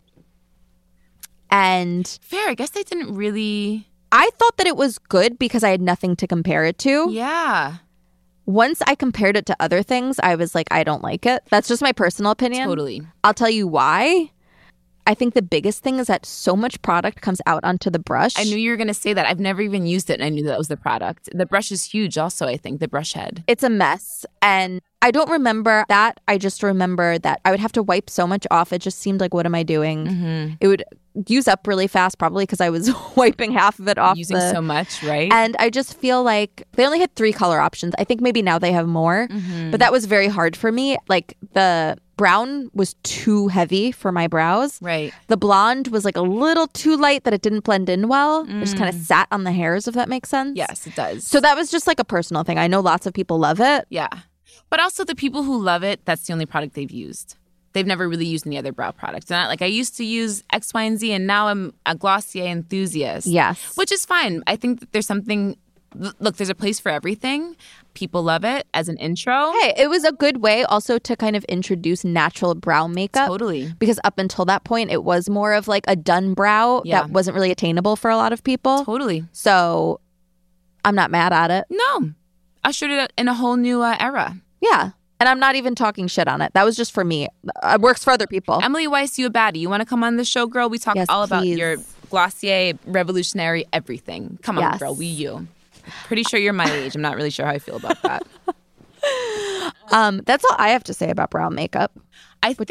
And 1.52 2.08
fair. 2.21 2.50
I 2.50 2.54
guess 2.54 2.71
they 2.71 2.84
didn't 2.84 3.13
really. 3.15 3.88
I 4.12 4.30
thought 4.38 4.58
that 4.58 4.67
it 4.67 4.76
was 4.78 4.98
good 4.98 5.38
because 5.38 5.63
I 5.63 5.69
had 5.69 5.82
nothing 5.82 6.15
to 6.17 6.28
compare 6.28 6.63
it 6.65 6.78
to. 6.80 7.08
Yeah, 7.12 7.76
Once 8.45 8.81
I 8.86 8.95
compared 8.95 9.36
it 9.36 9.45
to 9.47 9.55
other 9.60 9.81
things, 9.81 10.19
I 10.21 10.36
was 10.36 10.53
like, 10.53 10.67
I 10.71 10.84
don't 10.84 11.03
like 11.03 11.25
it. 11.25 11.43
That's 11.49 11.67
just 11.67 11.81
my 11.81 11.91
personal 11.91 12.31
opinion. 12.31 12.67
totally. 12.67 13.01
I'll 13.23 13.34
tell 13.34 13.49
you 13.49 13.67
why. 13.67 14.31
I 15.08 15.13
think 15.13 15.36
the 15.36 15.41
biggest 15.43 15.84
thing 15.84 15.99
is 15.99 16.08
that 16.08 16.25
so 16.25 16.55
much 16.55 16.81
product 16.81 17.21
comes 17.21 17.39
out 17.45 17.63
onto 17.63 17.91
the 17.91 17.99
brush. 17.99 18.34
I 18.38 18.43
knew 18.43 18.58
you 18.58 18.71
were 18.71 18.77
going 18.77 18.88
to 18.88 18.93
say 18.93 19.13
that. 19.13 19.27
I've 19.27 19.39
never 19.39 19.62
even 19.62 19.86
used 19.86 20.10
it, 20.10 20.15
and 20.15 20.23
I 20.23 20.29
knew 20.29 20.43
that 20.45 20.58
was 20.58 20.67
the 20.67 20.77
product. 20.77 21.29
The 21.31 21.45
brush 21.45 21.71
is 21.71 21.84
huge, 21.84 22.17
also. 22.17 22.47
I 22.47 22.58
think 22.58 22.79
the 22.79 22.88
brush 22.88 23.13
head. 23.13 23.43
it's 23.47 23.63
a 23.63 23.69
mess. 23.69 24.25
And 24.41 24.81
I 25.06 25.12
don't 25.12 25.30
remember 25.30 25.86
that. 25.88 26.20
I 26.28 26.38
just 26.38 26.63
remember 26.63 27.18
that 27.20 27.39
I 27.46 27.52
would 27.52 27.60
have 27.60 27.72
to 27.74 27.84
wipe 27.84 28.10
so 28.10 28.26
much 28.26 28.46
off. 28.50 28.74
It 28.74 28.80
just 28.82 28.98
seemed 29.00 29.20
like, 29.22 29.34
what 29.34 29.46
am 29.46 29.54
I 29.56 29.63
doing? 29.63 30.06
Mm-hmm. 30.08 30.54
It 30.60 30.68
would 30.68 30.84
use 31.28 31.48
up 31.48 31.65
really 31.68 31.88
fast, 31.88 32.18
probably 32.18 32.44
because 32.44 32.60
I 32.60 32.70
was 32.70 32.91
wiping 33.15 33.52
half 33.52 33.78
of 33.80 33.88
it 33.88 33.98
off. 33.98 34.18
Using 34.18 34.38
the- 34.38 34.52
so 34.52 34.62
much, 34.62 35.02
right? 35.04 35.32
And 35.32 35.56
I 35.60 35.70
just 35.70 35.98
feel 35.98 36.24
like 36.24 36.68
they 36.74 36.86
only 36.86 37.00
had 37.00 37.13
three 37.15 37.32
color 37.32 37.60
options. 37.60 37.94
I 38.00 38.04
think 38.04 38.20
maybe 38.20 38.41
now 38.41 38.58
they 38.60 38.72
have 38.72 38.88
more, 38.88 39.28
Mm-hmm. 39.30 39.72
but 39.72 39.80
that 39.80 39.91
was 39.91 40.06
very 40.06 40.28
hard 40.28 40.58
for 40.58 40.72
me. 40.72 40.98
Like 41.08 41.38
the 41.54 41.98
brown 42.18 42.70
was 42.74 42.96
too 43.04 43.48
heavy 43.50 43.91
for 43.91 44.12
my 44.12 44.26
brows. 44.28 44.82
right. 44.82 45.13
The 45.28 45.38
blonde 45.38 45.89
was 45.89 46.04
like 46.04 46.18
a 46.18 46.22
little 46.22 46.68
too 46.68 46.98
light 46.98 47.26
that 47.26 47.34
it 47.34 47.41
didn't 47.41 47.63
blend 47.65 47.89
in 47.89 48.08
well. 48.08 48.46
It 48.50 48.60
just 48.62 48.76
kind 48.78 48.89
of 48.89 48.96
sat 48.96 49.28
on 49.32 49.44
the 49.44 49.52
hairs, 49.52 49.88
if 49.88 49.94
that 49.96 50.10
makes 50.10 50.30
sense. 50.30 50.54
Mm. 50.56 50.58
Yes, 50.58 50.88
it 50.88 50.96
does. 50.96 51.28
So 51.28 51.39
that 51.41 51.56
was 51.56 51.70
just 51.70 51.86
like 51.88 52.00
a 52.00 52.06
personal 52.06 52.44
thing. 52.44 52.58
I 52.58 52.68
know 52.68 52.80
lots 52.80 53.06
of 53.06 53.13
people 53.13 53.38
love 53.38 53.60
it. 53.60 53.86
Yeah. 53.89 54.08
But 54.69 54.80
also 54.80 55.04
the 55.06 55.15
people 55.15 55.43
who 55.43 55.62
love 55.62 55.84
it, 55.84 56.04
that's 56.06 56.25
the 56.28 56.34
only 56.34 56.45
product 56.45 56.73
they've 56.75 56.91
used. 56.91 57.38
They've 57.73 57.86
never 57.86 58.08
really 58.08 58.25
used 58.25 58.47
any 58.47 58.58
other 58.58 58.71
brow 58.71 58.93
not 59.30 59.49
like 59.49 59.62
I 59.62 59.65
used 59.65 59.97
to 59.97 60.06
use 60.06 60.43
X, 60.54 60.73
Y, 60.73 60.82
and 60.84 60.97
Z, 60.97 61.12
and 61.12 61.28
now 61.28 61.47
I'm 61.47 61.73
a 61.86 61.93
Glossier 61.93 62.45
enthusiast. 62.45 63.28
Yes. 63.28 63.75
Which 63.75 63.91
is 63.91 64.06
fine. 64.06 64.43
I 64.47 64.56
think 64.56 64.80
that 64.80 64.93
there's 64.93 65.06
something 65.06 65.58
look, 66.19 66.38
there's 66.38 66.49
a 66.49 66.56
place 66.56 66.80
for 66.80 66.89
everything. 66.89 67.56
People 67.93 68.23
love 68.23 68.43
it 68.43 68.67
as 68.73 68.89
an 68.89 68.97
intro. 68.97 69.51
Hey, 69.62 69.73
it 69.78 69.89
was 69.89 70.04
a 70.04 70.12
good 70.12 70.38
way 70.38 70.63
also 70.65 70.97
to 70.99 71.15
kind 71.15 71.36
of 71.36 71.43
introduce 71.45 72.04
natural 72.04 72.56
brow 72.56 72.88
makeup. 72.88 73.28
Totally. 73.28 73.71
Because 73.80 73.99
up 74.04 74.19
until 74.19 74.45
that 74.45 74.63
point, 74.63 74.91
it 74.91 75.04
was 75.04 75.30
more 75.30 75.54
of 75.54 75.67
like 75.67 75.84
a 75.88 75.95
done 75.95 76.34
brow 76.34 76.82
Yeah. 76.86 77.01
that 77.01 77.12
wasn't 77.12 77.36
really 77.36 77.51
attainable 77.51 77.95
for 77.95 78.10
a 78.10 78.17
lot 78.17 78.34
of 78.34 78.43
people. 78.43 78.84
Totally. 78.86 79.25
So 79.32 79.99
I'm 80.84 80.95
not 80.95 81.12
mad 81.12 81.34
at 81.34 81.51
it. 81.51 81.65
No. 81.69 82.12
Ushered 82.63 82.91
it 82.91 83.13
in 83.17 83.28
a 83.28 83.34
whole 83.34 83.58
new 83.58 83.82
uh, 83.82 83.95
era. 83.99 84.36
Yeah. 84.71 84.91
And 85.19 85.30
I'm 85.30 85.39
not 85.39 85.56
even 85.56 85.75
talking 85.75 86.08
shit 86.08 86.28
on 86.28 86.41
it. 86.41 86.54
That 86.54 86.65
was 86.65 86.75
just 86.75 86.91
for 86.91 87.06
me. 87.06 87.28
It 87.63 87.80
works 87.82 88.04
for 88.04 88.12
other 88.12 88.28
people. 88.28 88.62
Emily 88.62 88.86
Weiss, 88.88 89.17
you 89.17 89.28
a 89.28 89.30
baddie. 89.30 89.60
You 89.60 89.69
want 89.69 89.82
to 89.82 89.86
come 89.86 90.04
on 90.04 90.17
the 90.17 90.25
show, 90.25 90.45
girl? 90.45 90.69
We 90.69 90.78
talk 90.78 90.95
Yes, 90.95 91.08
all 91.10 91.23
about 91.23 91.45
your 91.45 91.78
Glossier 92.10 92.78
revolutionary 92.86 93.65
everything. 93.71 94.38
Come 94.41 94.58
on, 94.58 94.63
Yes. 94.63 94.80
girl. 94.80 94.93
We 94.93 95.06
you. 95.06 95.47
Pretty 96.06 96.23
sure 96.23 96.39
you're 96.39 96.54
my 96.54 96.69
age. 96.69 96.95
I'm 96.95 97.01
not 97.01 97.15
really 97.15 97.30
sure 97.30 97.45
how 97.45 97.54
I 97.54 97.60
feel 97.60 97.78
about 97.78 98.01
that. 98.04 98.23
Um, 99.91 100.21
that's 100.25 100.43
all 100.45 100.56
I 100.58 100.69
have 100.69 100.84
to 100.86 100.93
say 100.93 101.12
about 101.12 101.30
brow 101.30 101.49
makeup. 101.49 101.91
I 102.41 102.54
think, 102.54 102.67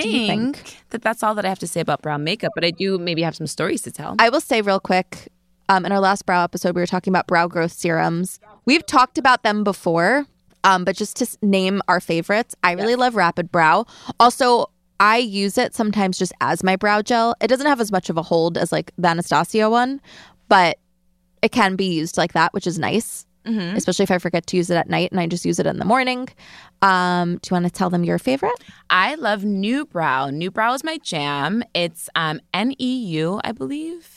think? 0.56 0.76
that 0.90 1.00
that's 1.02 1.22
all 1.22 1.34
that 1.36 1.44
I 1.44 1.48
have 1.48 1.58
to 1.60 1.66
say 1.66 1.80
about 1.80 2.02
brown 2.02 2.24
makeup, 2.24 2.52
but 2.54 2.64
I 2.64 2.70
do 2.70 2.98
maybe 2.98 3.22
have 3.22 3.36
some 3.36 3.46
stories 3.46 3.82
to 3.82 3.92
tell. 3.92 4.16
I 4.18 4.28
will 4.28 4.40
say 4.40 4.60
real 4.60 4.80
quick. 4.80 5.28
Um, 5.68 5.86
in 5.86 5.92
our 5.92 6.00
last 6.00 6.26
brow 6.26 6.44
episode, 6.44 6.74
we 6.74 6.82
were 6.82 6.86
talking 6.86 7.10
about 7.12 7.26
brow 7.26 7.46
growth 7.46 7.72
serums. 7.72 8.38
We've 8.66 8.84
talked 8.84 9.16
about 9.16 9.42
them 9.44 9.64
before, 9.64 10.26
um, 10.64 10.84
but 10.84 10.96
just 10.96 11.16
to 11.18 11.38
name 11.40 11.80
our 11.86 12.00
favorites, 12.00 12.56
I 12.64 12.72
really 12.72 12.96
love 12.96 13.14
Rapid 13.14 13.52
Brow. 13.52 13.86
Also, 14.18 14.70
I 15.00 15.18
use 15.18 15.58
it 15.58 15.74
sometimes 15.74 16.18
just 16.18 16.32
as 16.40 16.64
my 16.64 16.76
brow 16.76 17.02
gel. 17.02 17.34
It 17.40 17.48
doesn't 17.48 17.66
have 17.66 17.80
as 17.80 17.92
much 17.92 18.10
of 18.10 18.16
a 18.16 18.22
hold 18.22 18.58
as 18.58 18.72
like 18.72 18.90
the 18.98 19.08
Anastasia 19.08 19.70
one, 19.70 20.00
but 20.48 20.78
it 21.42 21.52
can 21.52 21.76
be 21.76 21.94
used 21.94 22.16
like 22.16 22.32
that, 22.32 22.52
which 22.54 22.66
is 22.66 22.78
nice. 22.78 23.26
Especially 23.76 24.04
if 24.04 24.10
I 24.10 24.16
forget 24.16 24.46
to 24.46 24.56
use 24.56 24.70
it 24.70 24.76
at 24.76 24.88
night 24.88 25.10
and 25.10 25.20
I 25.20 25.26
just 25.26 25.44
use 25.44 25.58
it 25.58 25.66
in 25.66 25.76
the 25.78 25.84
morning. 25.84 26.28
Um, 26.80 27.38
do 27.42 27.50
you 27.50 27.54
want 27.54 27.66
to 27.66 27.70
tell 27.70 27.90
them 27.90 28.02
your 28.02 28.18
favorite? 28.18 28.54
I 28.88 29.16
love 29.16 29.42
NeuBrow. 29.42 30.32
New 30.32 30.50
Brow 30.50 30.72
is 30.72 30.82
my 30.82 30.96
jam. 30.98 31.62
It's 31.74 32.08
um, 32.14 32.40
N 32.54 32.72
E 32.80 32.96
U, 33.18 33.42
I 33.44 33.52
believe, 33.52 34.13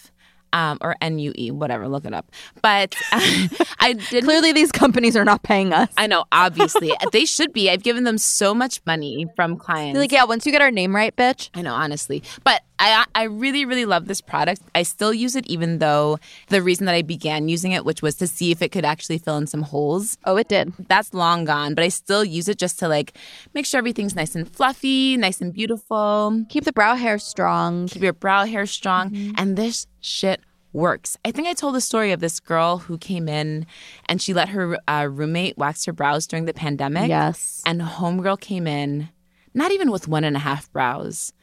um, 0.54 0.78
or 0.82 0.96
N 1.02 1.20
U 1.20 1.34
E, 1.38 1.52
whatever. 1.52 1.88
Look 1.88 2.06
it 2.06 2.14
up. 2.14 2.32
But 2.62 2.96
I 3.12 3.94
did 4.10 4.24
Clearly, 4.24 4.52
these 4.52 4.72
companies 4.72 5.16
are 5.16 5.26
not 5.26 5.44
paying 5.44 5.74
us. 5.74 5.90
I 5.98 6.08
know, 6.08 6.26
obviously. 6.32 6.92
they 7.12 7.26
should 7.26 7.54
be. 7.54 7.70
I've 7.70 7.84
given 7.84 8.04
them 8.04 8.18
so 8.18 8.54
much 8.54 8.82
money 8.86 9.28
from 9.36 9.58
clients. 9.58 9.98
Like, 9.98 10.12
yeah, 10.12 10.26
once 10.26 10.46
you 10.46 10.52
get 10.52 10.62
our 10.62 10.72
name 10.72 10.96
right, 10.96 11.16
bitch. 11.16 11.50
I 11.54 11.62
know, 11.62 11.74
honestly. 11.74 12.24
But 12.44 12.62
I 12.80 13.06
I 13.16 13.24
really 13.24 13.66
really 13.66 13.86
love 13.86 14.08
this 14.08 14.22
product. 14.22 14.62
I 14.76 14.84
still 14.84 15.14
use 15.14 15.36
it 15.36 15.46
even 15.48 15.80
though 15.80 16.20
the 16.50 16.62
reason 16.62 16.86
that 16.86 16.96
I 16.96 17.02
began 17.02 17.50
using 17.50 17.72
it, 17.72 17.86
which 17.86 18.02
was 18.02 18.16
to 18.16 18.28
see 18.28 18.52
if 18.52 18.62
it 18.62 18.72
could 18.72 18.86
actually 18.86 19.18
fill 19.18 19.38
in 19.38 19.48
some 19.48 19.64
holes. 19.64 20.18
Oh, 20.26 20.38
it 20.38 20.48
did. 20.48 20.74
That's 20.88 21.14
long 21.14 21.46
gone, 21.46 21.74
but 21.74 21.84
I 21.84 21.90
still 21.90 22.24
use 22.24 22.48
it 22.48 22.58
just 22.58 22.80
to 22.80 22.88
like 22.88 23.18
make 23.54 23.66
sure 23.66 23.78
everything's 23.78 24.16
nice 24.16 24.36
and 24.36 24.50
fluffy, 24.50 25.18
nice 25.18 25.42
and 25.42 25.54
beautiful. 25.54 26.46
Keep 26.50 26.66
the 26.66 26.74
brow 26.74 26.96
hair 26.96 27.18
strong. 27.18 27.88
Keep 27.88 28.04
your 28.04 28.14
brow 28.14 28.46
hair 28.46 28.66
strong, 28.66 29.34
and 29.38 29.58
this 29.58 29.88
shit 30.00 30.42
works. 30.74 31.18
I 31.26 31.32
think 31.32 31.48
I 31.48 31.54
told 31.54 31.76
the 31.76 31.82
story 31.82 32.12
of 32.12 32.20
this 32.20 32.40
girl 32.40 32.78
who 32.78 32.98
came 32.98 33.28
in 33.28 33.66
and 34.08 34.22
she 34.22 34.34
let 34.34 34.50
her 34.50 34.78
uh, 34.88 35.08
roommate 35.10 35.58
wax 35.58 35.86
her 35.86 35.94
brows 35.94 36.28
during 36.28 36.46
the 36.46 36.54
pandemic. 36.54 37.10
Yes. 37.10 37.62
And 37.66 37.82
homegirl 37.82 38.40
came 38.40 38.68
in, 38.68 39.10
not 39.54 39.72
even 39.72 39.92
with 39.92 40.08
one 40.08 40.24
and 40.24 40.36
a 40.36 40.40
half 40.40 40.72
brows, 40.72 41.34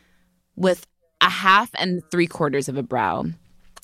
with 0.57 0.87
a 1.25 1.31
half 1.31 1.71
and 1.75 2.03
three 2.11 2.27
quarters 2.27 2.69
of 2.69 2.77
a 2.77 2.83
brow. 2.83 3.25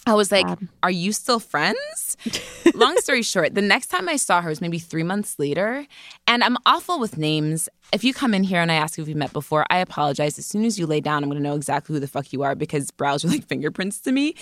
I 0.06 0.14
was 0.14 0.32
like, 0.32 0.46
Are 0.82 0.90
you 0.90 1.12
still 1.12 1.40
friends? 1.40 2.16
Long 2.74 2.96
story 2.98 3.22
short, 3.22 3.54
the 3.54 3.62
next 3.62 3.88
time 3.88 4.08
I 4.08 4.16
saw 4.16 4.40
her 4.40 4.48
was 4.48 4.60
maybe 4.60 4.78
three 4.78 5.02
months 5.02 5.38
later. 5.38 5.86
And 6.26 6.42
I'm 6.42 6.56
awful 6.64 6.98
with 6.98 7.18
names. 7.18 7.68
If 7.92 8.04
you 8.04 8.14
come 8.14 8.32
in 8.34 8.44
here 8.44 8.60
and 8.60 8.70
I 8.70 8.76
ask 8.76 8.98
if 8.98 9.06
we've 9.06 9.16
met 9.16 9.32
before, 9.32 9.66
I 9.68 9.78
apologize. 9.78 10.38
As 10.38 10.46
soon 10.46 10.64
as 10.64 10.78
you 10.78 10.86
lay 10.86 11.00
down, 11.00 11.22
I'm 11.22 11.28
going 11.28 11.42
to 11.42 11.48
know 11.48 11.56
exactly 11.56 11.94
who 11.94 12.00
the 12.00 12.08
fuck 12.08 12.32
you 12.32 12.42
are 12.42 12.54
because 12.54 12.90
brows 12.90 13.24
are 13.24 13.28
like 13.28 13.46
fingerprints 13.46 14.00
to 14.02 14.12
me. 14.12 14.34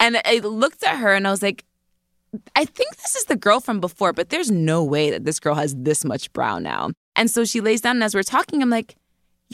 And 0.00 0.20
I 0.24 0.38
looked 0.38 0.82
at 0.82 0.96
her 0.98 1.12
and 1.12 1.26
I 1.26 1.30
was 1.30 1.42
like, 1.42 1.64
I 2.56 2.64
think 2.64 2.96
this 2.96 3.14
is 3.14 3.24
the 3.24 3.36
girl 3.36 3.60
from 3.60 3.80
before, 3.80 4.12
but 4.12 4.30
there's 4.30 4.50
no 4.50 4.82
way 4.82 5.10
that 5.10 5.24
this 5.24 5.38
girl 5.38 5.54
has 5.54 5.74
this 5.76 6.04
much 6.04 6.32
brow 6.32 6.58
now. 6.58 6.90
And 7.14 7.30
so 7.30 7.44
she 7.44 7.60
lays 7.60 7.82
down, 7.82 7.96
and 7.96 8.04
as 8.04 8.14
we're 8.14 8.22
talking, 8.22 8.62
I'm 8.62 8.70
like, 8.70 8.96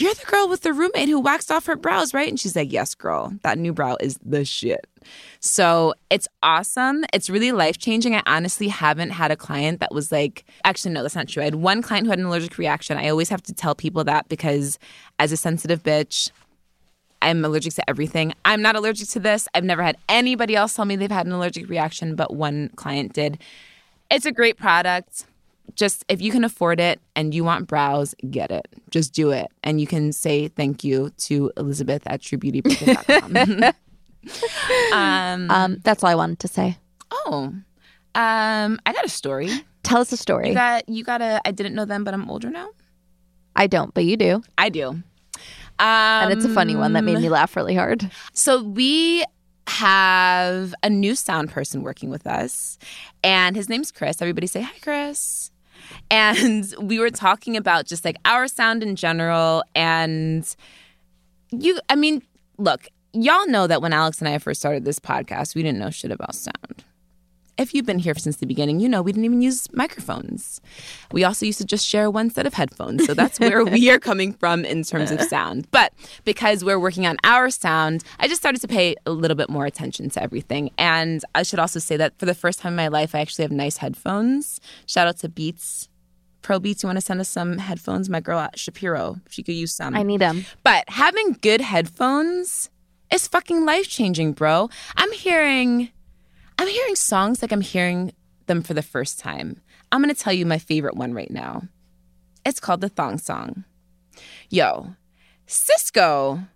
You're 0.00 0.14
the 0.14 0.26
girl 0.26 0.48
with 0.48 0.60
the 0.62 0.72
roommate 0.72 1.08
who 1.08 1.18
waxed 1.18 1.50
off 1.50 1.66
her 1.66 1.74
brows, 1.74 2.14
right? 2.14 2.28
And 2.28 2.38
she's 2.38 2.54
like, 2.54 2.72
Yes, 2.72 2.94
girl. 2.94 3.32
That 3.42 3.58
NeuBrow 3.58 3.96
is 4.00 4.18
the 4.24 4.44
shit. 4.44 4.86
So 5.40 5.94
it's 6.08 6.28
awesome. 6.42 7.04
It's 7.12 7.28
really 7.28 7.50
life 7.50 7.78
changing. 7.78 8.14
I 8.14 8.22
honestly 8.26 8.68
haven't 8.68 9.10
had 9.10 9.30
a 9.30 9.36
client 9.36 9.80
that 9.80 9.92
was 9.92 10.12
like, 10.12 10.44
actually, 10.64 10.92
no, 10.92 11.02
that's 11.02 11.16
not 11.16 11.26
true. 11.26 11.42
I 11.42 11.46
had 11.46 11.56
one 11.56 11.82
client 11.82 12.06
who 12.06 12.10
had 12.10 12.18
an 12.20 12.26
allergic 12.26 12.58
reaction. 12.58 12.96
I 12.96 13.08
always 13.08 13.28
have 13.28 13.42
to 13.42 13.52
tell 13.52 13.74
people 13.74 14.04
that 14.04 14.28
because 14.28 14.78
as 15.18 15.32
a 15.32 15.36
sensitive 15.36 15.82
bitch, 15.82 16.30
I'm 17.20 17.44
allergic 17.44 17.74
to 17.74 17.90
everything. 17.90 18.32
I'm 18.44 18.62
not 18.62 18.76
allergic 18.76 19.08
to 19.08 19.20
this. 19.20 19.48
I've 19.54 19.64
never 19.64 19.82
had 19.82 19.96
anybody 20.08 20.54
else 20.54 20.74
tell 20.74 20.84
me 20.84 20.94
they've 20.94 21.10
had 21.10 21.26
an 21.26 21.32
allergic 21.32 21.68
reaction, 21.68 22.14
but 22.14 22.34
one 22.34 22.70
client 22.76 23.12
did. 23.12 23.38
It's 24.10 24.26
a 24.26 24.32
great 24.32 24.56
product. 24.56 25.24
Just 25.74 26.04
if 26.08 26.20
you 26.20 26.30
can 26.32 26.44
afford 26.44 26.80
it 26.80 27.00
and 27.14 27.34
you 27.34 27.44
want 27.44 27.66
brows, 27.68 28.14
get 28.30 28.50
it. 28.50 28.66
Just 28.90 29.12
do 29.14 29.30
it. 29.30 29.46
And 29.62 29.80
you 29.80 29.86
can 29.86 30.12
say 30.12 30.48
thank 30.48 30.82
you 30.84 31.10
to 31.18 31.52
Elizabeth 31.56 32.02
at 32.06 32.20
truebeautybrooklyn.com. 32.20 33.72
um, 34.92 35.50
Um, 35.50 35.78
that's 35.84 36.02
all 36.02 36.10
I 36.10 36.14
wanted 36.14 36.38
to 36.40 36.48
say. 36.48 36.76
oh, 37.10 37.52
um, 38.14 38.78
I 38.86 38.92
got 38.92 39.04
a 39.04 39.08
story. 39.08 39.50
Tell 39.82 40.00
us 40.00 40.12
a 40.12 40.16
story. 40.16 40.48
You 40.48 40.54
got, 40.54 40.88
you 40.88 41.04
got 41.04 41.22
a, 41.22 41.40
I 41.46 41.50
didn't 41.52 41.74
know 41.74 41.84
them, 41.84 42.04
but 42.04 42.12
I'm 42.14 42.28
older 42.30 42.50
now. 42.50 42.68
I 43.54 43.66
don't, 43.66 43.94
but 43.94 44.04
you 44.04 44.16
do. 44.16 44.42
I 44.56 44.68
do. 44.68 44.88
Um, 44.88 45.04
And 45.78 46.32
it's 46.32 46.44
a 46.44 46.48
funny 46.48 46.74
one 46.74 46.92
that 46.94 47.04
made 47.04 47.18
me 47.20 47.28
laugh 47.28 47.54
really 47.56 47.74
hard. 47.76 48.10
So 48.32 48.62
we 48.62 49.24
have 49.68 50.74
a 50.82 50.90
new 50.90 51.14
sound 51.14 51.50
person 51.50 51.82
working 51.82 52.10
with 52.10 52.26
us, 52.26 52.78
and 53.22 53.54
his 53.54 53.68
name's 53.68 53.92
Chris. 53.92 54.20
Everybody 54.20 54.46
say 54.48 54.62
hi, 54.62 54.72
Chris. 54.82 55.50
And 56.10 56.72
we 56.80 56.98
were 56.98 57.10
talking 57.10 57.56
about 57.56 57.86
just 57.86 58.04
like 58.04 58.16
our 58.24 58.48
sound 58.48 58.82
in 58.82 58.96
general. 58.96 59.62
And 59.74 60.54
you, 61.50 61.78
I 61.88 61.96
mean, 61.96 62.22
look, 62.58 62.88
y'all 63.12 63.46
know 63.48 63.66
that 63.66 63.82
when 63.82 63.92
Alex 63.92 64.20
and 64.20 64.28
I 64.28 64.38
first 64.38 64.60
started 64.60 64.84
this 64.84 64.98
podcast, 64.98 65.54
we 65.54 65.62
didn't 65.62 65.78
know 65.78 65.90
shit 65.90 66.10
about 66.10 66.34
sound. 66.34 66.84
If 67.58 67.74
you've 67.74 67.84
been 67.86 67.98
here 67.98 68.14
since 68.14 68.36
the 68.36 68.46
beginning, 68.46 68.78
you 68.78 68.88
know 68.88 69.02
we 69.02 69.10
didn't 69.10 69.24
even 69.24 69.42
use 69.42 69.66
microphones. 69.72 70.60
We 71.10 71.24
also 71.24 71.44
used 71.44 71.58
to 71.58 71.64
just 71.64 71.84
share 71.84 72.08
one 72.08 72.30
set 72.30 72.46
of 72.46 72.54
headphones. 72.54 73.04
So 73.04 73.14
that's 73.14 73.40
where 73.40 73.64
we 73.64 73.90
are 73.90 73.98
coming 73.98 74.32
from 74.32 74.64
in 74.64 74.84
terms 74.84 75.10
of 75.10 75.20
sound. 75.22 75.68
But 75.72 75.92
because 76.24 76.64
we're 76.64 76.78
working 76.78 77.04
on 77.04 77.16
our 77.24 77.50
sound, 77.50 78.04
I 78.20 78.28
just 78.28 78.40
started 78.40 78.60
to 78.60 78.68
pay 78.68 78.94
a 79.06 79.10
little 79.10 79.34
bit 79.34 79.50
more 79.50 79.66
attention 79.66 80.08
to 80.10 80.22
everything. 80.22 80.70
And 80.78 81.24
I 81.34 81.42
should 81.42 81.58
also 81.58 81.80
say 81.80 81.96
that 81.96 82.16
for 82.18 82.26
the 82.26 82.34
first 82.34 82.60
time 82.60 82.74
in 82.74 82.76
my 82.76 82.88
life, 82.88 83.14
I 83.14 83.20
actually 83.20 83.42
have 83.42 83.52
nice 83.52 83.78
headphones. 83.78 84.60
Shout 84.86 85.08
out 85.08 85.18
to 85.18 85.28
Beats. 85.28 85.88
Pro 86.42 86.60
Beats, 86.60 86.84
you 86.84 86.86
want 86.86 86.98
to 86.98 87.04
send 87.04 87.20
us 87.20 87.28
some 87.28 87.58
headphones? 87.58 88.08
My 88.08 88.20
girl 88.20 88.38
at 88.38 88.56
Shapiro, 88.56 89.16
she 89.28 89.42
could 89.42 89.56
use 89.56 89.74
some. 89.74 89.96
I 89.96 90.04
need 90.04 90.20
them. 90.20 90.46
But 90.62 90.88
having 90.88 91.32
good 91.42 91.60
headphones 91.60 92.70
is 93.12 93.26
fucking 93.26 93.64
life 93.64 93.88
changing, 93.88 94.32
bro. 94.34 94.70
I'm 94.96 95.12
hearing 95.12 95.90
I'm 96.58 96.68
hearing 96.68 96.96
songs 96.96 97.40
like 97.40 97.52
I'm 97.52 97.60
hearing 97.60 98.12
them 98.46 98.62
for 98.62 98.74
the 98.74 98.82
first 98.82 99.18
time. 99.18 99.60
I'm 99.92 100.02
gonna 100.02 100.14
tell 100.14 100.32
you 100.32 100.44
my 100.44 100.58
favorite 100.58 100.96
one 100.96 101.14
right 101.14 101.30
now. 101.30 101.62
It's 102.44 102.60
called 102.60 102.80
the 102.80 102.88
Thong 102.88 103.18
Song. 103.18 103.64
Yo, 104.50 104.94
Sisqó. 105.46 106.46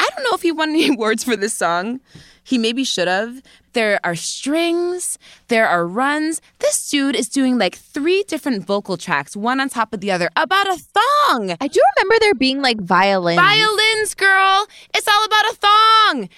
I 0.00 0.08
don't 0.10 0.24
know 0.24 0.34
if 0.34 0.42
he 0.42 0.50
won 0.50 0.70
any 0.70 0.88
awards 0.94 1.22
for 1.22 1.36
this 1.36 1.54
song. 1.54 2.00
He 2.42 2.58
maybe 2.58 2.82
should 2.82 3.06
have. 3.06 3.40
There 3.72 4.00
are 4.02 4.16
strings, 4.16 5.16
there 5.48 5.68
are 5.68 5.86
runs. 5.86 6.40
This 6.58 6.90
dude 6.90 7.14
is 7.14 7.28
doing 7.28 7.56
like 7.56 7.76
three 7.76 8.24
different 8.24 8.66
vocal 8.66 8.96
tracks, 8.96 9.36
one 9.36 9.60
on 9.60 9.68
top 9.68 9.94
of 9.94 10.00
the 10.00 10.10
other, 10.10 10.28
about 10.34 10.66
a 10.66 10.76
thong. 10.76 11.56
I 11.60 11.68
do 11.68 11.80
remember 11.96 12.16
there 12.20 12.34
being 12.34 12.60
like 12.60 12.80
violins. 12.80 13.40
Violins, 13.40 14.14
girl. 14.14 14.66
It's 14.94 15.06
all 15.06 15.24
about 15.24 15.44
a 15.52 15.54
thong. 15.54 16.28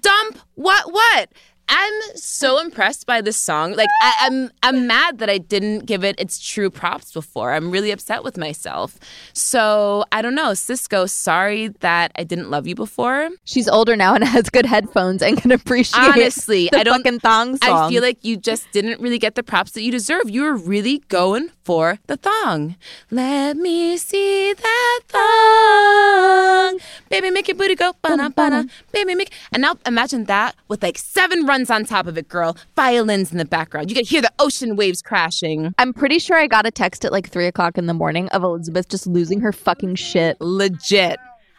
Dump 0.00 0.38
what 0.54 0.92
what? 0.92 1.30
I'm 1.68 1.92
so 2.14 2.58
impressed 2.58 3.06
by 3.06 3.20
this 3.20 3.36
song. 3.36 3.74
Like 3.74 3.88
I, 4.02 4.12
I'm 4.22 4.50
I'm 4.62 4.86
mad 4.86 5.18
that 5.18 5.28
I 5.28 5.38
didn't 5.38 5.86
give 5.86 6.02
it 6.04 6.16
its 6.18 6.38
true 6.40 6.70
props 6.70 7.12
before. 7.12 7.52
I'm 7.52 7.70
really 7.70 7.90
upset 7.90 8.24
with 8.24 8.36
myself. 8.38 8.98
So 9.32 10.04
I 10.12 10.22
don't 10.22 10.34
know, 10.34 10.52
Sisqó. 10.52 11.08
Sorry 11.10 11.68
that 11.80 12.12
I 12.16 12.24
didn't 12.24 12.50
love 12.50 12.66
you 12.66 12.74
before. 12.74 13.28
She's 13.44 13.68
older 13.68 13.96
now 13.96 14.14
and 14.14 14.24
has 14.36 14.48
good 14.48 14.66
headphones 14.66 15.22
and 15.22 15.36
can 15.36 15.52
appreciate 15.52 16.00
Honestly, 16.02 16.68
the 16.72 16.78
I 16.78 16.84
don't. 16.84 17.02
fucking 17.02 17.20
thong 17.20 17.56
song. 17.58 17.86
I 17.86 17.88
feel 17.90 18.02
like 18.02 18.24
you 18.24 18.36
just 18.36 18.70
didn't 18.72 19.00
really 19.00 19.18
get 19.18 19.34
the 19.34 19.42
props 19.42 19.72
that 19.72 19.82
you 19.82 19.90
deserve. 19.92 20.30
You 20.30 20.42
were 20.42 20.56
really 20.56 20.98
going 21.08 21.50
for 21.64 21.98
the 22.06 22.16
thong. 22.16 22.76
Let 23.10 23.56
me 23.56 23.96
see 23.98 24.54
that 24.54 25.00
thong. 25.08 26.78
Baby, 27.10 27.30
make 27.30 27.48
your 27.48 27.56
booty 27.56 27.74
go. 27.74 27.92
Bana, 28.02 28.30
bana. 28.30 28.66
Baby, 28.92 29.14
make. 29.14 29.32
And 29.52 29.60
now 29.62 29.76
imagine 29.84 30.24
that 30.24 30.54
with 30.68 30.82
like 30.82 30.96
seven 30.98 31.44
runs 31.46 31.57
on 31.66 31.84
top 31.84 32.06
of 32.06 32.16
it, 32.16 32.28
girl. 32.28 32.56
Violins 32.76 33.32
in 33.32 33.38
the 33.38 33.44
background. 33.44 33.90
You 33.90 33.96
can 33.96 34.04
hear 34.04 34.22
the 34.22 34.32
ocean 34.38 34.76
waves 34.76 35.02
crashing. 35.02 35.74
I'm 35.78 35.92
pretty 35.92 36.18
sure 36.18 36.36
I 36.36 36.46
got 36.46 36.66
a 36.66 36.70
text 36.70 37.04
at 37.04 37.12
like 37.12 37.28
three 37.28 37.46
o'clock 37.46 37.76
in 37.76 37.86
the 37.86 37.94
morning 37.94 38.28
of 38.28 38.42
Elizabeth 38.42 38.88
just 38.88 39.06
losing 39.06 39.40
her 39.40 39.52
fucking 39.52 39.96
shit. 39.96 40.40
Legit. 40.40 41.18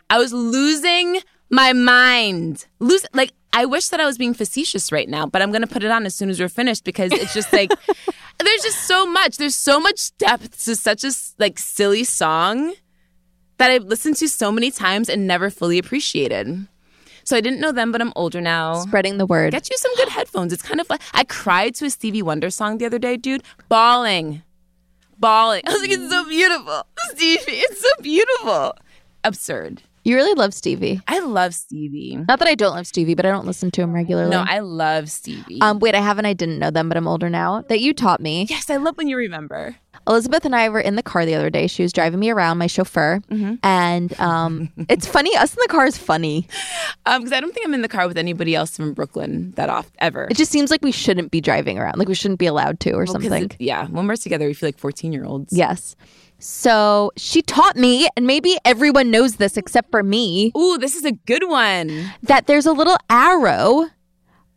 I 0.10 0.18
was 0.18 0.34
losing 0.34 1.20
my 1.50 1.74
mind. 1.74 2.66
Lose 2.80 3.06
like 3.14 3.34
I 3.52 3.66
wish 3.66 3.90
that 3.90 4.00
I 4.00 4.06
was 4.06 4.18
being 4.18 4.34
facetious 4.34 4.92
right 4.92 5.10
now, 5.10 5.26
but 5.26 5.42
I'm 5.42 5.52
gonna 5.52 5.68
put 5.68 5.84
it 5.84 5.92
on 5.92 6.06
as 6.06 6.16
soon 6.16 6.30
as 6.30 6.40
we're 6.40 6.50
finished 6.50 6.84
because 6.84 7.12
it's 7.12 7.34
just 7.34 7.52
like 7.52 7.72
there's 8.40 8.62
just 8.62 8.88
so 8.88 9.06
much. 9.06 9.38
There's 9.38 9.56
so 9.56 9.80
much 9.80 10.16
depth 10.18 10.64
to 10.66 10.76
such 10.76 11.04
a 11.04 11.12
like 11.38 11.60
silly 11.60 12.04
song 12.04 12.74
that 13.58 13.72
I've 13.72 13.84
listened 13.84 14.16
to 14.18 14.30
so 14.30 14.52
many 14.52 14.72
times 14.72 15.10
and 15.10 15.28
never 15.28 15.50
fully 15.50 15.78
appreciated. 15.78 16.68
So 17.30 17.38
I 17.38 17.42
didn't 17.42 17.60
know 17.60 17.72
them, 17.72 17.92
but 17.92 18.02
I'm 18.02 18.12
older 18.16 18.42
now. 18.42 18.74
Spreading 18.82 19.20
the 19.20 19.26
word. 19.28 19.52
Get 19.52 19.70
you 19.70 19.78
some 19.78 19.94
good 19.98 20.10
headphones. 20.10 20.52
It's 20.52 20.64
kind 20.64 20.82
of 20.82 20.90
like 20.90 21.00
I 21.14 21.24
cried 21.26 21.76
to 21.76 21.86
a 21.86 21.92
Stevie 21.92 22.24
Wonder 22.24 22.50
song 22.50 22.80
the 22.80 22.88
other 22.88 22.98
day, 22.98 23.18
dude. 23.18 23.44
Bawling. 23.68 24.42
Bawling. 25.20 25.62
I 25.68 25.72
was 25.72 25.82
like, 25.82 25.92
it's 25.92 26.10
so 26.10 26.26
beautiful. 26.28 26.88
Stevie, 27.12 27.52
it's 27.52 27.82
so 27.82 27.90
beautiful. 28.02 28.76
Absurd. 29.24 29.84
You 30.04 30.16
really 30.16 30.34
love 30.34 30.56
Stevie. 30.56 31.02
I 31.08 31.20
love 31.20 31.54
Stevie. 31.54 32.16
Not 32.16 32.40
that 32.40 32.48
I 32.48 32.56
don't 32.56 32.74
love 32.74 32.88
Stevie, 32.88 33.14
but 33.14 33.28
I 33.28 33.30
don't 33.30 33.46
listen 33.46 33.70
to 33.70 33.82
him 33.84 33.94
regularly. 33.94 34.32
No, 34.32 34.44
I 34.48 34.58
love 34.58 35.12
Stevie. 35.12 35.62
um, 35.62 35.78
wait, 35.78 35.94
I 35.94 36.02
haven't. 36.02 36.26
I 36.26 36.34
didn't 36.34 36.58
know 36.58 36.72
them, 36.72 36.90
but 36.90 36.98
I'm 36.98 37.08
older 37.08 37.30
now. 37.30 37.62
That 37.70 37.80
you 37.80 37.94
taught 37.94 38.22
me. 38.22 38.48
yes, 38.50 38.72
I 38.72 38.78
love 38.78 38.98
when 38.98 39.08
you 39.08 39.18
remember. 39.18 39.76
Elizabeth 40.08 40.46
and 40.46 40.56
I 40.56 40.70
were 40.70 40.80
in 40.80 40.96
the 40.96 41.04
car 41.04 41.26
the 41.26 41.36
other 41.36 41.50
day. 41.50 41.68
She 41.68 41.84
was 41.84 41.92
driving 41.94 42.20
me 42.20 42.30
around, 42.30 42.58
my 42.58 42.68
chauffeur, 42.68 43.22
Mm-hmm. 43.30 43.56
and 43.64 44.20
um, 44.20 44.70
it's 44.90 45.06
funny. 45.08 45.36
Us 45.38 45.54
in 45.54 45.60
the 45.62 45.68
car 45.72 45.86
is 45.86 45.98
funny. 45.98 46.48
Um, 47.06 47.22
because 47.22 47.34
I 47.36 47.40
don't 47.40 47.54
think 47.54 47.66
I'm 47.66 47.74
in 47.74 47.82
the 47.82 47.88
car 47.90 48.08
with 48.08 48.18
anybody 48.18 48.56
else 48.56 48.76
from 48.76 48.94
Brooklyn 48.94 49.52
that 49.56 49.70
oft 49.70 49.94
ever. 50.00 50.28
It 50.30 50.38
just 50.38 50.52
seems 50.52 50.72
like 50.72 50.82
we 50.84 50.92
shouldn't 50.92 51.32
be 51.32 51.42
driving 51.42 51.78
around, 51.78 51.98
like 51.98 52.08
we 52.08 52.16
shouldn't 52.16 52.40
be 52.40 52.46
allowed 52.48 52.80
to, 52.82 52.92
or 52.92 53.04
Well, 53.06 53.08
something. 53.14 53.44
it- 53.46 53.56
yeah, 53.60 53.88
when 53.88 54.08
we're 54.08 54.16
together, 54.16 54.48
we 54.48 54.54
feel 54.54 54.68
like 54.68 54.78
14 54.80 55.12
year 55.14 55.26
olds. 55.26 55.54
Yes. 55.54 55.96
So 56.42 57.12
she 57.18 57.42
taught 57.42 57.76
me, 57.76 58.08
and 58.16 58.26
maybe 58.26 58.58
everyone 58.64 59.12
knows 59.12 59.36
this 59.36 59.58
except 59.58 59.92
for 59.92 60.02
me, 60.04 60.54
Ooh, 60.58 60.78
this 60.78 60.96
is 60.96 61.04
a 61.04 61.12
good 61.12 61.48
one. 61.50 62.12
that 62.24 62.48
there's 62.48 62.66
a 62.66 62.72
little 62.72 62.96
arrow 63.10 63.90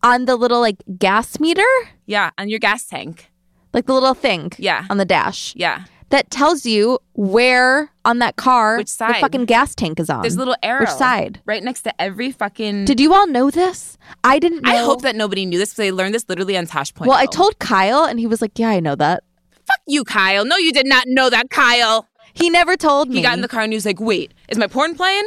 on 0.04 0.26
the 0.26 0.36
little 0.36 0.60
like 0.60 0.76
gas 0.98 1.40
meter, 1.40 1.66
Yeah, 2.06 2.30
on 2.38 2.48
your 2.48 2.60
gas 2.60 2.86
tank. 2.86 3.31
Like 3.72 3.86
the 3.86 3.94
little 3.94 4.14
thing 4.14 4.52
Yeah. 4.58 4.84
on 4.90 4.96
the 4.98 5.04
dash. 5.04 5.54
Yeah. 5.56 5.84
that 6.10 6.30
tells 6.30 6.66
you 6.66 6.98
where 7.14 7.90
on 8.04 8.18
that 8.18 8.36
car 8.36 8.76
Which 8.76 8.88
side. 8.88 9.14
the 9.14 9.20
fucking 9.20 9.46
gas 9.46 9.74
tank 9.74 9.98
is 9.98 10.10
on. 10.10 10.20
There's 10.20 10.34
a 10.34 10.38
little 10.38 10.56
arrow. 10.62 10.80
Which 10.80 10.90
side? 10.90 11.40
Right 11.46 11.62
next 11.64 11.82
to 11.82 12.00
every 12.00 12.30
fucking. 12.32 12.84
Did 12.84 13.00
you 13.00 13.14
all 13.14 13.26
know 13.26 13.50
this? 13.50 13.96
I 14.22 14.38
didn't 14.38 14.62
know. 14.62 14.70
I 14.70 14.76
hope 14.76 15.00
that 15.02 15.16
nobody 15.16 15.46
knew 15.46 15.56
this 15.58 15.70
because 15.70 15.86
I 15.86 15.90
learned 15.90 16.14
this 16.14 16.26
literally 16.28 16.54
on 16.56 16.66
Tosh 16.66 16.92
Point. 16.92 17.08
Well, 17.08 17.16
I 17.16 17.24
told 17.24 17.58
Kyle, 17.60 18.04
and 18.04 18.18
he 18.20 18.26
was 18.26 18.42
like, 18.42 18.58
"Yeah, 18.58 18.68
I 18.68 18.80
know 18.80 18.94
that." 18.96 19.24
Fuck 19.66 19.78
you, 19.86 20.04
Kyle. 20.04 20.44
No, 20.44 20.56
you 20.58 20.70
did 20.72 20.86
not 20.86 21.04
know 21.06 21.30
that, 21.30 21.48
Kyle. 21.48 22.06
He 22.34 22.50
never 22.50 22.76
told 22.76 23.08
me. 23.08 23.16
He 23.16 23.22
got 23.22 23.34
in 23.34 23.40
the 23.42 23.48
car 23.48 23.62
and 23.62 23.72
he 23.72 23.76
was 23.76 23.86
like, 23.86 24.00
wait, 24.00 24.32
is 24.48 24.58
my 24.58 24.66
porn 24.66 24.94
playing? 24.94 25.26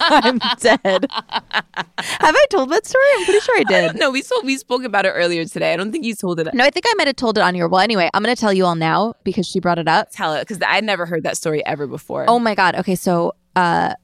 I'm 0.00 0.38
dead. 0.60 1.06
Have 1.10 2.34
I 2.34 2.46
told 2.50 2.70
that 2.70 2.86
story? 2.86 3.04
I'm 3.16 3.24
pretty 3.24 3.40
sure 3.40 3.58
I 3.58 3.64
did. 3.64 3.96
No, 3.96 4.10
we 4.10 4.22
spoke, 4.22 4.42
we 4.42 4.56
spoke 4.56 4.84
about 4.84 5.04
it 5.06 5.10
earlier 5.10 5.44
today. 5.44 5.72
I 5.72 5.76
don't 5.76 5.92
think 5.92 6.04
you 6.04 6.14
told 6.14 6.40
it. 6.40 6.52
No, 6.54 6.64
I 6.64 6.70
think 6.70 6.86
I 6.88 6.94
might 6.96 7.06
have 7.06 7.16
told 7.16 7.36
it 7.36 7.42
on 7.42 7.54
your. 7.54 7.68
Well, 7.68 7.80
anyway, 7.80 8.08
I'm 8.14 8.22
going 8.22 8.34
to 8.34 8.40
tell 8.40 8.52
you 8.52 8.64
all 8.64 8.74
now 8.74 9.14
because 9.24 9.46
she 9.46 9.60
brought 9.60 9.78
it 9.78 9.88
up. 9.88 10.10
Tell 10.12 10.34
it 10.34 10.40
because 10.40 10.58
I'd 10.66 10.84
never 10.84 11.04
heard 11.06 11.24
that 11.24 11.36
story 11.36 11.64
ever 11.66 11.86
before. 11.86 12.26
Oh 12.28 12.38
my 12.38 12.54
god. 12.54 12.76
Okay, 12.76 12.94
so 12.94 13.34
uh 13.56 13.94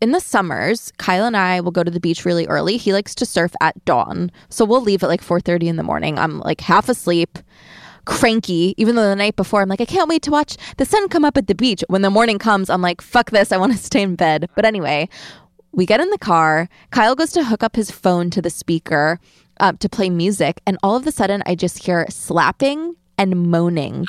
in 0.00 0.12
the 0.12 0.20
summers, 0.20 0.92
Kyle 0.96 1.26
and 1.26 1.36
I 1.36 1.60
will 1.60 1.72
go 1.72 1.82
to 1.84 1.90
the 1.90 2.00
beach 2.00 2.24
really 2.24 2.46
early. 2.46 2.78
He 2.78 2.92
likes 2.92 3.14
to 3.16 3.26
surf 3.26 3.52
at 3.60 3.84
dawn. 3.84 4.32
So 4.48 4.64
we'll 4.64 4.80
leave 4.80 5.02
at 5.02 5.08
like 5.10 5.22
4:30 5.22 5.64
in 5.64 5.76
the 5.76 5.82
morning. 5.82 6.18
I'm 6.18 6.38
like 6.40 6.60
half 6.62 6.88
asleep, 6.88 7.38
cranky, 8.04 8.74
even 8.76 8.94
though 8.94 9.08
the 9.08 9.16
night 9.16 9.36
before 9.36 9.62
I'm 9.62 9.68
like 9.68 9.80
I 9.80 9.84
can't 9.84 10.08
wait 10.08 10.22
to 10.22 10.30
watch 10.30 10.56
the 10.76 10.84
sun 10.84 11.08
come 11.08 11.24
up 11.24 11.36
at 11.36 11.46
the 11.46 11.54
beach. 11.54 11.84
When 11.88 12.02
the 12.02 12.10
morning 12.10 12.38
comes, 12.38 12.70
I'm 12.70 12.82
like 12.82 13.00
fuck 13.00 13.30
this, 13.30 13.52
I 13.52 13.56
want 13.56 13.72
to 13.72 13.78
stay 13.90 14.02
in 14.02 14.16
bed. 14.16 14.48
But 14.54 14.64
anyway, 14.64 15.08
we 15.72 15.86
get 15.86 16.00
in 16.00 16.10
the 16.10 16.18
car. 16.18 16.68
Kyle 16.90 17.14
goes 17.14 17.32
to 17.32 17.44
hook 17.44 17.62
up 17.62 17.76
his 17.76 17.90
phone 17.90 18.30
to 18.30 18.42
the 18.42 18.50
speaker 18.50 19.20
uh, 19.60 19.72
to 19.78 19.88
play 19.88 20.10
music, 20.10 20.60
and 20.66 20.78
all 20.82 20.96
of 20.96 21.06
a 21.06 21.12
sudden 21.12 21.42
I 21.46 21.54
just 21.54 21.84
hear 21.84 22.06
slapping 22.08 22.96
and 23.18 23.50
moaning 23.50 24.06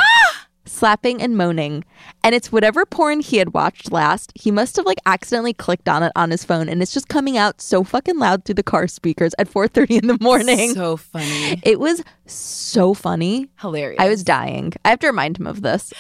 slapping 0.72 1.22
and 1.22 1.38
moaning. 1.38 1.84
And 2.24 2.34
it's 2.34 2.52
whatever 2.52 2.86
porn 2.86 3.20
he 3.20 3.38
had 3.38 3.54
watched 3.54 3.92
last. 3.92 4.32
He 4.36 4.52
must 4.52 4.76
have 4.78 4.86
like 4.86 5.00
accidentally 5.06 5.54
clicked 5.54 5.90
on 5.90 6.04
it 6.04 6.12
on 6.16 6.32
his 6.32 6.44
phone 6.44 6.70
and 6.70 6.82
it's 6.82 6.94
just 6.94 7.08
coming 7.08 7.38
out 7.38 7.62
so 7.62 7.84
fucking 7.84 8.18
loud 8.18 8.46
through 8.46 8.56
the 8.56 8.64
car 8.64 8.88
speakers 8.88 9.34
at 9.38 9.50
4:30 9.50 10.02
in 10.02 10.08
the 10.08 10.18
morning. 10.22 10.74
so 10.74 10.98
funny. 10.98 11.60
it 11.64 11.80
was 11.80 12.04
so 12.26 12.94
funny. 12.94 13.50
Hilarious. 13.60 14.00
I 14.00 14.10
was 14.10 14.24
dying. 14.24 14.74
I 14.86 14.90
have 14.90 15.00
to 15.00 15.08
remind 15.08 15.38
him 15.38 15.48
of 15.48 15.62
this. 15.62 15.94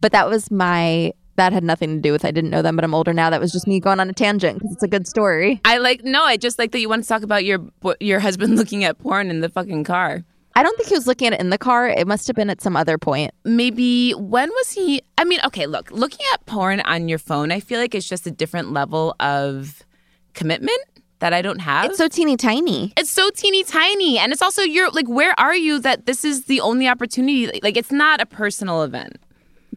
But 0.00 0.12
that 0.12 0.28
was 0.28 0.50
my 0.50 1.12
that 1.36 1.52
had 1.54 1.64
nothing 1.64 1.96
to 1.96 2.00
do 2.00 2.12
with 2.12 2.24
I 2.24 2.30
didn't 2.30 2.50
know 2.50 2.60
them, 2.60 2.76
but 2.76 2.84
I'm 2.84 2.94
older 2.94 3.14
now. 3.14 3.30
That 3.30 3.40
was 3.40 3.50
just 3.50 3.66
me 3.66 3.80
going 3.80 3.98
on 3.98 4.10
a 4.10 4.12
tangent 4.12 4.58
because 4.58 4.72
it's 4.74 4.82
a 4.82 4.88
good 4.88 5.08
story. 5.08 5.60
I 5.64 5.78
like 5.78 6.04
no. 6.04 6.22
I 6.22 6.36
just 6.36 6.58
like 6.58 6.72
that 6.72 6.80
you 6.80 6.88
want 6.88 7.02
to 7.02 7.08
talk 7.08 7.22
about 7.22 7.44
your 7.44 7.60
your 7.98 8.20
husband 8.20 8.56
looking 8.58 8.84
at 8.84 8.98
porn 8.98 9.30
in 9.30 9.40
the 9.40 9.48
fucking 9.48 9.84
car. 9.84 10.24
I 10.54 10.62
don't 10.62 10.76
think 10.76 10.88
he 10.88 10.94
was 10.94 11.06
looking 11.06 11.28
at 11.28 11.34
it 11.34 11.40
in 11.40 11.50
the 11.50 11.58
car. 11.58 11.88
It 11.88 12.06
must 12.06 12.26
have 12.26 12.36
been 12.36 12.50
at 12.50 12.60
some 12.60 12.76
other 12.76 12.98
point. 12.98 13.32
Maybe 13.44 14.12
when 14.12 14.48
was 14.50 14.72
he? 14.72 15.02
I 15.16 15.24
mean, 15.24 15.40
okay, 15.46 15.66
look, 15.66 15.90
looking 15.90 16.26
at 16.34 16.44
porn 16.46 16.80
on 16.80 17.08
your 17.08 17.18
phone, 17.18 17.52
I 17.52 17.60
feel 17.60 17.78
like 17.78 17.94
it's 17.94 18.08
just 18.08 18.26
a 18.26 18.30
different 18.30 18.72
level 18.72 19.14
of 19.20 19.82
commitment 20.34 20.78
that 21.20 21.32
I 21.32 21.42
don't 21.42 21.60
have. 21.60 21.86
It's 21.86 21.98
so 21.98 22.08
teeny 22.08 22.36
tiny. 22.36 22.92
it's 22.96 23.10
so 23.10 23.30
teeny 23.30 23.62
tiny, 23.62 24.18
and 24.18 24.32
it's 24.32 24.42
also 24.42 24.62
you're 24.62 24.90
like, 24.90 25.08
where 25.08 25.38
are 25.38 25.54
you 25.54 25.78
that 25.80 26.06
this 26.06 26.24
is 26.24 26.46
the 26.46 26.60
only 26.60 26.88
opportunity? 26.88 27.60
Like, 27.62 27.76
it's 27.76 27.92
not 27.92 28.20
a 28.20 28.26
personal 28.26 28.82
event. 28.82 29.18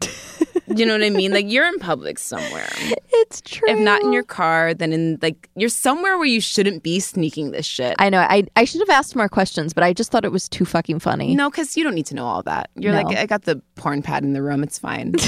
you 0.76 0.86
know 0.86 0.92
what 0.94 1.02
I 1.04 1.10
mean? 1.10 1.32
Like, 1.32 1.50
you're 1.50 1.66
in 1.66 1.78
public 1.78 2.18
somewhere. 2.18 2.68
It's 3.16 3.40
true. 3.40 3.68
If 3.68 3.78
not 3.78 4.02
in 4.02 4.12
your 4.12 4.22
car, 4.22 4.74
then 4.74 4.92
in 4.92 5.18
like 5.22 5.48
you're 5.56 5.68
somewhere 5.68 6.16
where 6.18 6.26
you 6.26 6.40
shouldn't 6.40 6.82
be 6.82 7.00
sneaking 7.00 7.50
this 7.52 7.66
shit. 7.66 7.94
I 7.98 8.08
know. 8.10 8.20
I 8.20 8.44
I 8.56 8.64
should 8.64 8.80
have 8.80 8.90
asked 8.90 9.14
more 9.16 9.28
questions, 9.28 9.72
but 9.74 9.84
I 9.84 9.92
just 9.92 10.10
thought 10.10 10.24
it 10.24 10.32
was 10.32 10.48
too 10.48 10.64
fucking 10.64 10.98
funny. 11.00 11.34
no, 11.34 11.50
because 11.50 11.76
you 11.76 11.84
don't 11.84 11.94
need 11.94 12.06
to 12.06 12.14
know 12.14 12.26
all 12.26 12.42
that. 12.44 12.70
You're 12.76 12.92
No. 12.92 13.02
like, 13.02 13.16
I 13.16 13.26
got 13.26 13.42
the 13.42 13.60
porn 13.76 14.02
pad 14.02 14.24
in 14.24 14.32
the 14.32 14.42
room. 14.42 14.62
It's 14.62 14.78
fine. 14.78 15.14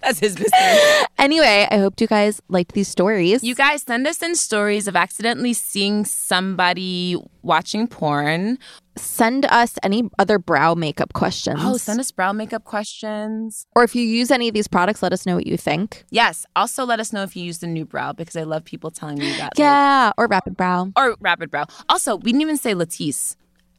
That's 0.00 0.18
his 0.20 0.34
business. 0.36 1.04
Anyway, 1.18 1.66
I 1.70 1.78
hope 1.78 2.00
you 2.00 2.06
guys 2.06 2.40
liked 2.48 2.72
these 2.72 2.88
stories. 2.88 3.42
You 3.44 3.54
guys 3.54 3.82
send 3.82 4.06
us 4.06 4.22
in 4.22 4.34
stories 4.34 4.88
of 4.88 4.96
accidentally 4.96 5.52
seeing 5.52 6.04
somebody 6.04 7.16
watching 7.42 7.86
porn. 7.86 8.58
Send 8.96 9.44
us 9.46 9.74
any 9.82 10.08
other 10.18 10.38
brow 10.38 10.74
makeup 10.74 11.12
questions. 11.12 11.60
Oh, 11.62 11.76
send 11.76 12.00
us 12.00 12.10
brow 12.10 12.32
makeup 12.32 12.64
questions. 12.64 13.66
or 13.76 13.84
if 13.84 13.94
you 13.94 14.02
use 14.02 14.30
any 14.30 14.48
of 14.48 14.54
these 14.54 14.68
products, 14.68 15.02
let 15.02 15.12
us 15.12 15.26
know 15.26 15.34
what 15.36 15.46
you 15.46 15.56
think. 15.56 16.04
Yes. 16.10 16.46
Also, 16.56 16.84
let 16.84 16.98
us 17.00 17.12
know 17.12 17.22
if 17.22 17.36
you 17.36 17.44
use 17.44 17.58
the 17.58 17.66
NeuBrow 17.66 18.16
because 18.16 18.36
I 18.36 18.42
love 18.44 18.64
people 18.64 18.90
telling 18.90 19.18
me 19.18 19.30
that. 19.32 19.42
like- 19.42 19.58
Yeah, 19.58 20.12
or 20.16 20.26
rapid 20.26 20.56
brow. 20.56 20.90
or 20.96 21.16
rapid 21.20 21.50
brow. 21.50 21.66
Also, 21.88 22.16
we 22.16 22.32
didn't 22.32 22.42
even 22.42 22.56
say 22.56 22.74
Latisse. 22.74 23.36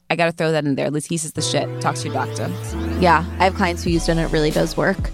I 0.10 0.16
got 0.16 0.28
to 0.28 0.32
throw 0.32 0.52
that 0.52 0.64
in 0.66 0.76
there. 0.76 0.90
Latisse 0.90 1.26
is 1.26 1.34
the 1.34 1.42
shit. 1.42 1.68
Talk 1.82 1.96
to 1.96 2.06
your 2.06 2.14
doctor. 2.14 2.48
Yeah, 3.00 3.26
I 3.40 3.44
have 3.46 3.56
clients 3.56 3.84
who 3.84 3.90
used 3.90 4.08
it 4.08 4.14
and 4.14 4.20
it 4.22 4.32
really 4.32 4.52
does 4.52 4.78
work. 4.78 5.10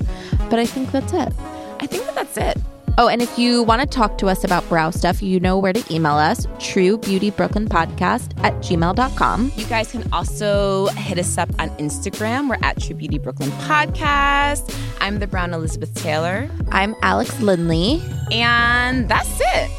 But 0.50 0.60
I 0.60 0.66
think 0.66 0.92
that's 0.92 1.14
it. 1.14 1.34
I 1.80 1.88
think 1.88 2.04
that 2.06 2.16
that's 2.16 2.38
it. 2.38 2.58
Oh, 2.98 3.08
and 3.08 3.22
if 3.22 3.40
you 3.40 3.64
want 3.64 3.82
to 3.82 3.88
talk 3.88 4.18
to 4.20 4.28
us 4.28 4.44
about 4.44 4.68
brow 4.70 4.92
stuff, 4.92 5.22
you 5.24 5.40
know 5.40 5.58
where 5.58 5.74
to 5.74 5.84
email 5.94 6.14
us, 6.14 6.46
True 6.60 6.98
Beauty 7.00 7.32
Brooklyn 7.32 7.68
Podcast 7.68 8.32
at 8.44 8.54
gmail.com. 8.58 9.52
You 9.56 9.66
guys 9.66 9.92
can 9.92 10.08
also 10.14 10.88
hit 10.88 11.18
us 11.18 11.38
up 11.38 11.50
on 11.60 11.70
Instagram. 11.78 12.50
We're 12.50 12.60
at 12.62 12.80
True 12.80 12.96
Beauty 12.96 13.18
Brooklyn 13.18 13.50
Podcast. 13.52 14.78
I'm 15.02 15.18
the 15.20 15.26
Brown 15.28 15.54
Elizabeth 15.54 15.94
Taylor. 15.96 16.50
I'm 16.72 16.96
Alex 17.02 17.40
Lindley. 17.42 18.02
And 18.32 19.10
that's 19.10 19.40
it. 19.40 19.72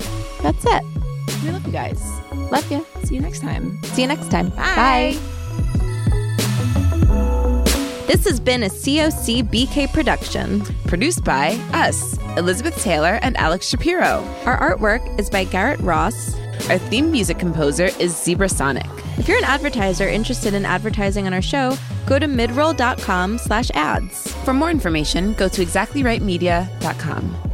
That's 0.42 0.64
it. 0.66 0.82
We 1.44 1.50
love 1.50 1.64
you 1.66 1.72
guys. 1.72 2.02
Love 2.50 2.70
you. 2.70 2.84
See 3.04 3.14
you 3.14 3.20
next 3.20 3.40
time. 3.40 3.80
See 3.84 4.02
you 4.02 4.08
next 4.08 4.30
time. 4.30 4.50
Bye. 4.50 5.16
This 8.06 8.24
has 8.26 8.38
been 8.38 8.64
a 8.64 8.68
COC 8.68 9.42
BK 9.44 9.90
production. 9.92 10.60
Produced 10.86 11.24
by 11.24 11.52
us, 11.72 12.18
Elizabeth 12.36 12.76
Taylor 12.82 13.18
and 13.22 13.34
Alex 13.38 13.66
Shapiro. 13.66 14.22
Our 14.44 14.76
artwork 14.76 15.18
is 15.18 15.30
by 15.30 15.44
Garrett 15.44 15.80
Ross. 15.80 16.34
Our 16.68 16.76
theme 16.76 17.10
music 17.10 17.38
composer 17.38 17.86
is 17.98 18.14
Zebra 18.14 18.50
Sonic. 18.50 18.86
If 19.16 19.26
you're 19.26 19.38
an 19.38 19.44
advertiser 19.44 20.06
interested 20.06 20.52
in 20.52 20.66
advertising 20.66 21.26
on 21.26 21.32
our 21.32 21.40
show, 21.42 21.78
go 22.04 22.18
to 22.18 22.26
midroll.com 22.26 23.38
slash 23.38 23.70
ads. 23.72 24.30
For 24.44 24.52
more 24.52 24.70
information, 24.70 25.32
go 25.32 25.48
to 25.48 25.64
exactlyrightmedia.com. 25.64 27.53